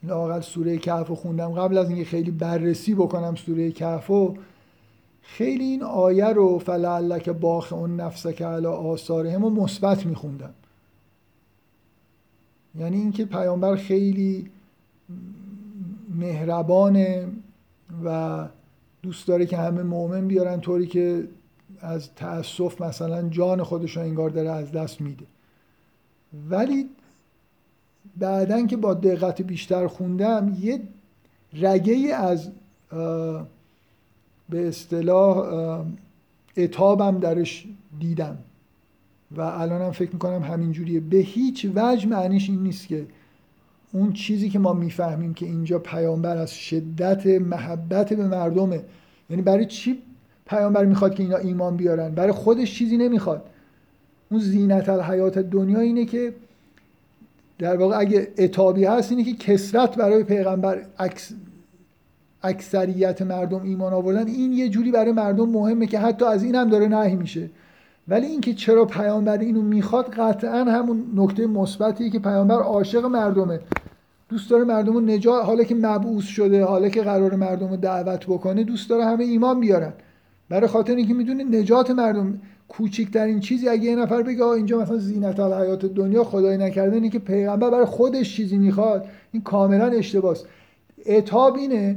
[0.02, 4.36] لاقل سوره کهف رو خوندم قبل از اینکه خیلی بررسی بکنم سوره کهف رو
[5.22, 10.54] خیلی این آیه رو فلعلک باخ اون نفسک علی آثارهم و مثبت میخوندم.
[12.78, 14.50] یعنی اینکه پیامبر خیلی
[16.14, 17.28] مهربانه
[18.04, 18.48] و
[19.02, 21.28] دوست داره که همه مؤمن بیارن طوری که
[21.80, 25.24] از تأسف مثلا جان خودش رو انگار داره از دست میده.
[26.50, 26.88] ولی
[28.16, 30.80] بعدا که با دقت بیشتر خوندم یه
[31.52, 32.50] رگه از
[34.48, 35.36] به اصطلاح
[36.56, 37.66] اتابم درش
[38.00, 38.38] دیدم.
[39.36, 41.00] و الانم فکر می‌کنم همینجوریه.
[41.00, 43.06] به هیچ وجه معنیش این نیست که
[43.92, 48.84] اون چیزی که ما می‌فهمیم که اینجا پیامبر از شدت محبت به مردمه.
[49.30, 50.02] یعنی برای چی
[50.48, 52.10] پیامبر می‌خواد که اینا ایمان بیارن.
[52.10, 53.42] برای خودش چیزی نمی‌خواد.
[54.30, 56.32] اون زینت الحیات دنیا اینه که
[57.58, 60.82] در واقع اگه اتابی هست اینه که کسرت برای پیغمبر
[62.42, 64.26] اکثریت مردم ایمان آوردن.
[64.26, 67.50] این یه جوری برای مردم مهمه که حتی از این هم داره نهی میشه.
[68.08, 73.60] ولی اینکه چرا پیامبر اینو می‌خواد قطعا همون نکته مثبتیه که پیامبر عاشق مردمه.
[74.28, 78.26] دوست داره مردم رو نجات حالا که مبعوث شده حالا که قرار مردم رو دعوت
[78.26, 79.92] بکنه دوست داره همه ایمان بیارن.
[80.48, 85.40] برای خاطر اینکه می‌دونه نجات مردم کوچکترین چیزی اگه یه نفر بگه اینجا مثلا زینت
[85.40, 89.06] الحیات دنیا خدای نکرده اینه که پیغمبر برای خودش چیزی می‌خواد.
[89.32, 90.44] این کاملا اشتباس
[91.06, 91.96] اتاب اینه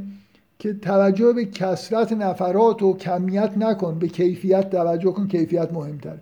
[0.60, 6.18] که توجه به کسرت نفرات و کمیت نکن به کیفیت توجه کن کیفیت مهمتر.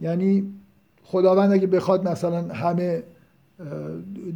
[0.00, 0.52] یعنی
[1.04, 3.02] خداوند اگه بخواد مثلا همه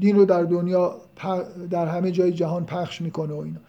[0.01, 0.97] دین رو در دنیا
[1.70, 3.61] در همه جای جهان پخش می‌کنه و اینا.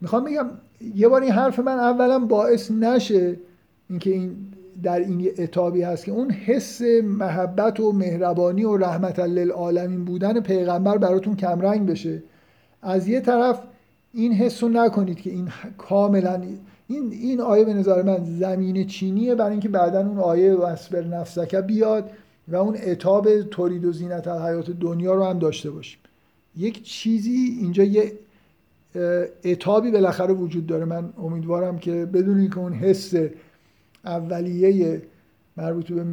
[0.00, 0.46] می‌خوام بگم
[0.94, 3.36] یه بار این حرف من اولا باعث نشه
[3.90, 4.36] اینکه این
[4.82, 10.98] در این اتابی هست که اون حس محبت و مهربانی و رحمت للعالمین بودن پیغمبر
[10.98, 12.22] براتون کمرنگ بشه.
[12.82, 13.60] از یه طرف
[14.12, 15.48] این حس رو نکنید که این
[15.78, 16.42] کاملا
[16.88, 21.54] این این آیه به نظر من زمین چینیه برای اینکه بعدا اون آیه واسبر نفسک
[21.54, 22.10] بیاد
[22.48, 25.98] و اون اتاب تولید و زینت حیات دنیا رو هم داشته باشیم.
[26.56, 28.12] یک چیزی اینجا یه
[29.44, 30.84] اتابی بالاخره وجود داره.
[30.84, 33.14] من امیدوارم که بدون که اون حس
[34.04, 35.02] اولیه
[35.56, 36.04] مربوط به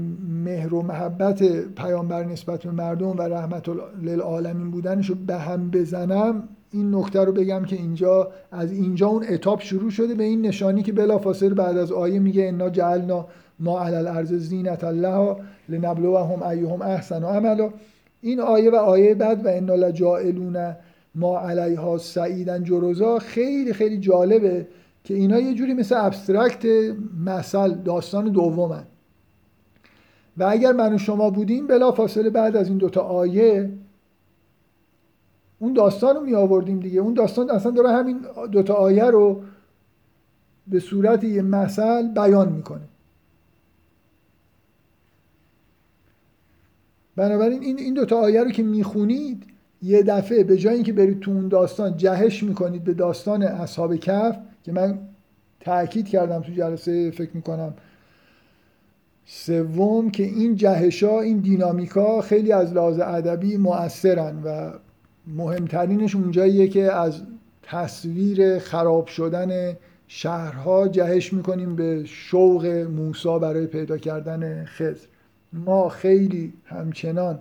[0.45, 1.43] مهر و محبت
[1.75, 3.69] پیامبر نسبت به مردم و رحمت
[4.03, 9.25] للعالمین بودنش رو به هم بزنم این نکته رو بگم که اینجا از اینجا اون
[9.29, 13.27] اتاب شروع شده به این نشانی که بلافاصله بعد از آیه میگه انا جعلنا
[13.59, 15.35] ما علی الارض زینت الله
[15.69, 17.69] لنبلوهم ایهم احسن و عملا.
[18.21, 20.75] این آیه و آیه بعد و انا لجائلون
[21.15, 24.67] ما علیها سعیدن جروزا خیلی خیلی جالبه
[25.03, 26.65] که اینا یه جوری مثل ابسترکت
[27.25, 28.83] مثل داستان دومن.
[30.37, 33.73] و اگر من و شما بودیم بلا فاصله بعد از این دوتا آیه
[35.59, 36.99] اون داستان رو می آوردیم دیگه.
[36.99, 39.43] اون داستان اصلا داره همین دوتا آیه رو
[40.67, 42.87] به صورت یه مثل بیان می‌کنه.
[47.15, 51.31] بنابراین این این دوتا آیه رو که می‌خونید یه دفعه به جای اینکه برید تو
[51.31, 54.99] اون داستان جهش می‌کنید به داستان اصحاب کف که من
[55.59, 57.73] تاکید کردم تو جلسه فکر می‌کنم
[59.25, 64.71] سوم که این جهشا این دینامیکا خیلی از لحاظ ادبی مؤثرن و
[65.27, 67.21] مهمترینش اونجاییه که از
[67.63, 69.77] تصویر خراب شدن
[70.07, 75.07] شهرها جهش می‌کنیم به شوق موسا برای پیدا کردن خزر
[75.53, 77.39] ما خیلی همچنان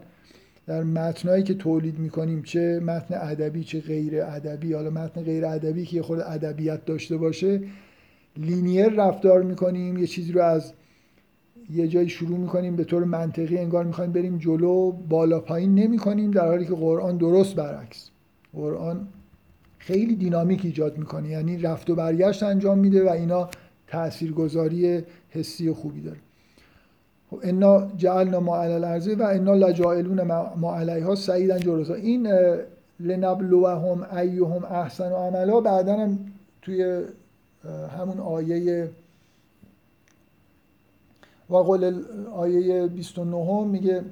[0.66, 4.72] در متنایی که تولید می‌کنیم چه متن ادبی چه غیر ادبی.
[4.72, 7.60] حالا متن غیر ادبی که خود ادبیت داشته باشه.
[8.36, 10.72] لینیر رفتار می‌کنیم یه چیزی رو از
[11.70, 16.46] یه جایی شروع می‌کنیم به طور منطقی انگار می‌خوایم بریم جلو بالا پایین نمی‌کنیم در
[16.46, 18.10] حالی که قرآن درست برعکس.
[18.52, 19.08] قرآن
[19.78, 23.48] خیلی دینامیک ایجاد می‌کنه یعنی رفت و برگشت انجام میده و اینا
[23.86, 26.18] تاثیرگذاری حسی خوبی داره.
[27.42, 30.22] انا جعلنا ما علی الارض و انا لجائلون
[30.56, 32.28] ما علیها سعیدا جرزا این
[33.00, 35.60] لنبلوهم ایهم احسن و عملا.
[35.60, 36.18] بعدا هم
[36.62, 37.02] توی
[37.98, 38.88] همون آیه
[41.50, 42.02] و قول
[42.34, 44.04] آیه 29 میگه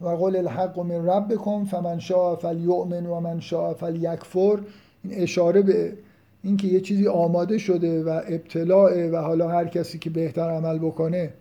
[0.00, 4.58] و قول الحق من ربکم فمن شاء فلیؤمن و من شاء فلیکفر.
[5.04, 5.92] این اشاره به
[6.42, 11.32] اینکه یه چیزی آماده شده و ابتلاع و حالا هر کسی که بهتر عمل بکنه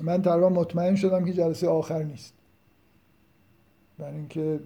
[0.00, 2.34] من تقریبا مطمئن شدم که جلسه آخر نیست.
[3.98, 4.60] برای اینکه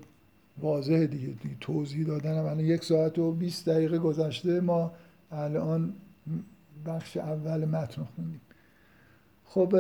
[0.61, 4.93] واضحه دیگه, دیگه توضیح دادن من یک ساعت و 20 دقیقه گذشته ما
[5.31, 5.95] الان
[6.87, 8.41] بخش اول متن خوندیم.
[9.45, 9.73] خب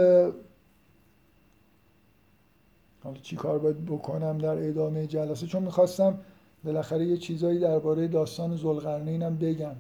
[3.03, 6.19] حالا چی کار باید بکنم در ادامه جلسه؟ چون می‌خواستم
[6.65, 9.74] بالاخره یه چیزایی درباره داستان زلقرنینم بگم.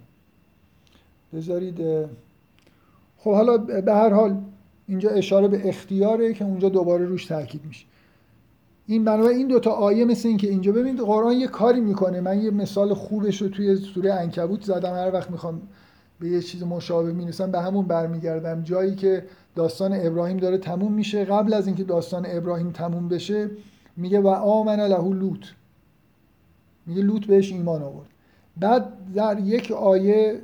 [1.32, 2.06] بذارید
[3.18, 4.42] خب حالا به هر حال
[4.86, 7.86] اینجا اشاره به اختیاره که اونجا دوباره روش تاکید میشه.
[8.86, 12.20] این بنابراین این دوتا آیه مثل این که اینجا ببینید قرآن یه کاری می‌کنه.
[12.20, 14.94] من یه مثال خوبش رو توی سوره انکبوت زدم.
[14.94, 15.62] هر وقت می‌خوام
[16.20, 18.62] به یه چیز مشابه می‌نویسم به همون برمیگردم.
[18.62, 21.24] جایی که داستان ابراهیم داره تموم میشه.
[21.24, 23.50] قبل از اینکه داستان ابراهیم تموم بشه
[23.96, 25.46] میگه و آمن له لوط.
[26.86, 28.08] میگه لوط بهش ایمان آورد.
[28.56, 30.40] بعد در یک آیه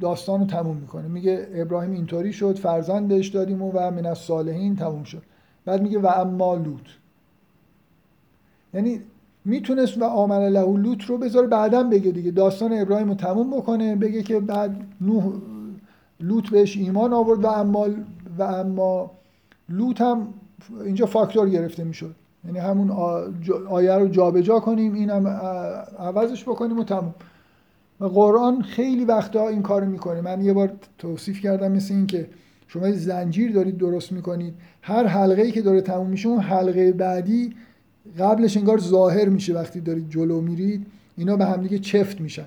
[0.00, 1.08] داستان رو تموم می‌کنه.
[1.08, 5.22] میگه ابراهیم اینطوری شد فرزند بهش دادیم و, من از صالحین تموم شد.
[5.64, 6.88] بعد میگه و اما لوط.
[8.74, 9.00] یعنی
[9.44, 12.30] می‌تونست و آمن له لوط رو بذاره بعدا بگه دیگه.
[12.30, 15.32] داستان ابراهیم رو تموم بکنه بگه که بعد نوح
[16.20, 17.88] لوط بهش ایمان آورد و اما
[18.38, 19.10] و اما
[19.68, 20.28] لوط هم
[20.84, 22.14] اینجا فاکتور گرفته می‌شد.
[22.44, 22.90] یعنی همون
[23.68, 25.26] آیه رو جابجا کنیم این هم
[25.98, 27.14] عوضش بکنیم و تموم.
[28.00, 30.20] و قرآن خیلی وقتا این کار می‌کنه.
[30.20, 32.28] من یه بار توصیف کردم مثل این که
[32.68, 34.54] شما زنجیر دارید درست می‌کنید.
[34.82, 37.54] هر حلقه ای که داره تموم میشه اون حلقه بعدی
[38.18, 40.86] قبلش انگار ظاهر میشه وقتی دارید جلو میرید.
[41.16, 42.46] اینا به همدیگه چفت میشن.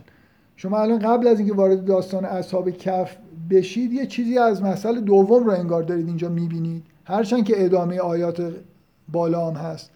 [0.55, 3.15] شما الان قبل از اینکه وارد داستان اصحاب کف
[3.49, 6.83] بشید یه چیزی از مسئله دوم رو انگار دارید اینجا می‌بینید.
[7.05, 8.53] هرچند که ادامه آیات
[9.11, 9.91] بالا هم هست.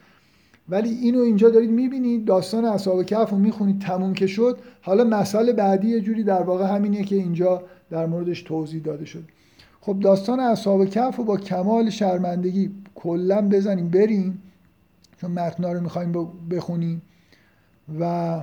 [0.69, 4.59] ولی اینو اینجا دارید می‌بینید داستان اصحاب کف رو می‌خونید تموم که شد.
[4.81, 9.23] حالا مسئله بعدی یه جوری در واقع همینیه که اینجا در موردش توضیح داده شد.
[9.81, 14.41] خب داستان اصحاب کف رو با کمال شرمندگی کلا بزنیم بریم.
[15.21, 16.11] چون متنا رو می‌خوایم
[16.51, 17.01] بخونیم.
[17.99, 18.41] و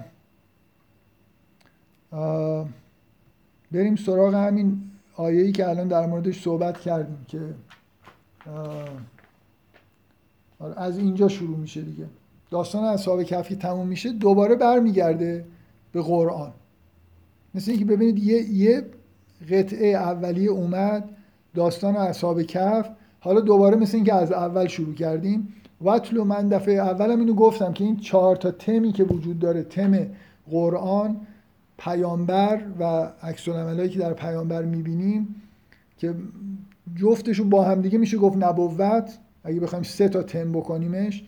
[3.72, 4.80] بریم سراغ همین
[5.16, 7.40] آیه‌ای که الان در موردش صحبت کردیم که
[10.76, 12.06] از اینجا شروع میشه دیگه.
[12.50, 15.44] داستان اصحاب کفی تموم میشه دوباره برمیگرده
[15.92, 16.52] به قرآن.
[17.54, 18.84] مثل اینکه ببینید یه, یه
[19.50, 21.08] قطعه اولیه اومد
[21.54, 22.88] داستان اصحاب کف.
[23.20, 25.54] حالا دوباره مثل اینکه از اول شروع کردیم.
[25.84, 30.06] وطلو من دفعه اولم اینو گفتم که این چهار تا تمی که وجود داره تم
[30.50, 31.16] قرآن
[31.78, 32.84] پیامبر و
[33.22, 35.42] عکس که در پیامبر می‌بینیم
[35.98, 36.14] که
[36.96, 39.18] جفتشون با هم دیگه میشه گفت نبوت.
[39.44, 41.24] اگه بخوایم سه تا تم بکنیمش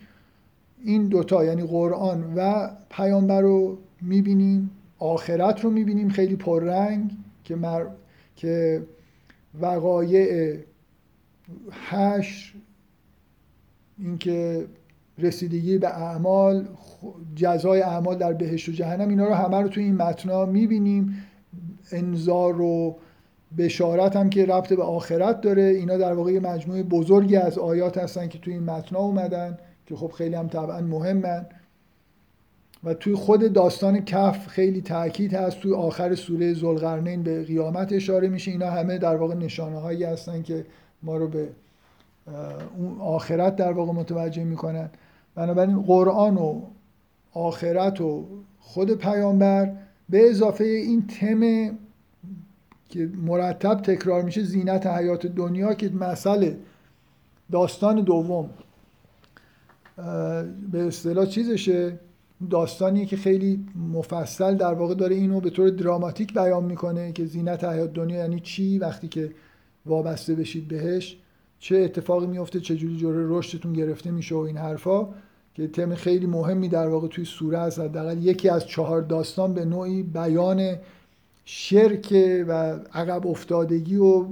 [0.83, 4.69] این دوتا یعنی قرآن و پیامبر رو می‌بینیم
[4.99, 7.11] آخرت رو می‌بینیم خیلی پررنگ
[7.43, 7.85] که مر...
[8.35, 8.83] که
[9.61, 10.57] وقایع
[11.71, 12.53] هش
[13.99, 14.65] اینکه
[15.17, 16.67] رسیدگی به اعمال
[17.35, 21.25] جزای اعمال در بهشت و جهنم اینا رو همه رو توی این متنا می‌بینیم.
[21.91, 22.95] انذار و
[23.57, 25.63] بشارت هم که ربط به آخرت داره.
[25.63, 30.11] اینا در واقع مجموعه بزرگی از آیات هستن که توی این متنا اومدن که خب
[30.11, 31.45] خیلی هم طبعا مهمن.
[32.83, 35.59] و توی خود داستان کف خیلی تاکید هست.
[35.59, 38.51] توی آخر سوره زلقرنین به قیامت اشاره میشه.
[38.51, 40.65] اینا همه در واقع نشانه هایی هستن که
[41.03, 41.49] ما رو به
[42.77, 44.89] اون آخرت در واقع متوجه می‌کنن.
[45.35, 46.61] بنابراین قرآن و
[47.33, 48.25] آخرت و
[48.59, 49.71] خود پیامبر
[50.09, 51.71] به اضافه این تم
[52.93, 56.57] که مرتب تکرار میشه زینت حیات دنیا که مسئله
[57.51, 58.49] داستان دوم.
[60.71, 61.99] به اصطلاح چیزشه؟
[62.49, 67.63] داستانی که خیلی مفصل در واقع داره اینو به طور دراماتیک بیان می‌کنه که زینت
[67.63, 69.31] حیات دنیا یعنی چی؟ وقتی که
[69.85, 71.17] وابسته بشید بهش
[71.59, 75.07] چه اتفاقی میفته چه جوری جوره رشدتون گرفته میشه و این حرفا
[75.53, 77.79] که تم خیلی مهمی در واقع توی سوره هست.
[77.79, 80.75] حداقل یکی از چهار داستان به نوعی بیان
[81.45, 82.13] شرک
[82.47, 84.25] و عقب افتادگی و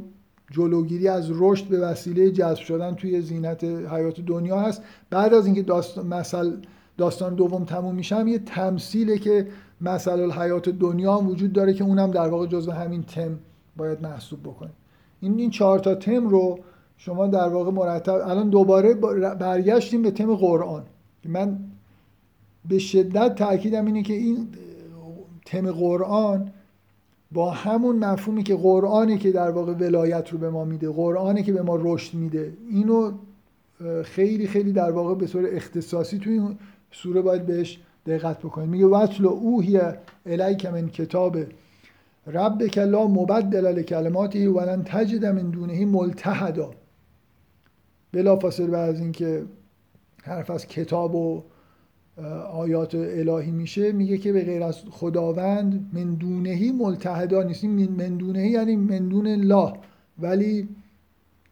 [0.52, 4.84] جلوگیری از رشد به وسیله جذب شدن توی زینت حیات دنیا هست.
[5.10, 6.58] بعد از اینکه داستان مثل
[6.98, 9.48] داستان دوم تموم میشم یه تمثیله که
[9.82, 13.40] مثل الحیات دنیا هم وجود داره که اونم در واقع جزو همین تم
[13.78, 14.74] باید محسوب بکنیم.
[15.22, 16.60] این این چهار تا تم رو
[16.98, 18.94] شما در واقع مرتب الان دوباره
[19.34, 20.84] برگشتیم به تم قرآن.
[21.26, 21.60] من
[22.70, 24.48] به شدت تاکیدم اینه که این
[25.46, 26.52] تم قرآن
[27.32, 31.54] با همون مفهومی که قرآنی که در واقع ولایت رو به ما میده قرآنی که
[31.54, 33.12] به ما رشد میده اینو
[34.04, 36.58] خیلی خیلی در واقع به طور اختصاصی توی این
[36.92, 39.80] سوره باید بهش دقت بکنید میگه وصل اوهی
[40.26, 41.38] الیک من کتاب
[42.28, 46.72] رب لا مبدل لکلماتی ولن تجد من دونه ملتحدا.
[48.14, 49.44] بلا فاصله بعد از اینکه
[50.24, 51.44] حرف از کتاب و
[52.52, 57.64] آیات الهی میشه میگه که به غیر از خداوند من دونهی ملتحدا نیست.
[57.66, 59.74] من دونهی یعنی من دون الله
[60.20, 60.70] ولی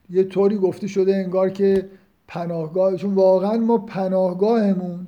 [0.09, 1.89] یه طوری گفته شده انگار که
[2.27, 5.07] پناهگاه چون واقعا ما پناهگاهمون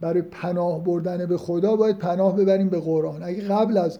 [0.00, 3.22] برای پناه بردن به خدا باید پناه ببریم به قرآن.
[3.22, 3.98] اگه قبل از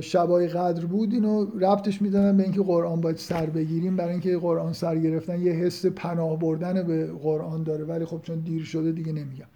[0.00, 4.72] شبای قدر بود اینو ربطش می‌دادن به اینکه قرآن باید سر بگیریم برای اینکه قرآن
[4.72, 7.84] سر گرفتن یه حس پناه بردن به قرآن داره.
[7.84, 9.46] ولی خب چون دیر شده دیگه نمیگم.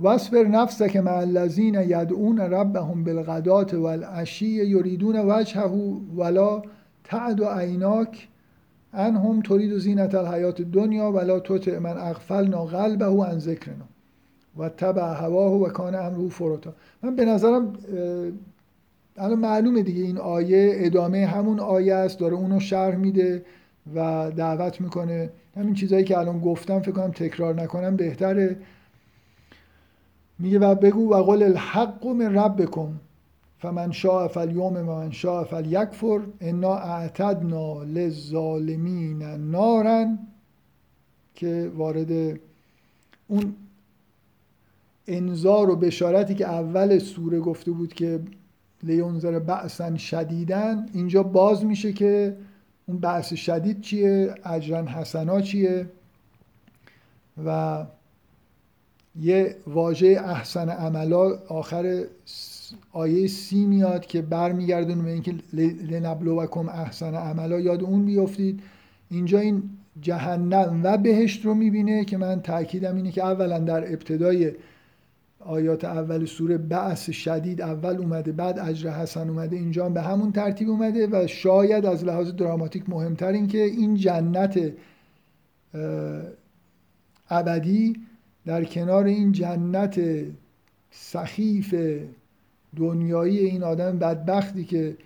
[0.00, 6.62] واصبر نفسک مع الذین یدعون ربهم بالغدات والعشی یریدون وجهه ولا
[7.04, 8.28] تعد عیناک
[8.94, 13.84] انهم ترید زینت الحیات دنیا ولا تطع من اغفلنا قلبه عن ذکرنا
[14.58, 16.72] و تبع هواه و کان امره فروتا
[17.02, 17.72] من به نظرم
[19.16, 23.44] الان معلومه دیگه این آیه ادامه همون آیه است داره اونو شرح میده
[23.94, 25.30] و دعوت می‌کنه.
[25.56, 28.56] همین چیزایی که الان گفتم فکر کنم تکرار نکنم بهتره.
[30.38, 32.88] میگه و بگو و قل الحق من ربکم
[33.58, 40.18] فمن شاء فالیوم و من شاء فلیکفر انا اعتدنا للظالمین نارن
[41.34, 42.40] که وارد
[43.28, 43.54] اون
[45.06, 48.20] انذار و بشارتی که اول سوره گفته بود که
[48.82, 52.36] لیونزر بعثا شدیدن اینجا باز میشه که
[52.86, 55.90] اون بعث شدید چیه اجرا حسنا چیه
[57.44, 57.86] و
[59.20, 62.04] یه واژه احسن عملا آخر
[62.92, 65.34] آیه سی میاد که برمیگردونه به اینکه
[65.90, 68.60] لنبلوکم احسن عملا یاد اون بیافتید
[69.10, 69.62] اینجا این
[70.00, 74.52] جهنم و بهشت رو می‌بینه که من تاکیدم اینه که اولا در ابتدای
[75.40, 80.68] آیات اول سوره بعث شدید اول اومده بعد اجر حسن اومده اینجا به همون ترتیب
[80.68, 84.72] اومده و شاید از لحاظ دراماتیک مهمتر این که این جنت
[87.30, 87.96] ابدی
[88.46, 90.00] در کنار این جنت
[90.90, 91.74] سخیف
[92.76, 94.96] دنیایی این آدم بدبختی که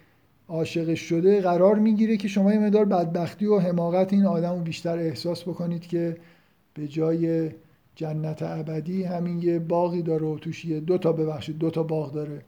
[0.48, 4.98] عاشقش شده قرار می‌گیره که شما یه مدار بدبختی و حماقت این آدم رو بیشتر
[4.98, 6.16] احساس بکنید که
[6.74, 7.50] به جای
[7.94, 12.12] جنت ابدی همین یه باقی داره و توش یه دو تا ببخشید دو تا باغ
[12.12, 12.42] داره.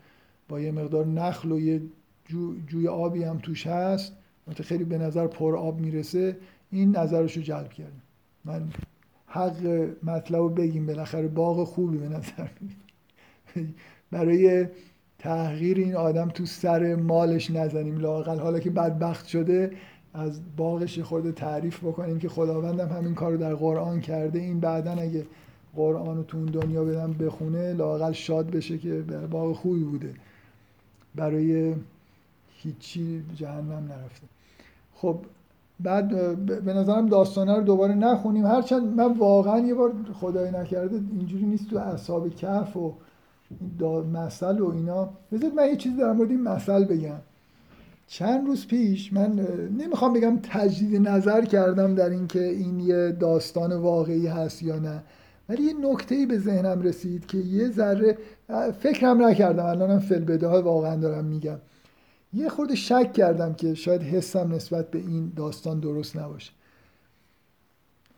[0.49, 1.83] با یه مقدار نخل و یه
[2.67, 4.13] جوی آبی هم توش هست.
[4.63, 6.37] خیلی به نظر پر آب می‌رسه.
[6.71, 7.93] این نظرش رو جلب کرده
[8.45, 8.63] من
[9.35, 12.49] حق مطلب بگیم بالاخره باغ خوبی به نظر
[14.11, 14.67] برای
[15.19, 19.71] تغییر این آدم تو سر مالش نزنیم لاقل حالا که بدبخت شده
[20.15, 24.39] از باغش خورده تعریف بکنیم که خداوندم همین کار رو در قرآن کرده.
[24.39, 25.27] این بعدا اگه
[25.77, 30.15] قرآن رو تو اون دنیا بدم بخونه لاقل شاد بشه که باغ خوبی بوده.
[31.15, 31.75] برای
[32.57, 34.27] هیچی جهنم نرفته.
[34.95, 35.19] خب
[35.81, 38.47] بعد به نظرم داستانه رو دوباره نخونیم.
[38.47, 42.95] هرچند من واقعا یه بار خدای نکرده اینجوری نیست تو اصحاب کف و
[44.13, 45.11] مسئل و اینا.
[45.33, 47.21] بذارید من یه چیزی در مورد این مسئل بگم.
[48.07, 49.47] چند روز پیش من
[49.79, 55.03] نمی‌خوام بگم تجدید نظر کردم در اینکه این یه داستان واقعی هست یا نه
[55.49, 58.19] ولی یه نکته ای به ذهنم رسید که یه ذره
[58.81, 59.65] فکرم نکردم.
[59.65, 61.57] الانم فل واقعا دارم میگم.
[62.35, 66.53] یه خورده شک کردم که شاید حسم نسبت به این داستان درست نباشه.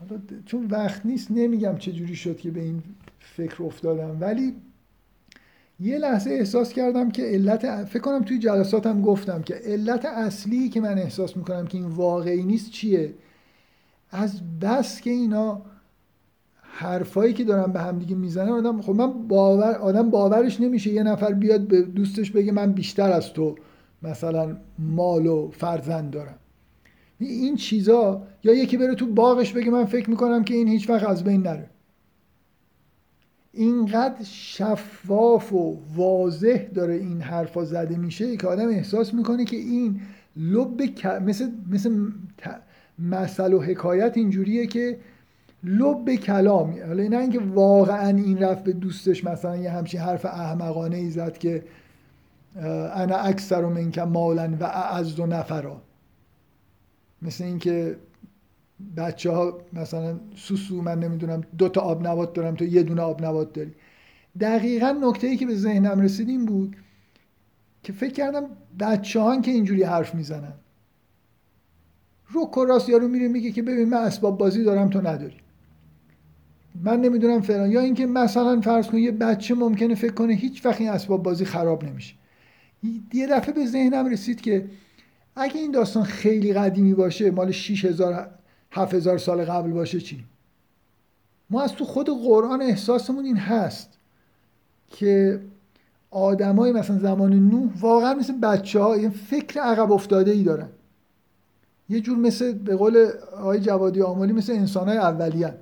[0.00, 2.82] حالا چون وقت نیست نمیگم چه جوری شد که به این
[3.20, 4.16] فکر افتادم.
[4.20, 4.54] ولی
[5.80, 10.80] یه لحظه احساس کردم که علت فکر کنم توی جلساتم گفتم که علت اصلی که
[10.80, 13.14] من احساس می‌کنم که این واقعی نیست چیه؟
[14.10, 15.62] از بس که اینا
[16.62, 21.02] حرفایی که دارم به هم دیگه می‌زنن آدم خب من باور آدم باورش نمیشه یه
[21.02, 23.56] نفر بیاد به دوستش بگه من بیشتر از تو
[24.02, 26.38] مثلا مال و فرزند دارم.
[27.18, 31.08] این چیزا یا یکی بره تو باغش بگه من فکر می‌کنم که این هیچ وقت
[31.08, 31.66] از بین نره.
[33.52, 40.00] اینقدر شفاف و واضح داره این حرفا زده میشه که آدم احساس می‌کنه که این
[40.36, 40.82] لب
[41.22, 42.10] مثل مثل
[42.98, 44.98] مثل و حکایت اینجوریه که
[45.64, 46.80] لب کلامی.
[46.80, 51.38] حالا نه اینکه واقعا این رفت به دوستش مثلا یه همچین حرف احمقانه ای زد
[51.38, 51.64] که
[52.94, 55.82] انا اکثر و منک مالا و اعز و نفرا.
[57.22, 57.96] مثل اینکه
[58.96, 63.24] بچه ها مثلا سوسو من نمی‌دونم دو تا آب نبات دارم تو یه دونه آب
[63.24, 63.74] نبات داری.
[64.40, 66.76] دقیقا نکته ای که به ذهنم رسید این بود
[67.82, 68.44] که فکر کردم
[68.80, 70.52] بچه ها که اینجوری حرف می‌زنن.
[72.28, 75.36] رو کراس یارو میره میگه که ببین من اسباب بازی دارم تو نداری.
[76.82, 77.70] من نمی‌دونم فلان.
[77.70, 81.44] یا اینکه مثلا فرض کن یه بچه ممکنه فکر کنه هیچ وقت این اسباب بازی
[81.44, 82.15] خراب نمیشه.
[83.14, 84.66] یه دفعه به ذهنم رسید که
[85.36, 88.30] اگه این داستان خیلی قدیمی باشه مال 6000
[88.70, 90.24] 7000 سال قبل باشه چی؟
[91.50, 93.98] ما از تو خود قرآن احساسمون این هست
[94.86, 95.40] که
[96.10, 100.68] آدمای مثلا زمان نوح واقعا مثل بچه ها یه فکر عقب افتاده ای دارن.
[101.88, 103.06] یه جور مثل به قول
[103.36, 105.54] آقای جوادی آمالی مثل انسان های اولیان.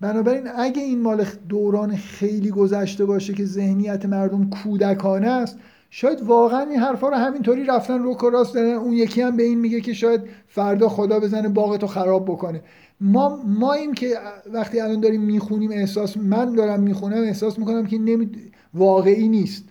[0.00, 5.58] بنابراین اگه این مال دوران خیلی گذشته باشه که ذهنیت مردم کودکانه است
[5.90, 9.58] شاید واقعا این حرفا رو همینطوری رفتن رو راست دادن اون یکی هم به این
[9.58, 12.60] میگه که شاید فردا خدا بزنه باغتو خراب بکنه.
[13.00, 14.16] ما ما این که
[14.52, 18.30] وقتی الان داریم می‌خونیم احساس من دارم می‌خونم احساس می‌کنم که نمی...
[18.74, 19.64] واقعی نیست.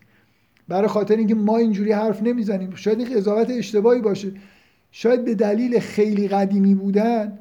[0.68, 2.76] برای خاطر اینکه ما اینجوری حرف نمی‌زنیم.
[2.76, 4.32] شاید این قضاوت اشتباهی باشه.
[4.92, 7.40] شاید به دلیل خیلی قدیمی بودن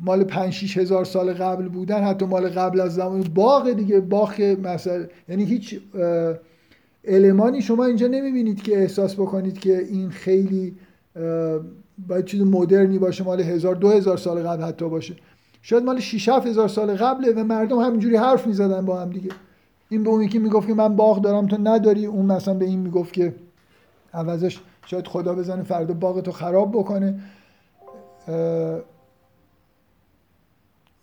[0.00, 4.56] مال 5 6 هزار سال قبل بودن حتی مال قبل از زمان باغ دیگه باغ
[4.62, 5.80] مثلا یعنی هیچ
[7.04, 10.76] المانی شما اینجا نمی‌بینید که احساس بکنید که این خیلی
[12.08, 15.16] باید چیز مدرنی باشه مال هزار دو هزار سال قبل حتی باشه.
[15.62, 19.30] شاید مال 6 هزار سال قبله و مردم همینجوری حرف می‌زدن با هم دیگه.
[19.88, 22.78] این به اون یکی می‌گفت که من باغ دارم تو نداری؟ اون مثلا به این
[22.78, 23.34] می‌گفت که
[24.14, 27.20] عوضش شاید خدا بزنه فردا باغ تو خراب بکنه.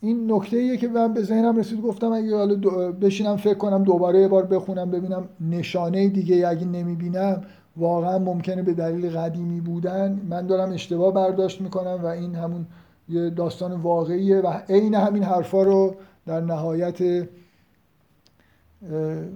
[0.02, 2.56] این نکته ایه که من به ذهنم رسید گفتم اگه حالا
[2.92, 7.42] بشینم فکر کنم دوباره یه بار بخونم ببینم نشانه دیگه اگه نمی‌بینم
[7.78, 12.66] واقعا ممکنه به دلیل قدیمی بودن من دارم اشتباه برداشت می‌کنم و این همون
[13.10, 15.96] یه داستان واقعیه و عین همین حرفا رو
[16.26, 17.28] در نهایت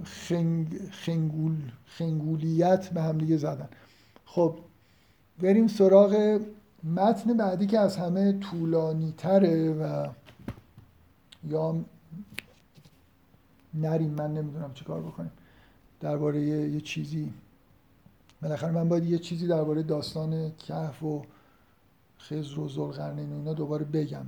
[0.04, 1.56] خنگ، خنگول،
[1.86, 3.68] خنگولیت به هم دیگه زدن.
[4.24, 4.54] خب
[5.42, 6.40] بریم سراغ
[6.96, 10.06] متن بعدی که از همه طولانی تره و
[11.44, 11.84] یا
[13.74, 15.32] نریم من نمی‌دونم چه کار بکنیم.
[16.00, 17.32] درباره یه،, یه چیزی.
[18.42, 21.22] بالاخره من باید یه چیزی درباره داستان کهف و
[22.18, 24.26] خزر و زلقرنین و اینا دوباره بگم.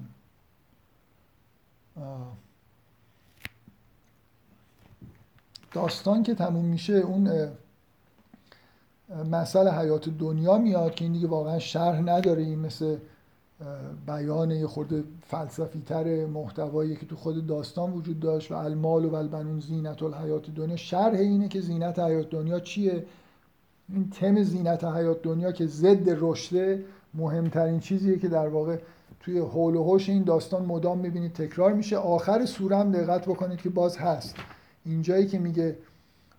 [5.73, 7.51] داستان که تموم میشه اون
[9.31, 12.97] مسئله حیات دنیا میاد که این دیگه واقعا شرح نداره این مثل
[14.06, 19.14] بیان یه خورده فلسفی تر محتوایی که تو خود داستان وجود داشت و المال و
[19.14, 20.76] البنون زینت الحیات دنیا.
[20.76, 23.06] شرح اینه که زینت حیات دنیا چیه؟
[23.89, 28.78] این تم زینت حیات دنیا که ضد رشده مهمترین چیزیه که در واقع
[29.20, 31.32] توی حول و حوش این داستان مدام می‌بینید.
[31.32, 31.97] تکرار میشه.
[31.97, 34.36] آخر سوره هم دقت بکنید که باز هست.
[34.85, 35.76] اینجایی که میگه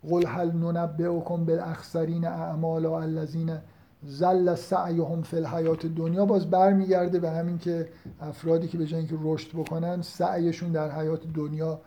[0.09, 3.57] قل هل ننبئکم بالاخسرین اعمال و الذین
[4.05, 7.89] زل سعیهم فی الحیات دنیا باز برمیگرده به همین که
[8.21, 11.81] افرادی که به جای اینکه رشد بکنن سعیشون در حیات دنیا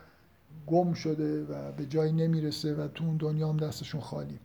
[0.66, 4.38] گم شده و به جایی نمی‌رسه و تو اون دنیا هم دستشون خالی.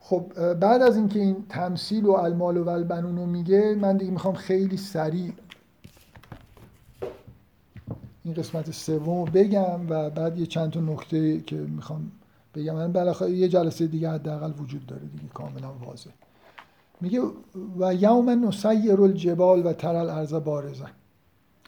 [0.00, 4.34] خب بعد از اینکه این تمثیل و المال و البنون رو میگه من دیگه می‌خوام
[4.34, 5.32] خیلی سریع
[8.24, 12.12] این قسمت سوم بگم و بعد یه چند تا نکته که می‌خوام
[12.54, 12.74] بگم.
[12.74, 16.10] من بالاخره یه جلسه دیگه حداقل وجود داره دیگه کاملا واضح.
[17.00, 17.20] میگه
[17.78, 20.86] و یوم نسیر الجبال و تر الارض بارزه.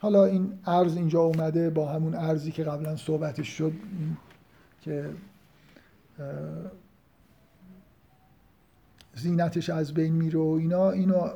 [0.00, 3.72] حالا این ارز اینجا اومده با همون ارزی که قبلا صحبتش شد
[4.80, 5.10] که
[9.14, 11.28] زینتش از بین میره و اینا اینو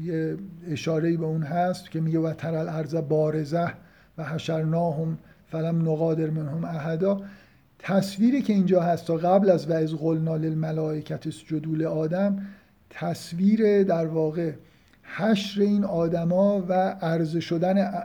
[0.00, 0.36] یه
[0.68, 3.72] اشاره به اون هست که میگه و تر الارض بارزه
[4.18, 5.18] و حشرناهم
[5.50, 7.20] فلم نقادر منهم احدا.
[7.86, 12.46] تصویری که اینجا هست تا قبل از و از قلنا للملائکت اسجدوا آدم
[12.90, 14.52] تصویر در واقع
[15.02, 18.02] حشر این آدما و عرضه شدن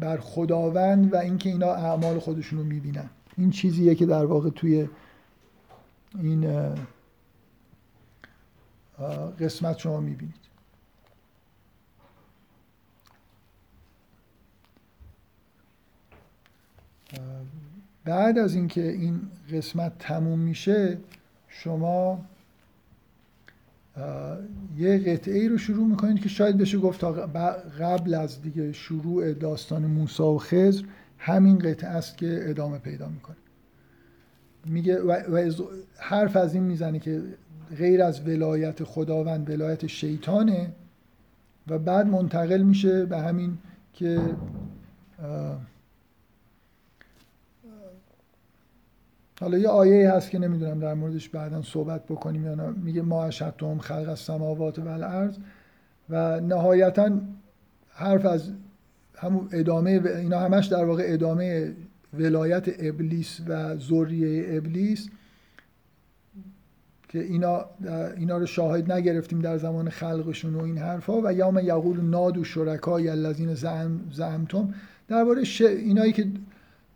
[0.00, 3.10] بر خداوند و اینکه اینا اعمال خودشون رو می‌بینن.
[3.38, 4.88] این چیزیه که در واقع توی
[6.22, 6.74] این
[9.40, 10.46] قسمت شما می‌بینید.
[18.06, 19.20] بعد از اینکه این
[19.52, 20.98] قسمت تموم میشه
[21.48, 22.24] شما
[24.76, 27.04] یه قطعه ای رو شروع می‌کنید که شاید بشه گفت
[27.80, 30.84] قبل از دیگه شروع داستان موسا و خزر
[31.18, 33.36] همین قطعه است که ادامه پیدا می‌کنه.
[34.66, 35.52] میگه و
[35.98, 37.22] حرف از این می‌زنه که
[37.78, 40.72] غیر از ولایت خداوند ولایت شیطانه
[41.68, 43.58] و بعد منتقل میشه به همین
[43.92, 44.20] که
[49.40, 53.24] حالا یه آیه هست که نمی‌دونم در موردش بعدا صحبت بکنیم یا نه میگه ما
[53.24, 55.36] اشهدتهم خلق السماوات و الارض
[56.10, 57.10] و نهایتا
[57.88, 58.50] حرف از
[59.14, 61.72] همون ادامه اینا همش در واقع ادامه
[62.14, 65.08] ولایت ابلیس و ذریه ابلیس
[67.08, 67.64] که اینا
[68.16, 73.08] اینا رو شاهد نگرفتیم در زمان خلقشون و این حرفها و یوم یقول نادو شرکای
[73.08, 74.74] الذین زعم زعمتم
[75.08, 75.42] درباره.
[75.60, 76.26] اینایی که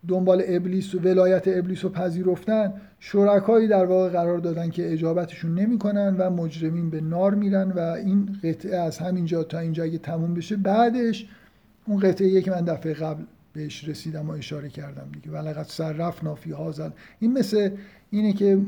[0.08, 6.16] دنبال ابلیس و ولایت ابلیس رو پذیرفتن شرکایی در واقع قرار دادن که اجابتشون نمی‌کنن
[6.18, 10.56] و مجرمین به نار میرن و این قطعه از همینجا تا اینجا اگه تموم بشه
[10.56, 11.28] بعدش
[11.86, 15.30] اون قطعه که من دفعه قبل بهش رسیدم و اشاره کردم دیگه.
[15.30, 16.90] ولقد صرف نافی هازل
[17.20, 17.70] این مثل
[18.10, 18.58] اینه که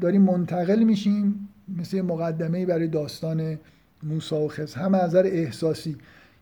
[0.00, 1.48] داریم منتقل میشیم
[1.78, 3.58] مثل مقدمه برای داستان
[4.02, 5.96] موسا و خز هم از نظر احساسی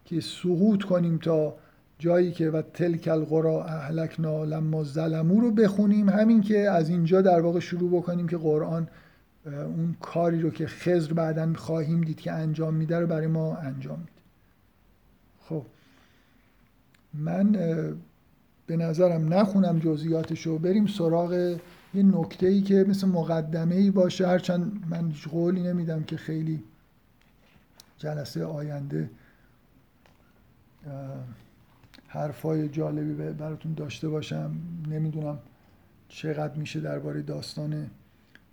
[0.04, 1.54] که سقوط کنیم تا
[2.02, 6.08] جایی که و تلک القرا اهلکنا لما ظلمو رو بخونیم.
[6.08, 8.88] همین که از اینجا در واقع شروع بکنیم که قرآن
[9.46, 13.98] اون کاری رو که خزر بعدا خواهیم دید که انجام میده رو برای ما انجام
[13.98, 14.12] میده.
[15.48, 15.62] خب.
[17.14, 17.52] من
[18.66, 21.32] به نظرم نخونم جزئیاتش رو بریم سراغ
[21.94, 24.26] یه نکته ای که مثل مقدمه ای باشه.
[24.26, 26.62] هرچند من قولی نمیدم که خیلی
[27.98, 29.10] جلسه آینده
[32.12, 34.50] حرفای جالبی براتون داشته باشم.
[34.88, 35.38] نمی‌دونم
[36.08, 37.90] چقدر میشه درباره داستان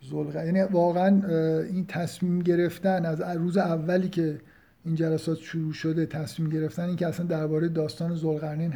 [0.01, 1.21] زلغ یعنی واقعا
[1.63, 4.39] این تصمیم گرفتن از روز اولی که
[4.85, 8.73] این جلسات شروع شده تصمیم گرفتن این که اصلا درباره داستان زلقرنین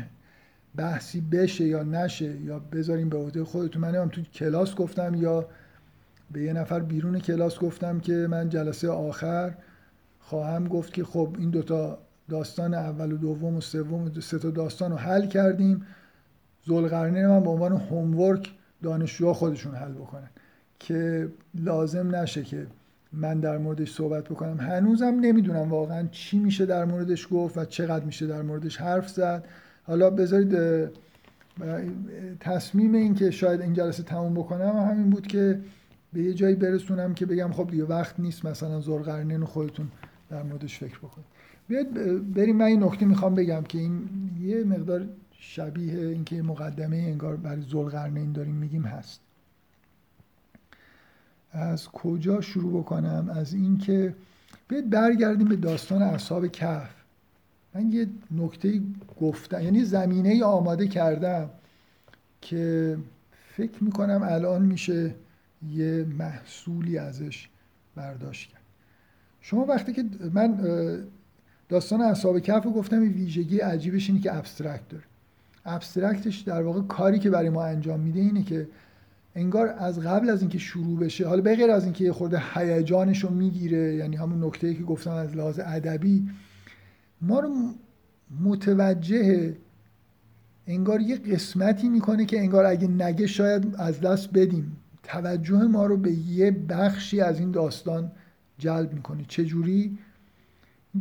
[0.75, 3.81] بحثی بشه یا نشه یا بذاریم به عهده خودتون.
[3.81, 5.47] من هم تو کلاس گفتم یا
[6.31, 9.53] به یه نفر بیرون کلاس گفتم که من جلسه آخر
[10.19, 14.49] خواهم گفت که خب این دوتا داستان اول و دوم و سوم و سه تا
[14.49, 15.85] داستان رو حل کردیم.
[16.67, 18.51] زلقرنین من به عنوان هومورک
[18.83, 20.29] دانشجوها خودشون حل بکنن.
[20.79, 22.67] که لازم نشه که
[23.13, 24.59] من در موردش صحبت بکنم.
[24.59, 29.45] هنوزم نمی‌دونم واقعا چی میشه در موردش گفت و چقدر میشه در موردش حرف زد.
[29.83, 30.57] حالا بذارید
[32.39, 35.59] تصمیم این که شاید این جلسه تموم بکنم همین بود که
[36.13, 39.87] به یه جایی برسونم که بگم خب دیگه وقت نیست مثلا زرقرنین خودتون
[40.29, 41.25] در موردش فکر بکنید.
[41.67, 41.93] بیاید
[42.33, 44.09] بریم من این نکته می‌خوام بگم که این
[44.41, 49.21] یه مقدار شبیه اینکه مقدمه انگار برای زلقرنین داریم میگیم هست.
[51.51, 54.15] از کجا شروع بکنم؟ از اینکه
[54.67, 56.95] بیاید برگردیم به داستان اصحاب کهف.
[57.75, 58.81] من یه نکته
[59.21, 61.49] گفتم یعنی زمینه ای آماده کردم
[62.41, 62.97] که
[63.55, 65.15] فکر می‌کنم الان میشه
[65.71, 67.49] یه محصولی ازش
[67.95, 68.61] برداشت کرد.
[69.41, 70.59] شما وقتی که من
[71.73, 75.03] داستان اصحاب کهف رو گفتم ویژگی عجیبش اینه که abstract داره.
[75.65, 78.67] abstract ش در واقع کاری که برای ما انجام میده اینه که
[79.35, 83.29] انگار از قبل از اینکه شروع بشه حالا بغیر از اینکه یه خورده هیجانش رو
[83.29, 86.29] می‌گیره یعنی همون نکته که گفتم از لحاظ ادبی
[87.21, 87.49] ما رو
[88.43, 89.55] متوجه
[90.67, 94.77] انگار یه قسمتی می‌کنه که انگار اگه نگه شاید از دست بدیم.
[95.03, 98.11] توجه ما رو به یه بخشی از این داستان
[98.57, 99.25] جلب می‌کنه.
[99.27, 99.97] چجوری؟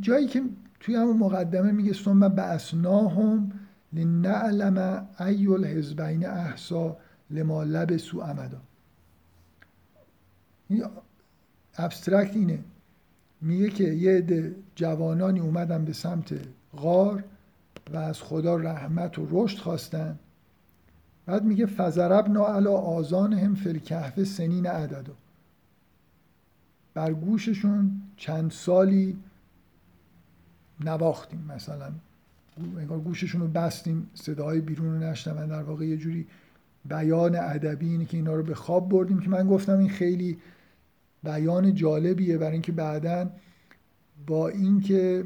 [0.01, 0.43] جایی که
[0.83, 3.53] توی همون مقدمه میگه ثم بعثناهم
[3.93, 6.97] لنعلم ای الحزبین احسا
[7.31, 8.61] لما لبسو امدا
[10.69, 10.85] این
[11.77, 12.59] ابسترکت اینه.
[13.41, 16.35] میگه که یه عده جوانانی اومدن به سمت
[16.77, 17.25] غار
[17.93, 20.19] و از خدا رحمت و رشد خواستن.
[21.27, 25.13] بعد میگه فضربنا علا آزانهم فی الکهف سنین عددو
[26.95, 29.19] بر گوششون چند سالی
[30.85, 31.93] نواختیم مثلا.
[32.79, 35.47] انگار گوششون رو بستیم صداهای بیرون رو نشنون.
[35.47, 36.27] در واقع یه جوری
[36.85, 40.39] بیان ادبی اینه که اینا رو به خواب بردیم که من گفتم این خیلی
[41.25, 43.31] بیان جالبیه برای اینکه بعدا
[44.27, 45.25] با اینکه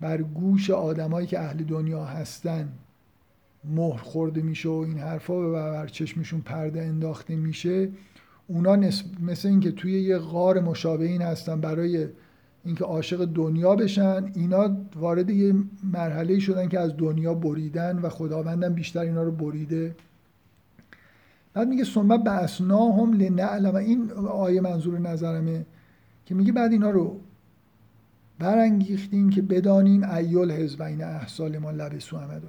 [0.00, 2.72] بر گوش آدمایی که اهل دنیا هستن
[3.64, 7.88] مهر خورده میشه و این حرفا و بر چشمشون پرده انداخته میشه
[8.46, 8.76] اونا
[9.20, 12.08] مثل اینکه توی یه غار مشابه این هستن برای
[12.66, 14.30] اینکه عاشق دنیا بشن.
[14.34, 15.54] اینا وارد یه
[15.92, 19.94] مرحله شدن که از دنیا بریدن و خداوندم بیشتر اینا رو بریده.
[21.54, 23.74] بعد میگه ثم بعثناهم لنعلم.
[23.74, 25.66] این آیه منظور نظرمه
[26.26, 27.20] که میگه بعد اینا رو
[28.38, 32.46] برانگیختیم که بدانیم ایول حزبین احسال ما لبسو امدو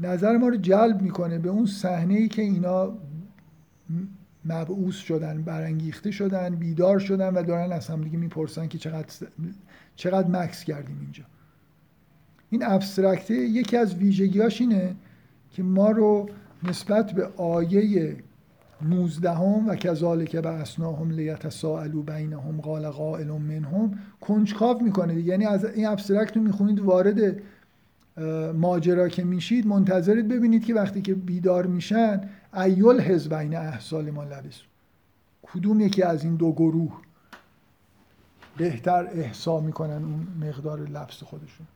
[0.00, 2.92] نظر ما رو جلب می‌کنه به اون صحنه ای که اینا
[4.48, 9.06] مبعوث شدن برانگیخته شدن بیدار شدن و دارن از هم دیگه می‌پرسن که چقدر
[9.96, 11.24] چقدر مکس کردیم اینجا.
[12.50, 14.94] این ابسترکته یکی از ویژگیاش اینه
[15.50, 16.28] که ما رو
[16.62, 18.16] نسبت به آیه
[18.82, 25.14] 19 هم و کذالک به اسناهم لیتساءلوا بینهم قال قائل منهم کنجکاو می‌کنه.
[25.14, 27.36] یعنی از این ابسترکت رو می‌خونید وارد
[28.54, 32.20] ماجرا که میشید منتظرید ببینید که وقتی که بیدار میشن
[32.54, 34.60] ایول حزبین احسال ما لبس
[35.42, 37.00] کدوم یکی از این دو گروه
[38.56, 41.66] بهتر احسا می‌کنن اون مقدار لبس خودشون؟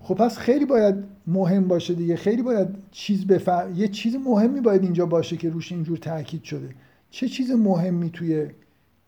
[0.00, 0.94] خب پس خیلی باید
[1.26, 2.16] مهم باشه دیگه.
[2.16, 6.74] خیلی باید چیز بفهم یه چیز مهمی باید اینجا باشه که روش اینجور تاکید شده.
[7.10, 8.50] چه چیز مهمی توی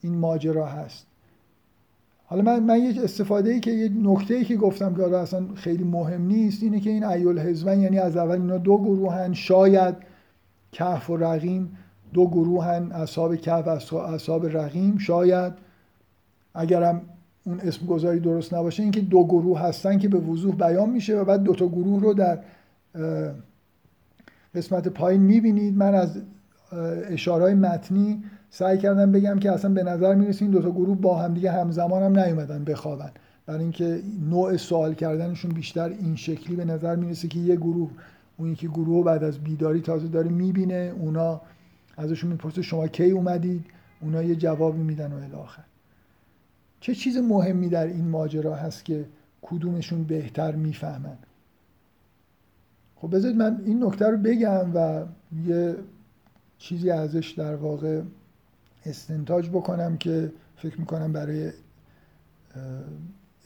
[0.01, 1.07] این ماجرا هست؟
[2.33, 5.85] حالا من من یه استفاده ای که یه نکته ای که گفتم که اصلا خیلی
[5.85, 9.95] مهم نیست اینه که این ایول حزبن یعنی از اول اینا دو گروهن شاید
[10.73, 11.77] کهف و رقیم
[12.13, 15.53] دو گروهن اصحاب کهف اصحاب رقیم شاید
[16.55, 17.03] اگرم
[17.45, 21.25] اون اسم گذاری درست نباشه اینکه دو گروه هستن که به وضوح بیان میشه و
[21.25, 22.39] بعد دو تا گروه رو در
[24.55, 25.77] قسمت پایین می‌بینید.
[25.77, 26.23] من از
[27.11, 31.19] اشارهای متنی سعی کردم بگم که اصلا به نظر می‌رسه این دو تا گروه با
[31.19, 33.11] هم دیگه همزمان هم نیومدن بخوابن.
[33.47, 37.91] برای اینکه نوع سوال کردنشون بیشتر این شکلی به نظر می‌رسه که یه گروه
[38.37, 41.41] اون یکی گروه بعد از بیداری تازه داره می‌بینه اونا
[41.97, 43.65] ازشون می‌پرسه شما کی اومدید؟
[44.01, 45.63] اونا یه جوابی میدن و الاخر
[46.81, 49.05] چه چیز مهمی در این ماجرا هست که
[49.43, 51.19] کدومشون بهتر می‌فهمن؟
[52.97, 55.03] خب بذارید من این نکته رو بگم و
[55.47, 55.77] یه
[56.59, 58.01] چیزی ازش در واقع
[58.87, 61.51] استنتاج بکنم که فکر می‌کنم برای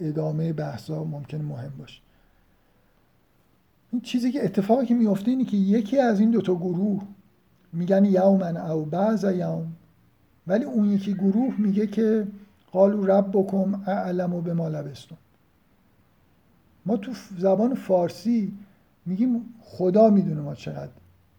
[0.01, 2.01] ادامه بحثا ممکن مهم باشه.
[3.93, 7.03] این چیزی که اتفاقی که میفته اینه که یکی از این دوتا گروه
[7.73, 9.73] میگن یومن او بعض یوم
[10.47, 12.27] ولی اون یکی گروه میگه که
[12.73, 15.19] قالو رب بکم اعلم و به ما لبستون
[16.87, 18.53] ما تو زبان فارسی
[19.07, 20.93] میگیم خدا می‌دونه ما چقدر.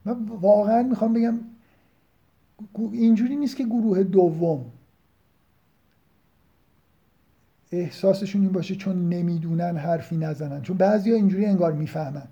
[0.05, 1.39] من واقعا می‌خوام بگم
[2.91, 4.65] اینجوری نیست که گروه دوم
[7.71, 10.61] احساسشون این باشه چون نمی‌دونن حرفی نزنن.
[10.61, 12.27] چون بعضیا اینجوری انگار می‌فهمن.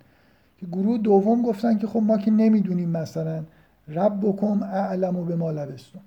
[0.58, 3.44] که گروه دوم گفتن که خب ما که نمی‌دونیم مثلا
[3.88, 6.02] رب بکم اعلم و به ما لبستون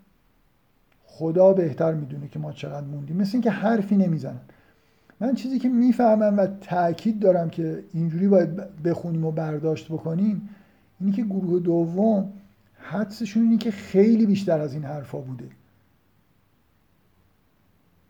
[1.07, 3.17] خدا بهتر می‌دونه که ما چقدر موندیم.
[3.17, 4.41] مثل اینکه حرفی نمی‌زنن.
[5.21, 10.49] من چیزی که می‌فهمم و تاکید دارم که اینجوری باید بخونیم و برداشت بکنیم
[11.01, 12.33] اینی که گروه دوم
[12.79, 15.49] حدسشون اینه که خیلی بیشتر از این حرفا بوده.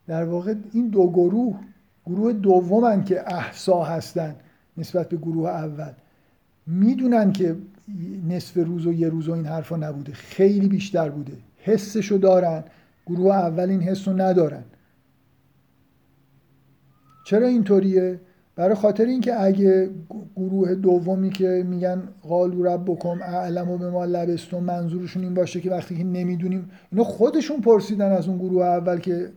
[0.07, 1.59] در واقع این دو گروه
[2.07, 4.36] گروه دومن که احسا هستن
[4.77, 5.93] نسبت به گروه اول
[6.66, 7.57] می‌دونن که
[8.28, 10.12] نصف روز و یه روز و این حرفا نبوده.
[10.12, 11.32] خیلی بیشتر بوده.
[11.59, 12.65] حسشو دارن.
[13.07, 14.65] گروه اول این حس ندارن.
[17.27, 18.20] چرا اینطوریه؟
[18.59, 19.90] برای خاطر اینکه اگه
[20.36, 25.60] گروه دومی که میگن قالو رب بکن اعلم و به ما لبستون منظورشون این باشه
[25.60, 29.30] که وقتی که نمی‌دونیم اینا خودشون پرسیدن از اون گروه اول که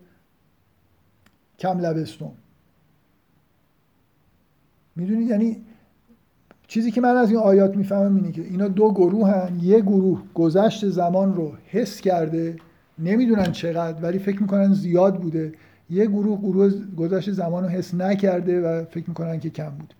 [1.59, 2.31] کم لبستون
[4.95, 5.57] می‌دونید یعنی
[6.67, 9.59] چیزی که من از این آیات می‌فهمم اینه که اینا دو گروه هن.
[9.61, 12.55] یه گروه گذشت زمان رو حس کرده
[12.99, 15.53] نمی‌دونن چقدر ولی فکر می‌کنن زیاد بوده
[15.91, 19.93] یه گروه گروه گذشت زمان رو حس نکرده و فکر می‌کنن که کم بود.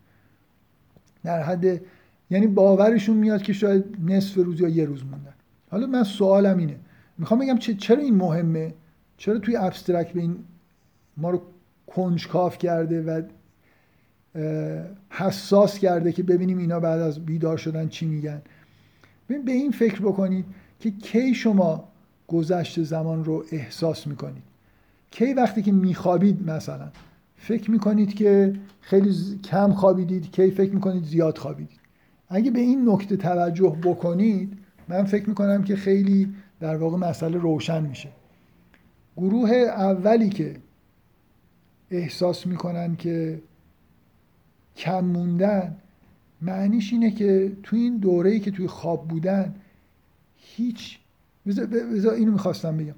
[1.24, 1.82] در حد
[2.30, 5.34] یعنی باورشون میاد که شاید نصف روز یا یه روز موندن.
[5.72, 6.76] حالا من سوالم اینه.
[7.18, 8.74] می‌خوام بگم چرا این مهمه؟
[9.18, 10.36] چرا توی ابسترکت به این
[11.18, 11.42] ما رو
[11.88, 13.22] کنجکاف کرده و
[15.10, 18.42] حساس کرده که ببینیم اینا بعد از بیدار شدن چی میگن؟
[19.28, 20.46] به این فکر بکنید
[20.80, 21.88] که کی شما
[22.28, 24.44] گذشت زمان رو احساس می‌کنید.
[25.12, 26.92] کی وقتی که میخوابید مثلا
[27.36, 31.80] فکر می‌کنید که خیلی کم خوابیدید کی فکر می‌کنید زیاد خوابیدید؟
[32.30, 34.58] اگه به این نکته توجه بکنید
[34.88, 38.10] من فکر می‌کنم که خیلی در واقع مسئله روشن میشه.
[39.18, 40.56] گروه اولی که
[41.92, 43.42] احساس می‌کنن که
[44.78, 45.76] کم موندن
[46.42, 49.56] معنیش اینه که توی این دوره‌ای که توی خواب بودن
[50.38, 51.00] هیچ
[51.48, 52.96] بذار اینو می‌خواستم بگم.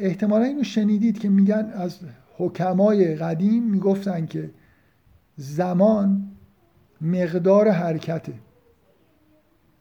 [0.00, 1.98] احتمالا اینو شنیدید که میگن از
[2.38, 4.50] حکمای قدیم می‌گفتن که
[5.36, 6.28] زمان
[7.00, 8.32] مقدار حرکته.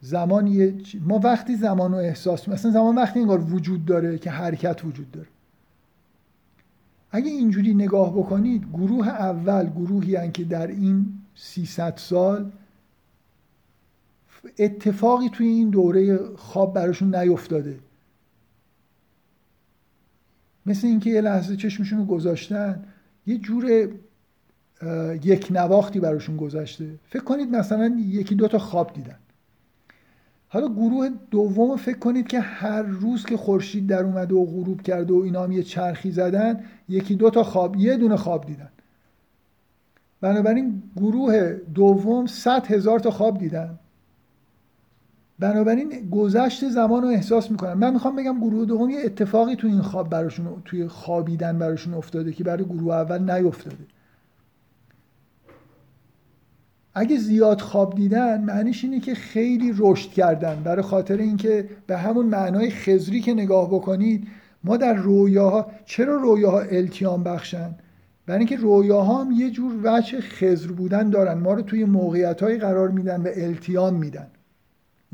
[0.01, 4.85] زمان یه ما وقتی زمان رو احساس مثلا زمان وقتی انگار وجود داره که حرکت
[4.85, 5.27] وجود داره.
[7.11, 12.51] اگه اینجوری نگاه بکنید گروه اول گروهی هن که در این 300 سال
[14.59, 17.79] اتفاقی توی این دوره خواب براشون نیفتاده.
[20.65, 22.83] مثل اینکه یه لحظه چشمشون رو گذاشتن
[23.27, 23.89] یه جور
[25.23, 26.99] یک نواختی براشون گذشته.
[27.05, 29.15] فکر کنید مثلا یکی دو تا خواب دیدن.
[30.47, 35.13] حالا گروه دوم فکر کنید که هر روز که خورشید در اومده و غروب کرده
[35.13, 38.69] و اینا هم یه چرخی زدن یکی دو تا خواب یه دونه خواب دیدن.
[40.21, 43.79] بنابراین گروه دوم صد هزار تا خواب دیدن.
[45.39, 49.81] بنابراین گذشت زمان رو احساس می‌کنن من می‌خوام بگم گروه دوم یه اتفاقی توی این
[49.81, 53.85] خواب براشون توی خوابیدن براشون افتاده که برای گروه اول نیفتاده.
[56.97, 60.63] اگه زیاد خواب دیدن معنیش اینه که خیلی رشد کردن.
[60.63, 64.27] برای خاطر اینکه به همون معنای خزری که نگاه بکنید
[64.63, 67.75] ما در رویاها چرا رویاها التیام بخشن؟
[68.25, 71.33] برای اینکه رویاها هم یه جور وجه خزر بودن دارن.
[71.33, 74.27] ما رو توی موقعیت قرار میدن و التیام میدن.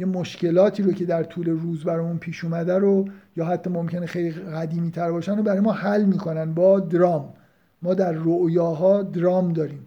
[0.02, 3.06] یه مشکلاتی رو که در طول روز برامون پیش اومده رو
[3.36, 7.34] یا حتی ممکنه خیلی قدیمی تر باشن رو برای ما حل می‌کنن با درام.
[7.82, 9.86] ما در رویاها درام داریم.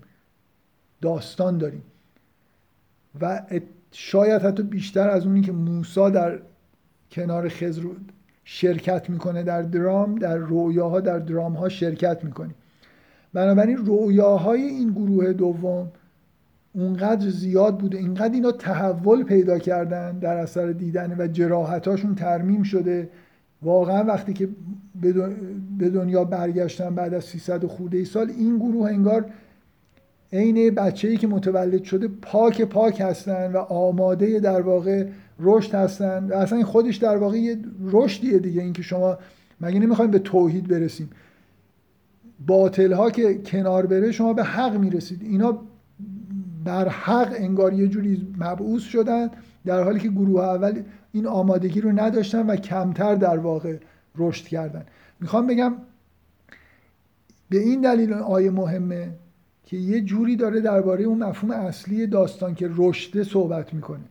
[1.01, 1.83] داستان داریم.
[3.21, 3.43] و
[3.93, 6.39] شاید حتی بیشتر از اونی که موسا در
[7.11, 7.83] کنار خزر
[8.45, 12.55] شرکت می‌کنه در درام در رویاها در درام ها شرکت می‌کنیم.
[13.33, 15.91] بنابراین رویاهای این گروه دوم
[16.77, 23.09] اونقدر زیاد بوده اینقدر اینا تحول پیدا کردن در اثر دیدن و جراحتاشون ترمیم شده.
[23.63, 24.49] واقعا وقتی که
[25.81, 29.25] به دنیا برگشتن بعد از 300 خورده سال این گروه انگار
[30.33, 35.07] عین بچه‌ای که متولد شده پاک پاک هستن و آماده در واقع
[35.41, 36.27] رشد هستن.
[36.31, 39.19] و اصلا خودش در واقع یه رشدیه دیگه اینکه شما
[39.61, 41.11] مگه نمی‌خوایم به توحید برسیم.
[42.47, 45.23] باطل ها که کنار بره شما به حق می‌رسید.
[45.23, 45.59] اینا
[46.65, 49.31] بر حق انگار یه جوری مبعوث شدن
[49.65, 50.83] در حالی که گروه اول
[51.13, 53.77] این آمادگی رو نداشتن و کمتر در واقع
[54.17, 54.87] رشد کردن.
[55.21, 55.75] می‌خوام بگم
[57.49, 59.11] به این دلیل آیه مهمه
[59.65, 64.05] که یه جوری داره درباره اون مفهوم اصلی داستان که رشده صحبت می‌کنه.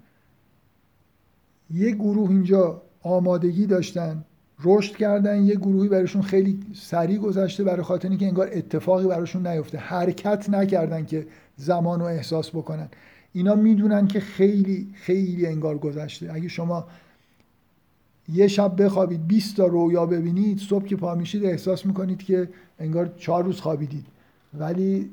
[1.72, 4.26] یه گروه اینجا آمادگی داشتن
[4.64, 9.78] رشد کردن یه گروهی براشون خیلی سریع گذشته برای خاطر اینکه انگار اتفاقی براشون نیفته
[9.78, 12.90] حرکت نکردن که زمان رو احساس بکنن.
[13.34, 16.34] اینا می‌دونن که خیلی خیلی انگار گذشته.
[16.34, 16.88] اگه شما
[18.30, 22.50] یه شب بخوابید 20 تا رویا ببینید صبح که پا میشید احساس می‌کنید که
[22.80, 24.06] انگار چهار روز خوابیدید.
[24.54, 25.10] ولی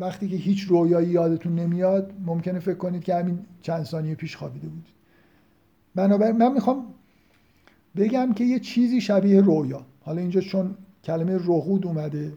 [0.00, 4.68] وقتی که هیچ رویایی یادتون نمیاد ممکنه فکر کنید که همین چند ثانیه پیش خوابیده
[4.68, 4.94] بودید.
[5.94, 6.86] بنابراین من می‌خوام
[7.96, 9.86] بگم که یه چیزی شبیه رویا.
[10.00, 10.74] حالا اینجا چون
[11.04, 12.32] کلمه رقود اومده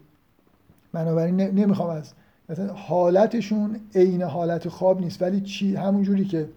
[0.92, 2.12] بنابراین نمی‌خوام از
[2.50, 6.48] مثلا حالتشون عین حالت خواب نیست ولی چی؟ همون جوری که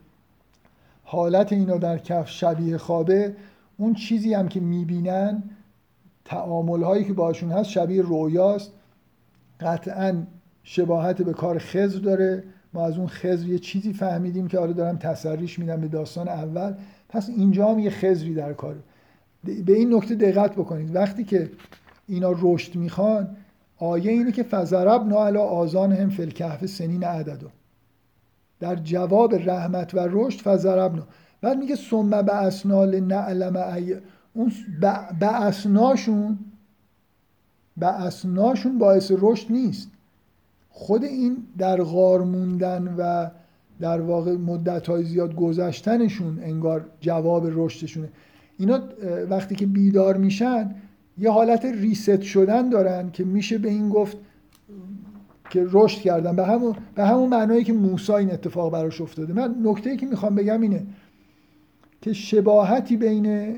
[1.04, 3.36] حالت اینا در کف شبیه خوابه
[3.78, 5.44] اون چیزی هم که می‌بینن
[6.26, 8.72] تعامل هایی که باشون هست شبیه رویاست.
[9.60, 10.24] قطعا
[10.64, 12.44] شباهت به کار خزر داره.
[12.74, 16.74] ما از اون خزر یه چیزی فهمیدیم که حالا دارم تسریش میدم به داستان اول.
[17.10, 18.80] پس اینجا هم یه خزری در کاره
[19.44, 20.96] به این نکته دقت بکنید.
[20.96, 21.52] وقتی که
[22.08, 23.36] اینا رشد می‌خوان
[23.84, 27.48] آیه اینه که فضرب علی آزان هم فلکهف سنین عددو.
[28.60, 31.04] در جواب رحمت و رشد فضربنا.
[31.42, 33.96] بعد میگه ثم به اسنال نعلم ای
[34.34, 34.52] اون
[35.20, 36.40] به اسناشون
[37.78, 39.88] به اسناشون باعث رشد نیست.
[40.70, 43.30] خود این در غار موندن و
[43.80, 48.10] در واقع مدت های زیاد گذشتنشون انگار جواب رشدشونه.
[48.58, 48.80] اینا
[49.30, 50.76] وقتی که بیدار میشن
[51.18, 54.18] یه حالت ریست شدن دارن که میشه به این گفت
[55.50, 56.36] که رشد کردن.
[56.36, 59.34] به همون به همون معنایی که موسی این اتفاق براش افتاده.
[59.34, 60.84] من نکته که می‌خوام بگم اینه
[62.02, 63.56] که شباهتی بین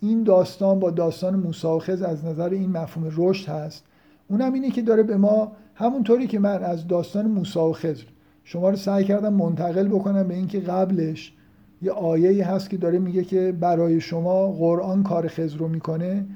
[0.00, 3.84] این داستان با داستان موسی و خز از نظر این مفهوم رشد هست.
[4.28, 8.04] اونم اینه که داره به ما همونطوری که من از داستان موسی و خضر
[8.44, 11.32] شما رو سعی کردم منتقل بکنم به اینکه قبلش
[11.82, 16.26] یه آیه هست که داره میگه که برای شما قرآن کار خضر رو می‌کنه.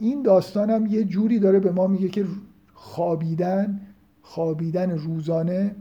[0.00, 2.24] این داستان هم یه جوری داره به ما میگه که
[2.74, 3.80] خوابیدن
[4.22, 5.76] خوابیدن روزانه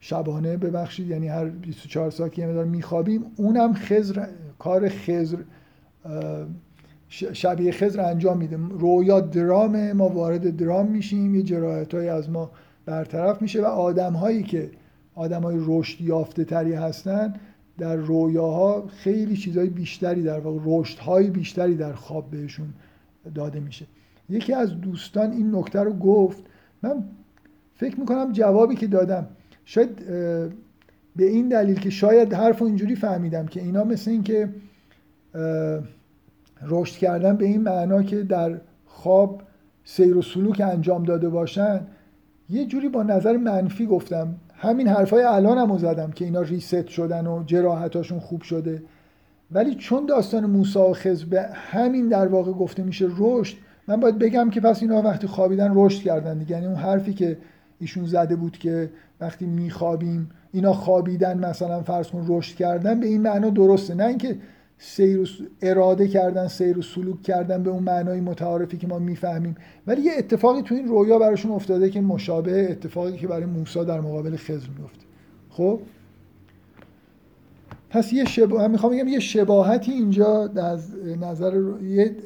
[0.00, 4.26] شبانه ببخشید یعنی هر 24 ساعت که مدار میخوابیم اونم خزر
[4.58, 5.38] کار خزر
[7.10, 8.58] شبیه خضر انجام میده.
[8.70, 12.50] رویا درامه ما وارد درام میشیم یه جرایت از ما
[12.86, 14.70] برطرف میشه و آدم هایی که
[15.14, 17.34] آدم های رشد یافته تری هستن
[17.80, 22.68] در رویاها خیلی چیزهای بیشتری در واقع رشد های بیشتری در خواب بهشون
[23.34, 23.86] داده میشه.
[24.28, 26.44] یکی از دوستان این نکته رو گفت
[26.82, 27.04] من
[27.74, 29.26] فکر می‌کنم جوابی که دادم
[29.64, 30.06] شاید
[31.16, 34.48] به این دلیل که شاید حرف اینجوری فهمیدم که اینا مثل این که
[36.62, 39.42] رشد کردن به این معنا که در خواب
[39.84, 41.80] سیر و سلوک انجام داده باشن
[42.50, 44.34] یه جوری با نظر منفی گفتم.
[44.62, 48.82] همین حرفای الان هم زدم که اینا ریست شدن و جراحتاشون خوب شده.
[49.50, 53.56] ولی چون داستان موسا و خز به همین در واقع گفته میشه رشد
[53.88, 56.50] من باید بگم که پس اینا وقتی خوابیدن رشد کردن دیگه.
[56.50, 57.38] یعنی اون حرفی که
[57.80, 63.22] ایشون زده بود که وقتی میخوابیم اینا خوابیدن مثلا فرض کن رشد کردن به این
[63.22, 63.94] معنا درسته.
[63.94, 64.36] نه اینکه
[64.82, 65.26] سیر و
[65.62, 69.54] اراده کردن سیر و سلوک کردن به اون معنای متعارفی که ما می‌فهمیم.
[69.86, 74.00] ولی یه اتفاقی تو این رویا براشون افتاده که مشابه اتفاقی که برای موسی در
[74.00, 75.04] مقابل خضر میفته
[75.50, 75.80] خب؟
[77.90, 78.68] پس یه شبا...
[78.68, 82.16] می‌خوام بگم یه شباهتی اینجا از نظر یه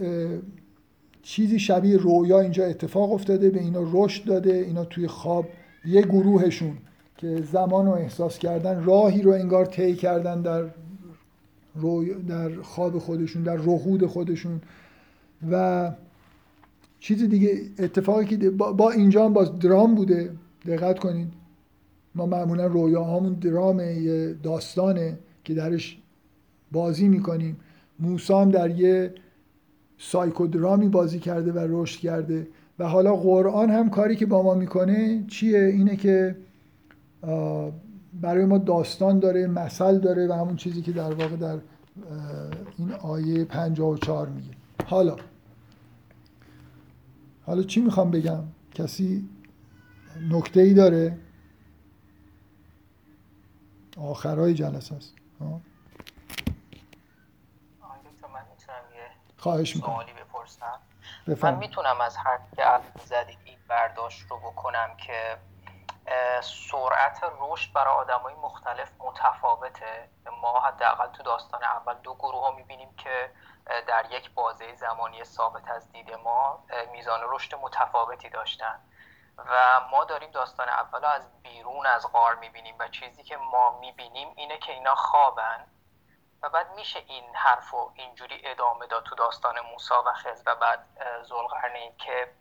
[1.23, 5.47] چیزی شبیه رویا اینجا اتفاق افتاده به اینا رشد داده اینا توی خواب
[5.87, 6.77] یه گروهشون
[7.17, 10.65] که زمان رو احساس کردن راهی رو انگار طی کردن در
[12.29, 14.61] در خواب خودشون در رهود خودشون.
[15.51, 15.93] و
[17.01, 20.31] چیز دیگه اتفاقی که با اینجا هم باز درام بوده.
[20.67, 21.29] دقت کنید
[22.15, 25.99] ما معمولا رویاهامون درام یه داستانه که درش
[26.73, 27.57] بازی می‌کنیم.
[28.01, 29.15] موسی هم در یه
[29.99, 32.47] سایکودرامی بازی کرده و رشد کرده.
[32.79, 36.37] و حالا قرآن هم کاری که با ما می‌کنه چیه؟ اینه که
[38.21, 41.59] برای ما داستان داره مثل داره و همون چیزی که در واقع در
[42.79, 44.55] این آیه 54 میگه.
[44.87, 45.17] حالا
[47.47, 49.29] حالا چی می‌خوام بگم؟ کسی
[50.31, 51.19] نکته ای داره؟
[53.97, 55.15] آخرای جلسه است.
[59.37, 59.95] خواهش می‌کنم.
[59.95, 60.13] سوالی
[61.27, 61.53] بپرسم.
[61.53, 62.63] من می‌تونم از هر که
[63.05, 65.37] زدید این برداشت رو بکنم که
[66.41, 70.09] سرعت رشد برای آدمای مختلف متفاوته.
[70.43, 73.31] ما حداقل تو داستان اول دو گروه ها می‌بینیم که
[73.87, 78.81] در یک بازه زمانی ثابت از دید ما میزان رشد متفاوتی داشتن.
[79.37, 84.33] و ما داریم داستان اول از بیرون از غار می‌بینیم و چیزی که ما می‌بینیم
[84.37, 85.67] اینه که اینا خوابن.
[86.43, 90.55] و بعد میشه این حرف رو اینجوری ادامه داد تو داستان موسا و خز و
[90.55, 90.87] بعد
[91.23, 92.33] زلغرنین که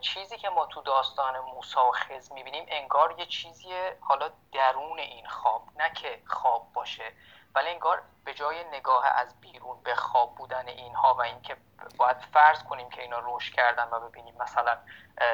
[0.00, 3.68] چیزی که ما تو داستان موسا و خز می‌بینیم انگار یه چیزی
[4.00, 7.12] حالا درون این خواب نه که خواب باشه
[7.54, 11.56] ولی انگار به جای نگاه از بیرون به خواب بودن اینها و اینکه
[11.98, 14.76] باید فرض کنیم که اینا روش کردن و ببینیم مثلا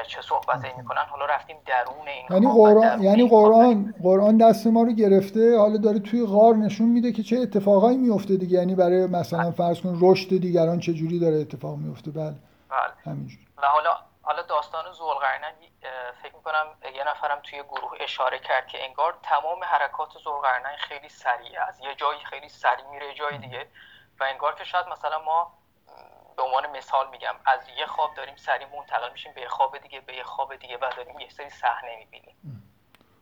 [0.07, 4.91] چه صحبت می‌کنن حالا رفتیم درون این یعنی قرآن یعنی قرآن قرآن دست ما رو
[4.91, 8.57] گرفته حالا داره توی غار نشون میده که چه اتفاقایی میفته دیگه.
[8.57, 12.35] یعنی برای مثلا فرض کن رشد دیگران چه جوری داره اتفاق میفته بله.
[12.69, 12.93] بله.
[13.05, 15.69] همینجوری و حالا حالا داستان زلقرنین
[16.21, 16.65] فکر می‌کنم
[16.95, 21.95] یه نفرم توی گروه اشاره کرد که انگار تمام حرکات زلقرنین خیلی سریع از یه
[21.95, 23.67] جایی خیلی سریع میره جای دیگه.
[24.19, 25.53] و انگار که شاید مثلا ما
[26.37, 30.01] به عنوان مثال میگم از یه خواب داریم سریع منتقل میشیم به یه خواب دیگه
[30.01, 32.35] به یه خواب دیگه و داریم یه سری صحنه می‌بینیم.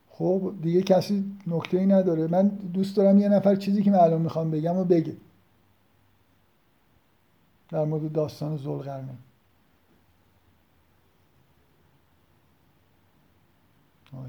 [0.09, 2.27] خب دیگه کسی نکته ای نداره.
[2.27, 5.17] من دوست دارم یه نفر چیزی که من الان می‌خوام بگم و بگه.
[7.69, 9.17] در مورد داستان زلقرنین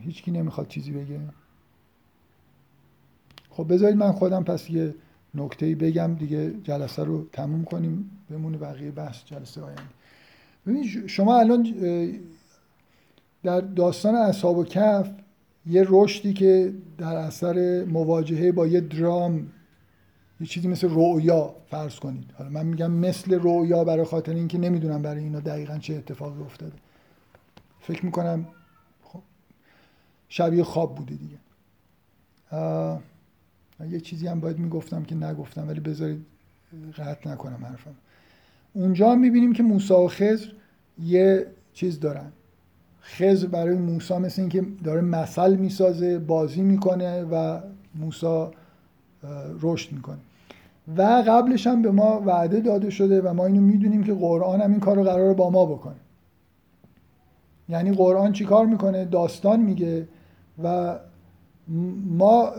[0.00, 1.20] هیچکی نمی‌خواد چیزی بگه.
[3.50, 4.94] خب بذارید من خودم پس یه
[5.34, 9.82] نکته بگم دیگه جلسه رو تموم کنیم بمونه بقیه بحث جلسه آینده.
[10.66, 11.74] ببینید شما الان
[13.42, 15.10] در داستان اصحاب و کف
[15.66, 19.46] یه رشدی که در اثر مواجهه با یه درام
[20.40, 22.30] یه چیزی مثل رویا فرض کنید.
[22.38, 26.76] حالا من میگم مثل رویا برای خاطر اینکه نمی‌دونم برای اینا دقیقا چه اتفاقی افتاده.
[27.80, 28.46] فکر می‌کنم
[30.36, 31.36] شبیه خواب بوده دیگه.
[33.90, 36.26] یه چیزی هم باید می‌گفتم که نگفتم ولی بذارید
[36.96, 37.94] قطع نکنم حرفم.
[38.72, 40.46] اونجا می‌بینیم که موسا و خزر
[41.02, 42.32] یه چیز دارن.
[43.02, 47.60] خزر برای موسا مثل اینکه داره مثل می‌سازه بازی می‌کنه و
[47.94, 48.52] موسا
[49.60, 50.18] رشد می‌کنه.
[50.96, 54.70] و قبلش هم به ما وعده داده شده و ما اینو می‌دونیم که قرآن هم
[54.70, 55.94] این کار رو قرار با ما بکنه.
[57.68, 60.08] یعنی قرآن چیکار می‌کنه؟ داستان میگه.
[60.62, 60.98] و
[62.06, 62.50] ما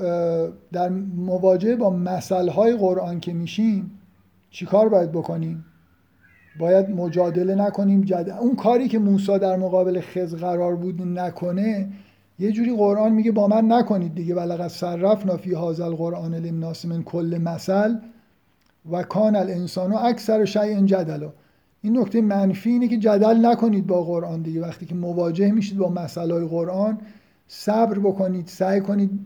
[0.72, 3.91] در مواجهه با مسئله های قرآن که میشیم
[4.49, 5.65] چیکار باید بکنیم؟
[6.59, 8.38] باید مجادله نکنیم؟ جد...
[8.41, 11.89] اون کاری که موسی در مقابل خز قرار بود نکنه
[12.39, 14.35] یه جوری قرآن میگه با من نکنید دیگه.
[14.35, 17.95] بلغ صرفنا فی هذا القرآن للناس من کل مثل
[18.91, 21.34] و کان الانسان و اکثر شیء جدلا
[21.81, 24.61] این نکته منفی اینه که جدل نکنید با قرآن دیگه.
[24.61, 26.97] وقتی که مواجه میشید با مسائل قرآن
[27.47, 29.19] صبر بکنید سعی کنید.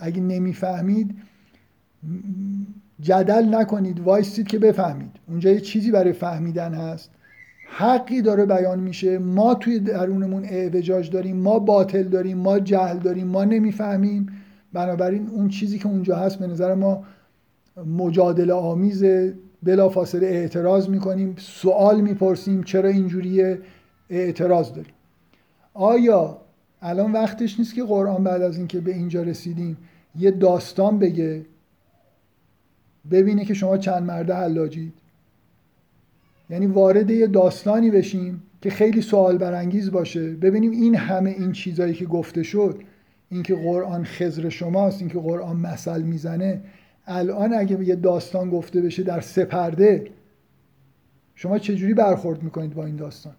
[0.00, 1.14] اگه نمی‌فهمید
[3.00, 4.00] جدل نکنید.
[4.00, 5.10] وایستید که بفهمید.
[5.28, 7.10] اونجا یه چیزی برای فهمیدن هست.
[7.68, 9.18] حقی داره بیان میشه.
[9.18, 14.26] ما توی درونمون اعوجاج داریم ما باطل داریم ما جهل داریم ما نمی‌فهمیم.
[14.72, 17.04] بنابراین اون چیزی که اونجا هست به نظر ما
[17.86, 19.04] مجادله آمیز
[19.62, 23.56] بلا فاصله اعتراض می‌کنیم سوال می‌پرسیم چرا اینجوری
[24.10, 24.92] اعتراض داریم.
[25.74, 26.43] آیا
[26.86, 29.76] الان وقتش نیست که قرآن بعد از اینکه به اینجا رسیدیم
[30.18, 31.46] یه داستان بگه
[33.10, 34.92] ببینه که شما چند مرده حلاجید.
[36.50, 40.30] یعنی وارد یه داستانی بشیم که خیلی سوال برانگیز باشه.
[40.30, 42.82] ببینیم این همه این چیزایی که گفته شد
[43.28, 46.60] اینکه قرآن خزر شماست اینکه قرآن مثل می‌زنه.
[47.06, 50.04] الان اگه یه داستان گفته بشه در سپرده
[51.34, 53.34] شما چجوری برخورد می‌کنید با این داستان؟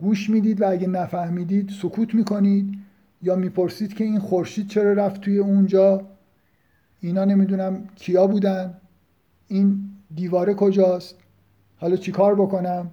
[0.00, 2.78] گوش می‌دید و اگه نفهمیدید سکوت می‌کنید
[3.22, 6.06] یا می‌پرسید که این خورشید چرا رفت توی اونجا؟
[7.00, 8.74] اینا نمی‌دونم کیا بودن.
[9.48, 9.80] این
[10.14, 11.14] دیواره کجاست؟
[11.76, 12.90] حالا چیکار بکنم؟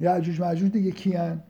[0.00, 1.42] یا عجوج مجوج دیگه کیان؟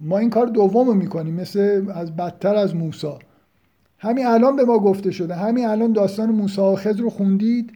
[0.00, 3.18] ما این کار دوم رو می‌کنیم مثل از بدتر از موسا.
[3.98, 5.34] همین الان به ما گفته شده.
[5.34, 7.72] همین الان داستان موسا و خضر رو خوندید.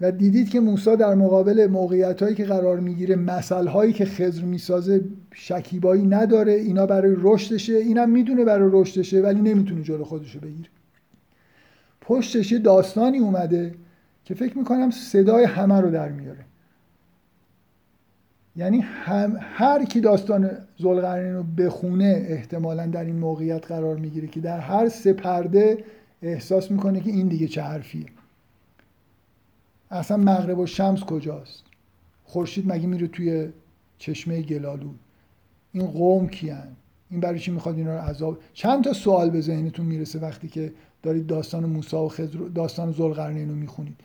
[0.00, 4.42] و دیدید که موسا در مقابل موقعیت هایی که قرار می‌گیره مسئله هایی که خضر
[4.42, 5.04] می‌سازه
[5.34, 6.52] شکیبایی نداره.
[6.52, 7.72] اینا برای رشدشه.
[7.72, 10.68] اینم می‌دونه برای رشدشه ولی نمی‌تونه جلو خودشو بگیره.
[12.00, 13.74] پشتش یه داستانی اومده
[14.24, 16.44] که فکر می‌کنم صدای همه رو در میاره.
[18.56, 24.40] یعنی هم هر کی داستان زلقرنین رو بخونه احتمالا در این موقعیت قرار می‌گیره که
[24.40, 25.84] در هر سه پرده
[26.22, 28.06] احساس می‌کنه که این دیگه چه حرفیه.
[29.90, 31.62] اصلا مغرب و شمس کجاست؟
[32.24, 33.48] خورشید مگه میره توی
[33.98, 34.98] چشمه گلالود؟
[35.72, 36.68] این قوم کیان؟
[37.10, 40.72] این برای چی می‌خواد اینا رو عذاب؟ چند تا سوال به ذهنتون می‌رسه وقتی که
[41.02, 43.96] دارید داستان موسی و خضر داستان ذوالقرنین رو می‌خونید؟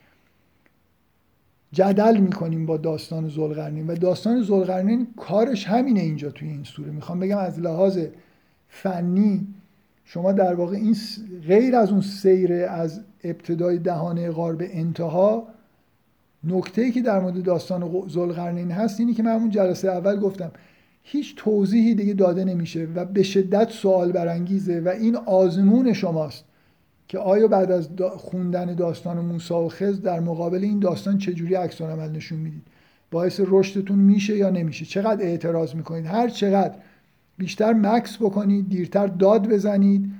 [1.71, 6.91] جدل می‌کنیم با داستان ذوالقرنین و داستان ذوالقرنین کارش همینه اینجا توی این سوره.
[6.91, 7.99] می‌خوام بگم از لحاظ
[8.69, 9.47] فنی
[10.05, 10.95] شما در واقع این
[11.47, 15.47] غیر از اون سیر از ابتدای دهانه غار به انتها
[16.45, 20.51] نکته ای که در مورد داستان ذوالقرنین هست اینی که من اون جلسه اول گفتم
[21.03, 26.45] هیچ توضیحی دیگه داده نمیشه و به شدت سوال برانگیزه و این آزمون شماست
[27.07, 31.81] که آیا بعد از خوندن داستان موسی و خز در مقابل این داستان چجوری عکس
[31.81, 32.61] عمل نشون می‌دید؟
[33.11, 36.75] باعث رشدتون میشه یا نمیشه؟ چقدر اعتراض می‌کنید؟ هر چقدر.
[37.37, 40.11] بیشتر مکس بکنید دیرتر داد بزنید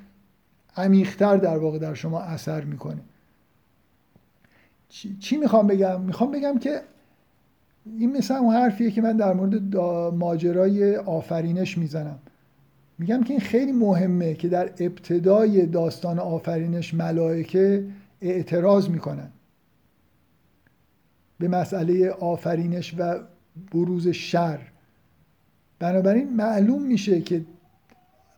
[0.77, 3.01] عمیقتر در واقع در شما اثر می‌کنه.
[4.89, 6.81] چی, چی می‌خوام بگم؟ می‌خوام بگم که
[7.85, 9.77] این مثل اون حرفیه که من در مورد
[10.15, 12.19] ماجرای آفرینش می‌زنم.
[12.99, 17.85] میگم که این خیلی مهمه که در ابتدای داستان آفرینش ملائکه
[18.21, 19.29] اعتراض می‌کنن.
[21.39, 23.19] به مسئله آفرینش و
[23.71, 24.59] بروز شر.
[25.79, 27.45] بنابراین معلوم میشه که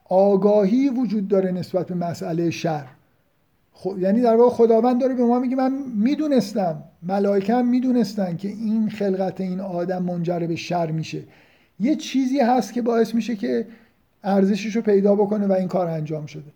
[0.05, 2.87] آگاهی وجود داره نسبت به مسئله شر.
[3.99, 8.89] یعنی در واقع خداوند داره به ما میگه من می‌دونستم ملائکه هم می‌دونستن که این
[8.89, 11.23] خلقت این آدم منجر به شر میشه.
[11.79, 13.67] یه چیزی هست که باعث میشه که
[14.23, 16.51] ارزشش رو پیدا بکنه و این کار انجام شده.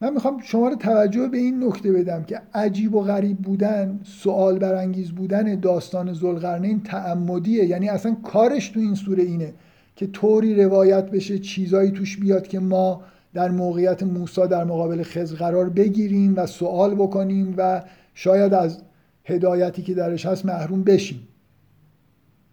[0.00, 4.58] من می‌خوام شما رو توجه به این نکته بدم که عجیب و غریب بودن سوال
[4.58, 7.64] برانگیز بودن داستان زلقرنین تعمدیه.
[7.64, 9.52] یعنی اصلا کارش تو این سوره اینه
[9.96, 13.02] که طوری روایت بشه چیزایی توش بیاد که ما
[13.34, 17.82] در موقعیت موسی در مقابل خزر قرار بگیریم و سوال بکنیم و
[18.14, 18.82] شاید از
[19.24, 21.28] هدایتی که درش هست محروم بشیم.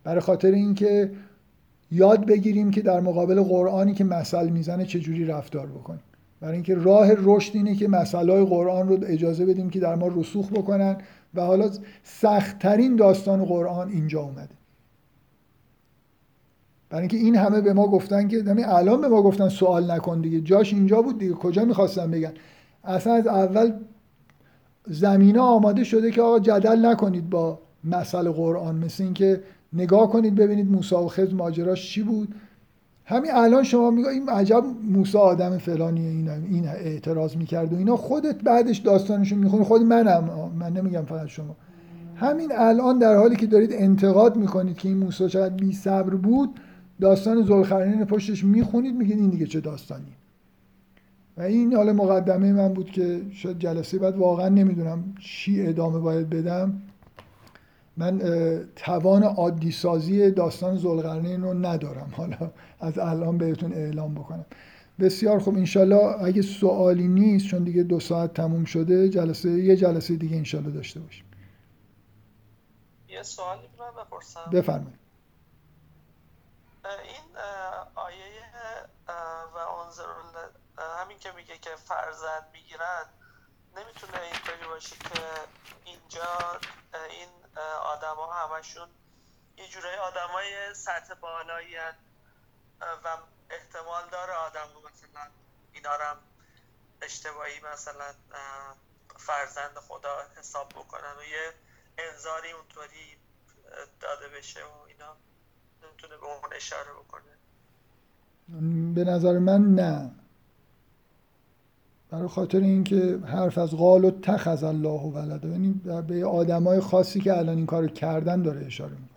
[0.03, 1.11] برای خاطر اینکه
[1.91, 6.03] یاد بگیریم که در مقابل قرآنی که مثل می‌زنه چجوری رفتار بکنیم.
[6.41, 10.51] برای اینکه راه رشد اینه که مسئله قرآن رو اجازه بدیم که در ما رسوخ
[10.51, 10.97] بکنن
[11.33, 11.69] و حالا
[12.03, 14.58] سختترین داستان قرآن اینجا اومده.
[16.89, 20.21] برای اینکه این همه به ما گفتن که همین الان به ما گفتن سوال نکن
[20.21, 20.41] دیگه.
[20.41, 21.33] جاش اینجا بود دیگه.
[21.33, 22.31] کجا می‌خواستن بگن؟
[22.83, 23.71] اصلا از اول
[24.87, 28.75] زمینه آماده شده که آقا جدل نکنید با مسئله قرآن.
[28.75, 29.43] مثل اینکه
[29.73, 32.35] نگاه کنید ببینید موسی و خضر ماجراش چی بود.
[33.05, 37.95] همین الان شما میگه این عجب موسی آدم فلانیه اینا این اعتراض می‌کرد و اینا.
[37.97, 39.63] خودت بعدش داستانشو می‌خونی.
[39.63, 40.29] خود منم.
[40.59, 41.55] من نمیگم فقط شما.
[42.15, 46.59] همین الان در حالی که دارید انتقاد می‌کنید که این موسی چقدر بی صبر بود
[47.01, 50.15] داستان زلخرنین پشتش می‌خونید میگید این دیگه چه داستانی؟
[51.37, 56.29] و این حالا مقدمه من بود که شاید جلسه بعد واقعا نمی‌دونم چی ادامه باید
[56.29, 56.81] بدم.
[57.97, 58.21] من
[58.75, 62.09] توان عادی سازی داستان زلقرنین رو ندارم.
[62.11, 64.45] حالا از الان بهتون اعلام بکنم.
[64.99, 65.55] بسیار خوب.
[65.55, 70.71] انشالله اگه سوالی نیست چون دیگه دو ساعت تموم شده جلسه یه جلسه دیگه انشالله
[70.71, 71.25] داشته باشیم.
[73.09, 73.61] یه سوالی
[74.07, 74.39] بپرسم.
[74.53, 74.99] بفرمایید.
[76.89, 77.37] این
[77.95, 78.51] آیه
[79.53, 80.05] و انظر
[80.79, 83.05] همین که میگه که فرزند می‌گیرن
[83.75, 85.21] نمی‌تونه اینطوری باشه که
[85.85, 86.59] اینجا
[87.09, 87.29] این
[87.83, 88.89] آدما همشون
[89.57, 91.77] یه جورایی آدمای سطح بالایی
[92.81, 93.17] و
[93.49, 95.31] احتمال داره آدم مثلا
[95.73, 96.15] اینا رو
[97.01, 98.13] اشتباهی مثلا
[99.17, 101.53] فرزند خدا حساب بکنن و یه
[101.97, 103.21] انذاری اونطوری
[103.99, 105.17] داده بشه و اینا.
[105.99, 110.11] نمی‌تونه به اون اشاره بکنه؟ به نظر من نه.
[112.09, 115.49] برای خاطر اینکه حرف از قال و تخذ الله و ولده.
[115.49, 119.09] یعنی به آدمای خاصی که الان این کارو کردن داره اشاره می‌کنه.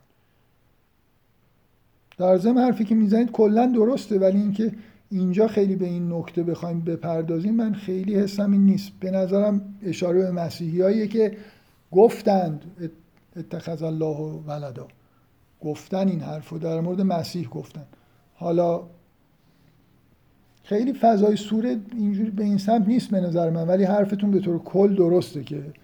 [2.18, 4.72] در ضمن حرفی که می‌زنید کلا درسته ولی اینکه
[5.10, 8.92] اینجا خیلی به این نکته بخوایم بپردازیم من خیلی حسم این نیست.
[9.00, 11.36] به نظرم اشاره به مسیحیاییه که
[11.92, 12.90] گفتند
[13.36, 14.88] اتخذ الله و ولدا.
[15.64, 17.86] گفتن این حرف در مورد مسیح گفتن.
[18.34, 18.82] حالا
[20.64, 24.59] خیلی فضای سوره اینجوری به این سمت نیست به نظر من ولی حرفتون به طور
[24.59, 25.74] کل درسته که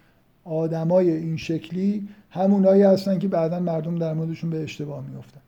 [0.45, 5.41] آدمای این شکلی همونایی هستن که بعدا مردم در موردشون به اشتباه میفتن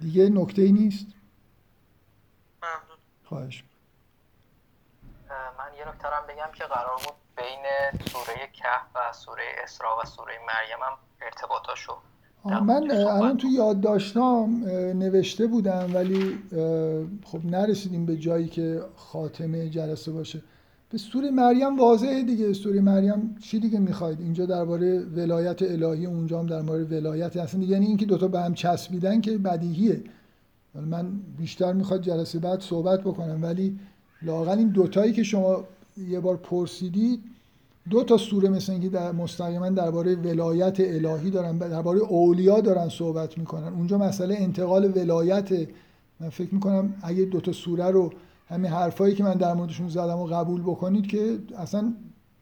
[0.00, 1.06] دیگه نکته ای نیست؟
[2.62, 2.98] ممنون.
[3.24, 3.64] خواهش.
[5.58, 7.64] من یه نکته بگم که قرار بود بین
[8.06, 11.96] سوره کهف و سوره اسراء و سوره مریم هم ارتباطاشو
[12.44, 14.64] من الان تو یادداشتام
[14.94, 16.38] نوشته بودم ولی
[17.24, 20.42] خب نرسیدیم به جایی که خاتمه جلسه باشه.
[20.90, 22.52] به سوره مریم واضحه دیگه.
[22.52, 27.62] سوره مریم چی دیگه می‌خواید؟ اینجا درباره ولایت الهی اونجا هم در مورد ولایت اصلا
[27.62, 30.02] یعنی اینکه دوتا به هم چسبیدن که بدیهیه.
[30.74, 31.06] من
[31.38, 33.78] بیشتر می‌خواد جلسه بعد صحبت بکنم ولی
[34.22, 35.64] لاقل این دوتایی که شما
[36.08, 37.20] یه بار پرسیدید
[37.90, 43.38] دو تا سوره مثل اینکه در مستقیما درباره ولایت الهی دارن درباره اولیا دارن صحبت
[43.38, 43.72] می‌کنن.
[43.72, 45.52] اونجا مسئله انتقال ولایت
[46.20, 48.12] من فکر می‌کنم اگه دو تا سوره رو
[48.48, 51.94] همین حرفایی که من در موردشون زدم و قبول بکنید که اصلا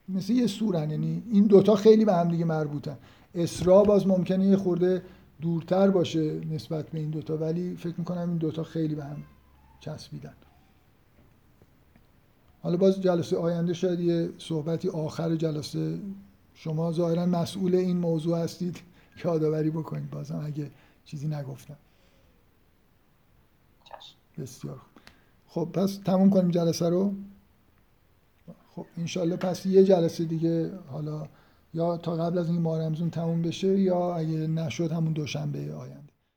[0.09, 0.91] مثل یه سورن.
[0.91, 2.97] یعنی این دوتا خیلی به هم دیگه مربوطن.
[3.35, 5.03] اسرا باز ممکنه یه خورده
[5.41, 9.17] دورتر باشه نسبت به این دوتا ولی فکر می‌کنم این دوتا خیلی به هم
[9.81, 10.33] چسبیدن.
[12.63, 15.99] حالا باز جلسه آینده شاید یه صحبتی آخر جلسه
[16.55, 18.81] شما ظاهرا مسئول این موضوع هستید
[19.25, 20.11] یادآوری بکنید.
[20.11, 20.71] بازم اگه
[21.05, 21.77] چیزی نگفتم.
[24.39, 24.81] بسیار
[25.49, 27.15] خب پس تموم کنیم جلسه رو.
[28.75, 31.29] خب انشالله پس یه جلسه دیگه حالا
[31.75, 36.08] یا تا قبل از این ماه تموم بشه یا اگه نشد همون دوشنبه آینده.